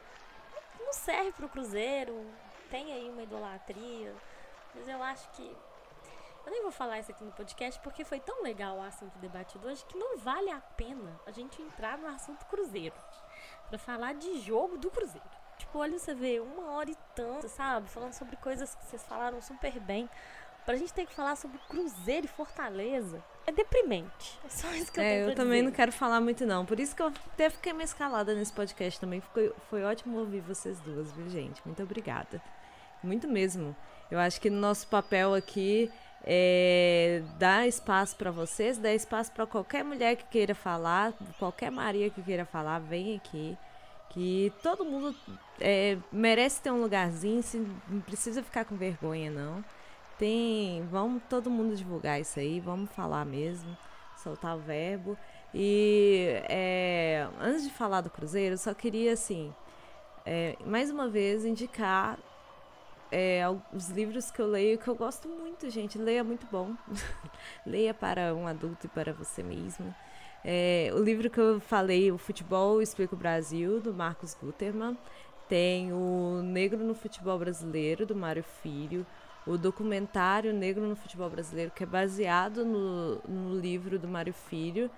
[0.78, 2.26] não serve pro Cruzeiro,
[2.72, 4.14] tem aí uma idolatria,
[4.74, 5.56] mas eu acho que.
[6.44, 9.68] Eu nem vou falar isso aqui no podcast porque foi tão legal o assunto debatido
[9.68, 12.96] hoje que não vale a pena a gente entrar no assunto Cruzeiro
[13.68, 15.24] para falar de jogo do Cruzeiro.
[15.56, 17.88] Tipo, olha, você vê uma hora e tanto, sabe?
[17.88, 20.10] Falando sobre coisas que vocês falaram super bem.
[20.64, 23.22] Pra gente ter que falar sobre Cruzeiro e Fortaleza.
[23.46, 24.40] É deprimente.
[24.44, 25.64] É só isso que eu É, tenho eu pra também dizer.
[25.70, 26.66] não quero falar muito, não.
[26.66, 29.20] Por isso que eu até fiquei meio escalada nesse podcast também.
[29.20, 31.60] Foi, foi ótimo ouvir vocês duas, viu, gente?
[31.64, 32.40] Muito obrigada.
[33.02, 33.74] Muito mesmo.
[34.10, 35.90] Eu acho que no nosso papel aqui
[36.24, 42.10] é dar espaço para vocês, dar espaço para qualquer mulher que queira falar, qualquer Maria
[42.10, 43.56] que queira falar, vem aqui.
[44.10, 45.16] Que todo mundo
[45.58, 47.56] é, merece ter um lugarzinho, se,
[47.88, 49.64] não precisa ficar com vergonha, não.
[50.18, 50.86] Tem.
[50.90, 53.76] Vamos todo mundo divulgar isso aí, vamos falar mesmo,
[54.22, 55.16] soltar o verbo.
[55.54, 59.52] E é, antes de falar do Cruzeiro, eu só queria, assim,
[60.26, 62.18] é, mais uma vez indicar
[63.12, 63.44] é,
[63.74, 65.98] os livros que eu leio, que eu gosto muito, gente.
[65.98, 66.74] Leia é muito bom.
[67.66, 69.94] Leia para um adulto e para você mesmo.
[70.42, 74.96] É, o livro que eu falei, O Futebol Explica o Brasil, do Marcos Gutermann.
[75.46, 79.04] Tem o Negro no Futebol Brasileiro, do Mário Filho.
[79.46, 84.90] O documentário Negro no Futebol Brasileiro, que é baseado no, no livro do Mário Filho.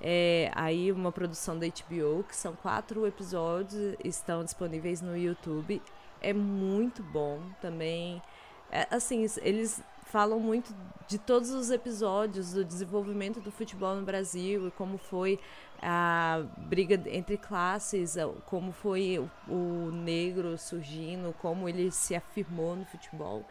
[0.00, 5.80] É, aí uma produção da HBO, que são quatro episódios, estão disponíveis no YouTube.
[6.20, 8.22] É muito bom também.
[8.70, 10.74] É, assim, es- eles falam muito
[11.06, 15.38] de todos os episódios do desenvolvimento do futebol no Brasil e como foi
[15.80, 18.16] a briga entre classes,
[18.46, 23.44] como foi o, o negro surgindo, como ele se afirmou no futebol.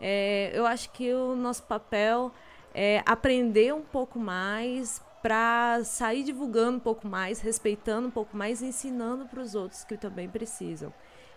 [0.00, 2.30] É, eu acho que o nosso papel
[2.74, 8.60] é aprender um pouco mais para sair divulgando um pouco mais, respeitando um pouco mais,
[8.60, 10.92] ensinando para os outros que também precisam.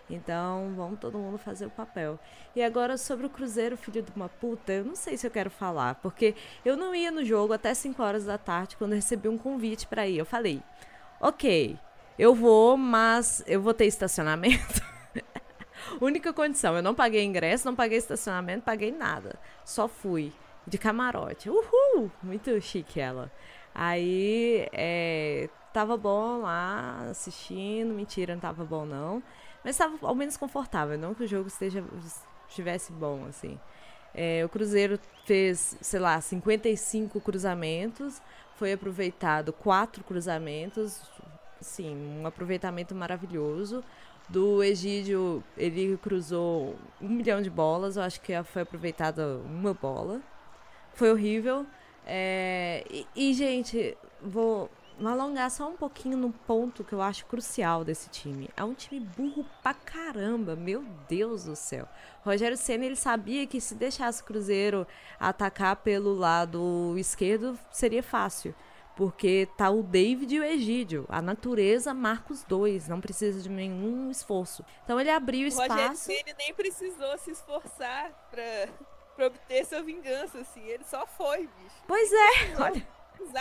[0.08, 2.18] Então, vamos todo mundo fazer o papel.
[2.54, 5.50] E agora sobre o Cruzeiro, filho de uma puta, eu não sei se eu quero
[5.50, 6.34] falar, porque
[6.64, 10.06] eu não ia no jogo até 5 horas da tarde quando recebi um convite para
[10.06, 10.18] ir.
[10.18, 10.62] Eu falei:
[11.20, 11.76] "OK,
[12.18, 14.80] eu vou, mas eu vou ter estacionamento".
[16.00, 19.38] Única condição, eu não paguei ingresso, não paguei estacionamento, paguei nada.
[19.64, 20.32] Só fui
[20.66, 21.48] de camarote.
[21.50, 22.10] Uhul!
[22.22, 23.30] Muito chique ela.
[23.74, 27.92] Aí, é, tava bom lá assistindo.
[27.94, 29.22] Mentira, não tava bom não.
[29.66, 31.82] Mas tava ao menos confortável, não que o jogo esteja,
[32.48, 33.58] estivesse bom, assim.
[34.14, 38.22] É, o Cruzeiro fez, sei lá, 55 cruzamentos.
[38.54, 41.02] Foi aproveitado quatro cruzamentos.
[41.60, 43.82] Sim, um aproveitamento maravilhoso.
[44.28, 47.96] Do Egídio, ele cruzou um milhão de bolas.
[47.96, 50.22] Eu acho que foi aproveitada uma bola.
[50.94, 51.66] Foi horrível.
[52.06, 54.70] É, e, e, gente, vou
[55.04, 58.48] alongar só um pouquinho no ponto que eu acho crucial desse time.
[58.56, 61.86] É um time burro pra caramba, meu Deus do céu.
[62.24, 64.86] Rogério Senna, ele sabia que se deixasse o Cruzeiro
[65.20, 68.54] atacar pelo lado esquerdo, seria fácil.
[68.96, 71.04] Porque tá o David e o Egídio.
[71.10, 74.64] A natureza marca os dois, não precisa de nenhum esforço.
[74.84, 76.04] Então ele abriu O Rogério espaço.
[76.04, 78.68] Ceni nem precisou se esforçar pra,
[79.14, 80.62] pra obter sua vingança, assim.
[80.62, 81.76] Ele só foi, bicho.
[81.86, 82.95] Pois é, olha.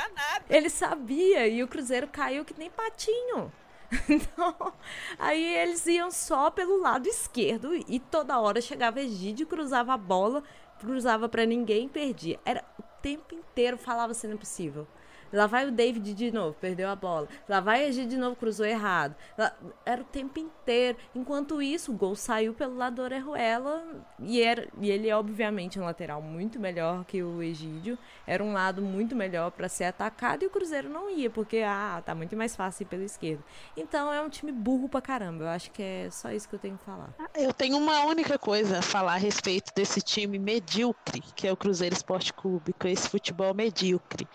[0.09, 0.45] Nada.
[0.49, 3.51] Ele sabia e o Cruzeiro caiu que nem patinho.
[4.09, 4.73] Então,
[5.17, 10.43] aí eles iam só pelo lado esquerdo e toda hora chegava Egídio, cruzava a bola,
[10.79, 12.39] cruzava pra ninguém e perdia.
[12.43, 14.87] Era o tempo inteiro falava assim, não é possível.
[15.35, 17.27] Lá vai o David de novo, perdeu a bola.
[17.47, 19.15] Lá vai o Egídio de novo, cruzou errado.
[19.37, 19.53] Lá-
[19.85, 20.97] Era o tempo inteiro.
[21.13, 23.83] Enquanto isso, o gol saiu pelo lado do Orejuela
[24.19, 27.97] e, era, e ele é obviamente um lateral muito melhor que o Egídio.
[28.25, 32.01] Era um lado muito melhor para ser atacado e o Cruzeiro não ia, porque ah,
[32.05, 33.43] tá muito mais fácil ir pelo esquerdo.
[33.75, 35.43] Então é um time burro pra caramba.
[35.43, 37.09] Eu acho que é só isso que eu tenho que falar.
[37.35, 41.57] Eu tenho uma única coisa a falar a respeito desse time medíocre, que é o
[41.57, 44.27] Cruzeiro Esporte Clube, com esse futebol medíocre.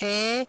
[0.00, 0.41] É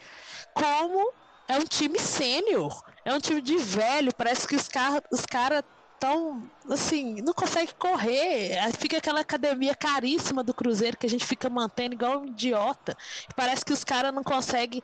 [0.54, 1.14] como
[1.48, 5.64] é um time sênior, é um time de velho, parece que os caras os cara
[6.00, 8.58] tão assim, não consegue correr.
[8.78, 12.98] Fica aquela academia caríssima do Cruzeiro que a gente fica mantendo igual um idiota.
[13.36, 14.84] Parece que os caras não conseguem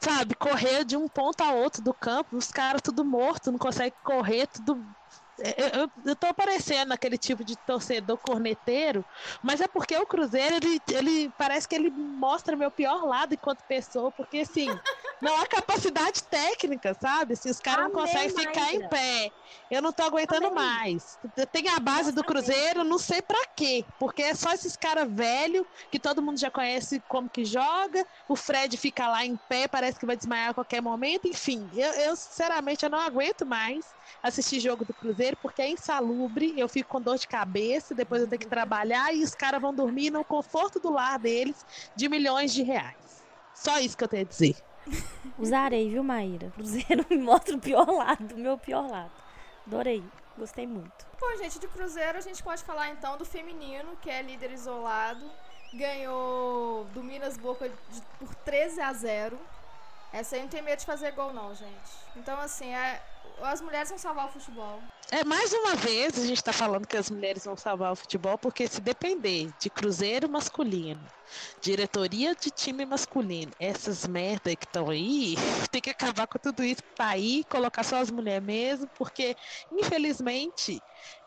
[0.00, 3.96] sabe, correr de um ponto a outro do campo, os caras tudo morto, não consegue
[4.02, 4.84] correr, tudo.
[5.38, 9.06] Eu, eu, eu tô parecendo aquele tipo de torcedor corneteiro,
[9.42, 13.64] mas é porque o Cruzeiro, ele, ele parece que ele mostra meu pior lado enquanto
[13.64, 14.66] pessoa, porque assim,
[15.20, 17.34] Não há capacidade técnica, sabe?
[17.34, 19.32] Se os caras não conseguem ficar em pé.
[19.68, 20.54] Eu não tô aguentando Amém.
[20.54, 21.18] mais.
[21.50, 23.84] Tem a base do Cruzeiro, não sei para quê.
[23.98, 28.06] Porque é só esses caras velhos, que todo mundo já conhece como que joga.
[28.28, 31.26] O Fred fica lá em pé, parece que vai desmaiar a qualquer momento.
[31.26, 36.54] Enfim, eu, eu sinceramente eu não aguento mais assistir jogo do Cruzeiro, porque é insalubre,
[36.56, 39.74] eu fico com dor de cabeça, depois eu tenho que trabalhar e os caras vão
[39.74, 41.64] dormir no conforto do lar deles
[41.94, 43.24] de milhões de reais.
[43.52, 44.67] Só isso que eu tenho a dizer.
[45.38, 46.50] Usarei, viu, Maíra?
[46.50, 49.10] Cruzeiro me mostra o pior lado, o meu pior lado.
[49.66, 50.02] Adorei,
[50.36, 51.06] gostei muito.
[51.20, 55.24] Bom, gente, de Cruzeiro a gente pode falar então do feminino, que é líder isolado.
[55.74, 59.38] Ganhou do Minas Boca de, por 13 a 0.
[60.12, 61.90] Essa aí não tem medo de fazer gol, não, gente.
[62.16, 63.02] Então, assim, é,
[63.42, 64.80] as mulheres vão salvar o futebol.
[65.10, 68.36] É, mais uma vez a gente está falando que as mulheres vão salvar o futebol,
[68.36, 71.06] porque se depender de cruzeiro masculino,
[71.60, 75.34] diretoria de time masculino, essas merda que estão aí,
[75.70, 79.34] tem que acabar com tudo isso para ir, colocar só as mulheres mesmo, porque
[79.72, 80.82] infelizmente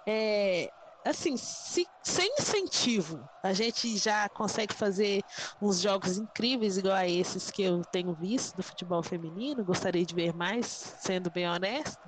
[0.07, 0.71] é,
[1.03, 5.21] assim, se, sem incentivo, a gente já consegue fazer
[5.61, 10.13] uns jogos incríveis igual a esses que eu tenho visto do futebol feminino, gostaria de
[10.13, 11.99] ver mais, sendo bem honesto.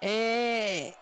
[0.00, 0.94] É,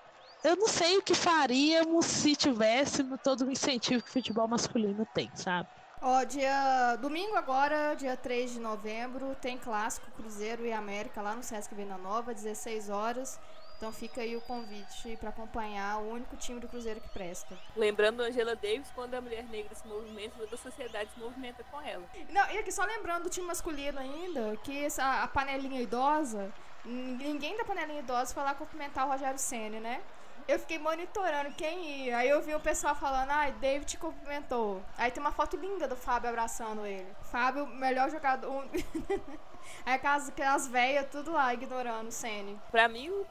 [0.42, 5.06] eu não sei o que faríamos se tivéssemos todo o incentivo que o futebol masculino
[5.06, 5.68] tem, sabe?
[6.00, 11.42] Ó, dia domingo agora, dia 3 de novembro, tem clássico Cruzeiro e América lá no
[11.42, 13.40] Sesc Venda Nova, 16 horas.
[13.78, 17.56] Então fica aí o convite para acompanhar o único time do Cruzeiro que presta.
[17.76, 21.80] Lembrando Angela Davis, quando a mulher negra se movimenta, toda a sociedade se movimenta com
[21.80, 22.04] ela.
[22.28, 26.52] Não, e aqui só lembrando do time masculino ainda, que essa, a panelinha idosa,
[26.84, 30.02] ninguém da panelinha idosa foi lá cumprimentar o Rogério Senna, né?
[30.48, 32.16] Eu fiquei monitorando quem ia.
[32.16, 34.82] Aí eu vi o pessoal falando, ai, ah, David te cumprimentou.
[34.96, 37.06] Aí tem uma foto linda do Fábio abraçando ele.
[37.30, 38.66] Fábio, melhor jogador.
[39.84, 42.58] Aí aquelas, aquelas velhas tudo lá ignorando o Sene.
[42.70, 43.26] Pra mim, o,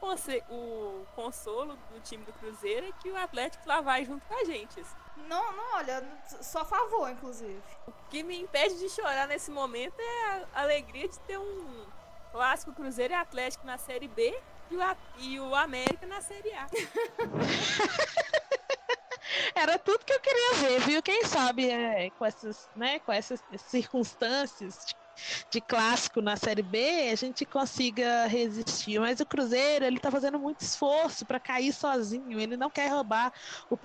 [0.48, 4.44] o consolo do time do Cruzeiro é que o Atlético lá vai junto com a
[4.44, 4.80] gente.
[5.16, 6.06] Não, não, olha,
[6.40, 7.60] só a favor, inclusive.
[7.88, 11.84] O que me impede de chorar nesse momento é a alegria de ter um
[12.30, 14.40] clássico Cruzeiro e Atlético na Série B
[14.70, 16.66] e o, e o América na Série A.
[19.54, 21.02] Era tudo que eu queria ver, viu?
[21.02, 24.94] Quem sabe é, com, essas, né, com essas circunstâncias de,
[25.50, 28.98] de, clássico na Série B, a gente consiga resistir.
[29.00, 32.38] Mas o Cruzeiro, ele tá fazendo muito esforço para cair sozinho.
[32.38, 33.32] Ele não quer roubar
[33.68, 33.76] o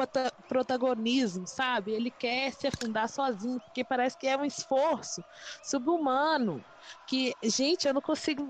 [0.47, 1.91] protagonismo, sabe?
[1.91, 5.23] Ele quer se afundar sozinho, porque parece que é um esforço
[5.64, 6.64] subhumano.
[7.07, 8.45] Que, gente, eu não consigo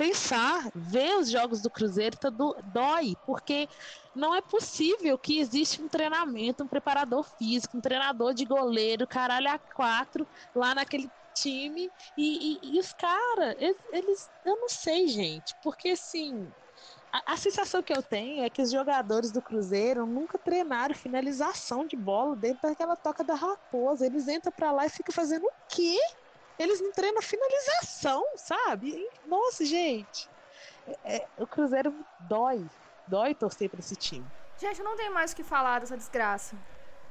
[0.00, 3.68] pensar, ver os jogos do Cruzeiro tá do, dói, porque
[4.14, 9.50] não é possível que existe um treinamento, um preparador físico, um treinador de goleiro, caralho,
[9.50, 13.54] a quatro, lá naquele time, e, e, e os caras,
[13.92, 16.50] eles, eu não sei, gente, porque assim,
[17.12, 21.86] a, a, sensação que eu tenho é que os jogadores do Cruzeiro nunca treinaram finalização
[21.86, 24.06] de bola dentro daquela toca da raposa.
[24.06, 25.98] Eles entram para lá e ficam fazendo o quê?
[26.60, 29.08] Eles não treinam finalização, sabe?
[29.26, 30.28] Nossa, gente.
[31.02, 32.62] É, é, o Cruzeiro dói.
[33.06, 34.26] Dói torcer para esse time.
[34.58, 36.54] Gente, não tem mais o que falar dessa desgraça.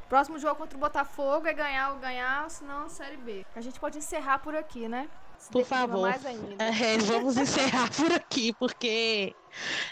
[0.08, 3.44] Próximo jogo contra o Botafogo é ganhar ou ganhar, senão Série B.
[3.56, 5.10] A gente pode encerrar por aqui, né?
[5.40, 6.08] Se por favor.
[6.60, 9.36] É, vamos encerrar por aqui, porque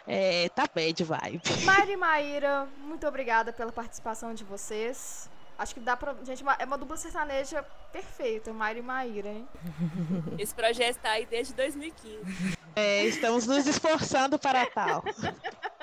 [0.05, 1.41] é, tá bad vibe.
[1.65, 5.29] Mari e Maíra, muito obrigada pela participação de vocês.
[5.57, 6.15] Acho que dá pra.
[6.23, 9.47] Gente, é uma dupla sertaneja perfeita, Mayra e Maíra, hein?
[10.37, 12.57] Esse projeto tá aí desde 2015.
[12.75, 15.03] É, estamos nos esforçando para tal.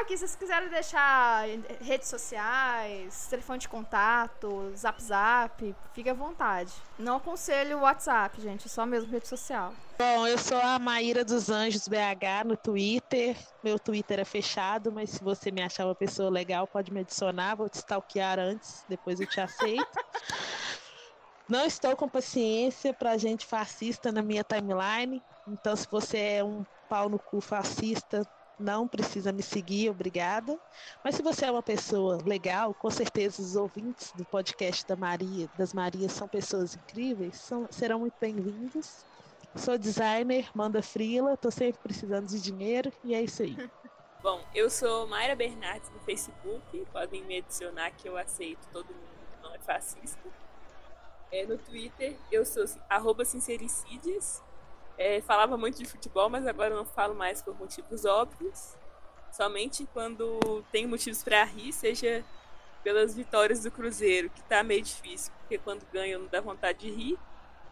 [0.00, 1.46] Aqui, se vocês quiserem deixar
[1.80, 6.70] redes sociais, telefone de contato, zap zap, fique à vontade.
[6.98, 9.72] Não aconselho o WhatsApp, gente, só mesmo rede social.
[9.98, 13.34] Bom, eu sou a Maíra dos Anjos BH no Twitter.
[13.64, 17.54] Meu Twitter é fechado, mas se você me achar uma pessoa legal, pode me adicionar.
[17.54, 19.86] Vou te stalkear antes, depois eu te aceito.
[21.48, 25.22] Não estou com paciência pra gente fascista na minha timeline.
[25.48, 30.58] Então, se você é um pau no cu fascista, não precisa me seguir, obrigada.
[31.04, 35.48] Mas se você é uma pessoa legal, com certeza os ouvintes do podcast da Maria,
[35.56, 39.04] das Marias são pessoas incríveis, são, serão muito bem-vindos.
[39.54, 43.56] Sou designer, manda frila, tô sempre precisando de dinheiro e é isso aí.
[44.22, 49.26] Bom, eu sou Mayra Bernardes no Facebook, podem me adicionar que eu aceito todo mundo
[49.30, 50.18] que não é fascista.
[51.30, 54.42] É, no Twitter, eu sou arroba sincericides,
[54.98, 58.76] é, falava muito de futebol, mas agora não falo mais por motivos óbvios.
[59.30, 62.24] Somente quando tem motivos para rir, seja
[62.82, 66.90] pelas vitórias do Cruzeiro, que tá meio difícil, porque quando ganha não dá vontade de
[66.90, 67.18] rir.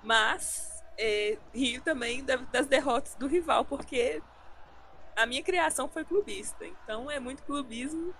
[0.02, 4.22] Mas é, rio também das derrotas do rival, porque
[5.16, 6.66] a minha criação foi clubista.
[6.66, 8.14] Então é muito clubismo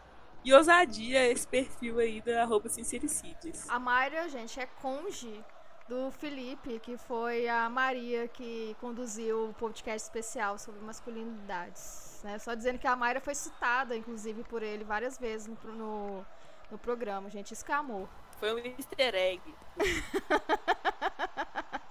[0.44, 3.68] e ousadia esse perfil aí da arroba Sincericides.
[3.68, 5.44] A Mayra, gente, é conge
[5.88, 12.20] do Felipe, que foi a Maria que conduziu o podcast especial sobre masculinidades.
[12.24, 12.38] Né?
[12.38, 16.26] Só dizendo que a Mayra foi citada, inclusive, por ele várias vezes no, no,
[16.70, 17.28] no programa.
[17.28, 18.08] Gente, escamou.
[18.38, 19.42] Foi um easter egg.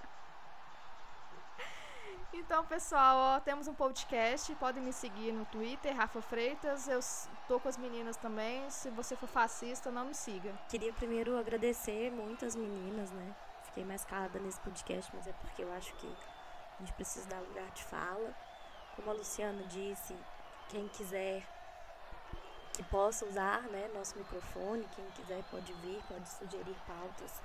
[2.36, 4.54] Então, pessoal, ó, temos um podcast.
[4.56, 6.86] Podem me seguir no Twitter, Rafa Freitas.
[6.86, 7.00] Eu
[7.48, 8.68] tô com as meninas também.
[8.70, 10.52] Se você for fascista, não me siga.
[10.68, 13.34] Queria primeiro agradecer muito as meninas, né?
[13.74, 17.40] Fiquei mais calada nesse podcast, mas é porque eu acho que a gente precisa dar
[17.40, 18.34] lugar de fala.
[18.94, 20.16] Como a Luciana disse,
[20.68, 21.42] quem quiser
[22.72, 27.42] que possa usar né, nosso microfone, quem quiser pode vir, pode sugerir pautas.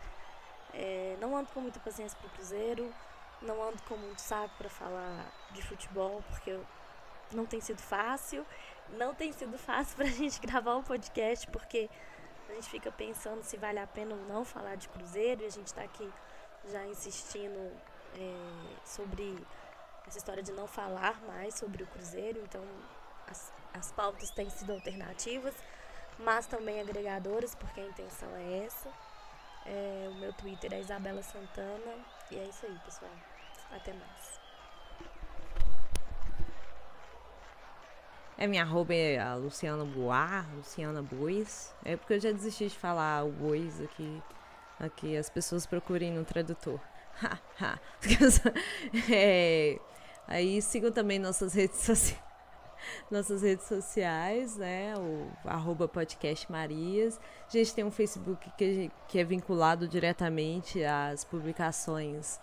[0.74, 2.94] É, não ando com muita paciência pro Cruzeiro
[3.42, 6.60] não ando com muito saco para falar de futebol, porque
[7.34, 8.46] não tem sido fácil.
[8.90, 11.90] Não tem sido fácil para a gente gravar um podcast, porque
[12.52, 15.52] a gente fica pensando se vale a pena ou não falar de Cruzeiro, e a
[15.52, 16.10] gente está aqui
[16.70, 17.58] já insistindo
[18.16, 19.38] é, sobre
[20.08, 22.64] essa história de não falar mais sobre o Cruzeiro, então
[23.28, 25.54] as, as pautas têm sido alternativas,
[26.18, 28.90] mas também agregadoras, porque a intenção é essa.
[29.66, 33.12] É, o meu Twitter é Isabela Santana, e é isso aí, pessoal.
[33.72, 34.39] Até mais.
[38.42, 41.76] É, minha arroba é a Luciana Boar, Luciana Bois.
[41.84, 44.24] É porque eu já desisti de falar o Bois aqui.
[44.80, 46.80] Aqui as pessoas procurem no tradutor.
[49.12, 49.78] é,
[50.26, 52.24] aí sigam também nossas redes sociais.
[53.12, 54.94] Nossas redes sociais, né?
[54.98, 57.20] O arroba podcast Marias.
[57.46, 62.40] A gente tem um Facebook que, que é vinculado diretamente às publicações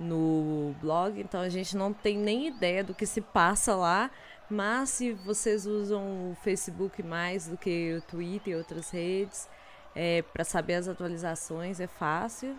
[0.00, 4.10] no blog, então a gente não tem nem ideia do que se passa lá.
[4.50, 9.48] Mas se vocês usam o Facebook mais do que o Twitter e outras redes,
[9.94, 12.56] é, para saber as atualizações é fácil.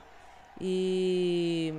[0.59, 1.73] E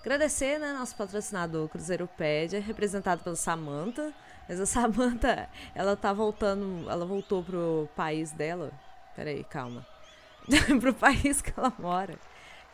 [0.00, 4.14] agradecer, né, nosso patrocinador Cruzeiropédia, representado pela Samantha.
[4.48, 8.70] Mas a Samantha, ela tá voltando, ela voltou pro país dela.
[9.16, 9.84] Peraí, calma.
[10.80, 12.14] pro país que ela mora.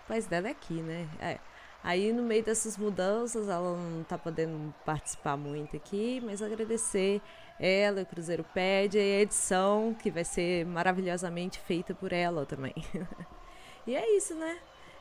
[0.05, 1.09] O país dela é aqui, né?
[1.19, 1.39] É.
[1.87, 7.23] Aí, no meio dessas mudanças, ela não tá podendo participar muito aqui, mas agradecer
[7.61, 12.75] ela, o Cruzeiro Pede, e a edição, que vai ser maravilhosamente feita por ela também.
[13.87, 14.59] e é isso, né?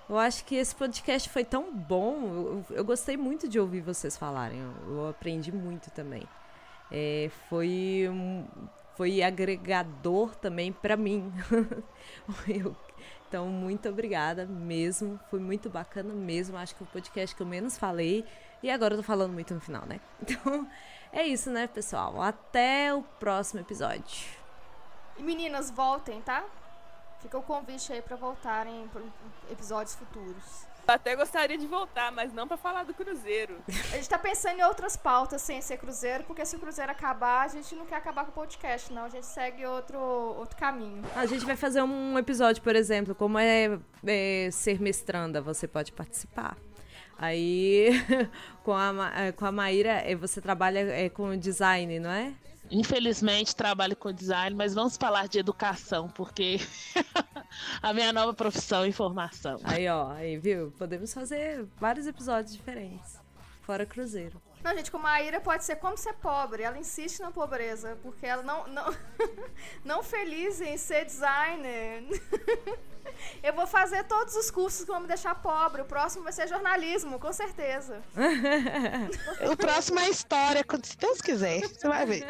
[0.07, 2.63] Eu acho que esse podcast foi tão bom.
[2.69, 4.59] Eu, eu gostei muito de ouvir vocês falarem.
[4.59, 6.21] Eu, eu aprendi muito também.
[6.91, 8.45] É, foi, um,
[8.95, 11.33] foi agregador também para mim.
[12.47, 12.75] eu
[13.27, 15.19] então, muito obrigada mesmo.
[15.30, 16.57] Foi muito bacana mesmo.
[16.57, 18.26] Acho que o podcast que eu menos falei.
[18.61, 19.99] E agora eu tô falando muito no final, né?
[20.22, 20.68] Então,
[21.11, 22.22] é isso, né, pessoal?
[22.22, 24.27] Até o próximo episódio.
[25.18, 26.43] E meninas, voltem, tá?
[27.22, 29.02] Fica o convite aí para voltarem para
[29.49, 30.68] episódios futuros.
[30.87, 33.57] Eu até gostaria de voltar, mas não para falar do Cruzeiro.
[33.91, 37.45] A gente tá pensando em outras pautas sem ser Cruzeiro, porque se o Cruzeiro acabar,
[37.45, 39.05] a gente não quer acabar com o podcast, não.
[39.05, 41.03] A gente segue outro, outro caminho.
[41.15, 45.91] A gente vai fazer um episódio, por exemplo, como é, é ser mestranda, você pode
[45.91, 46.55] participar.
[47.17, 47.89] Aí,
[48.63, 48.91] com a,
[49.35, 52.33] com a Maíra, é, você trabalha é, com design, não é?
[52.71, 56.57] Infelizmente trabalho com design, mas vamos falar de educação, porque
[57.81, 59.59] a minha nova profissão é informação.
[59.63, 60.71] Aí, ó, aí, viu?
[60.77, 63.19] Podemos fazer vários episódios diferentes.
[63.61, 64.41] Fora Cruzeiro.
[64.65, 66.63] Não, gente, com a Ira pode ser como ser pobre.
[66.63, 68.95] Ela insiste na pobreza, porque ela não, não,
[69.85, 72.03] não feliz em ser designer.
[73.43, 75.83] Eu vou fazer todos os cursos que vão me deixar pobre.
[75.83, 78.01] O próximo vai ser jornalismo, com certeza.
[79.51, 81.59] o próximo é história, se Deus quiser.
[81.61, 82.25] Você vai ver.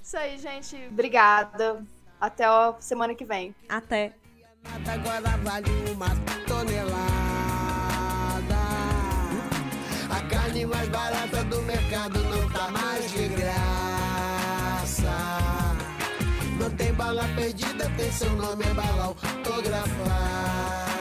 [0.00, 0.76] Isso aí, gente.
[0.92, 1.84] Obrigada.
[2.20, 3.52] Até a semana que vem.
[3.68, 4.14] Até.
[4.86, 6.10] Agora vale uma
[6.46, 7.37] tonelada.
[10.10, 15.12] A carne mais barata do mercado não tá mais de graça.
[16.58, 20.97] Não tem bala perdida, tem seu nome, é bala autografada.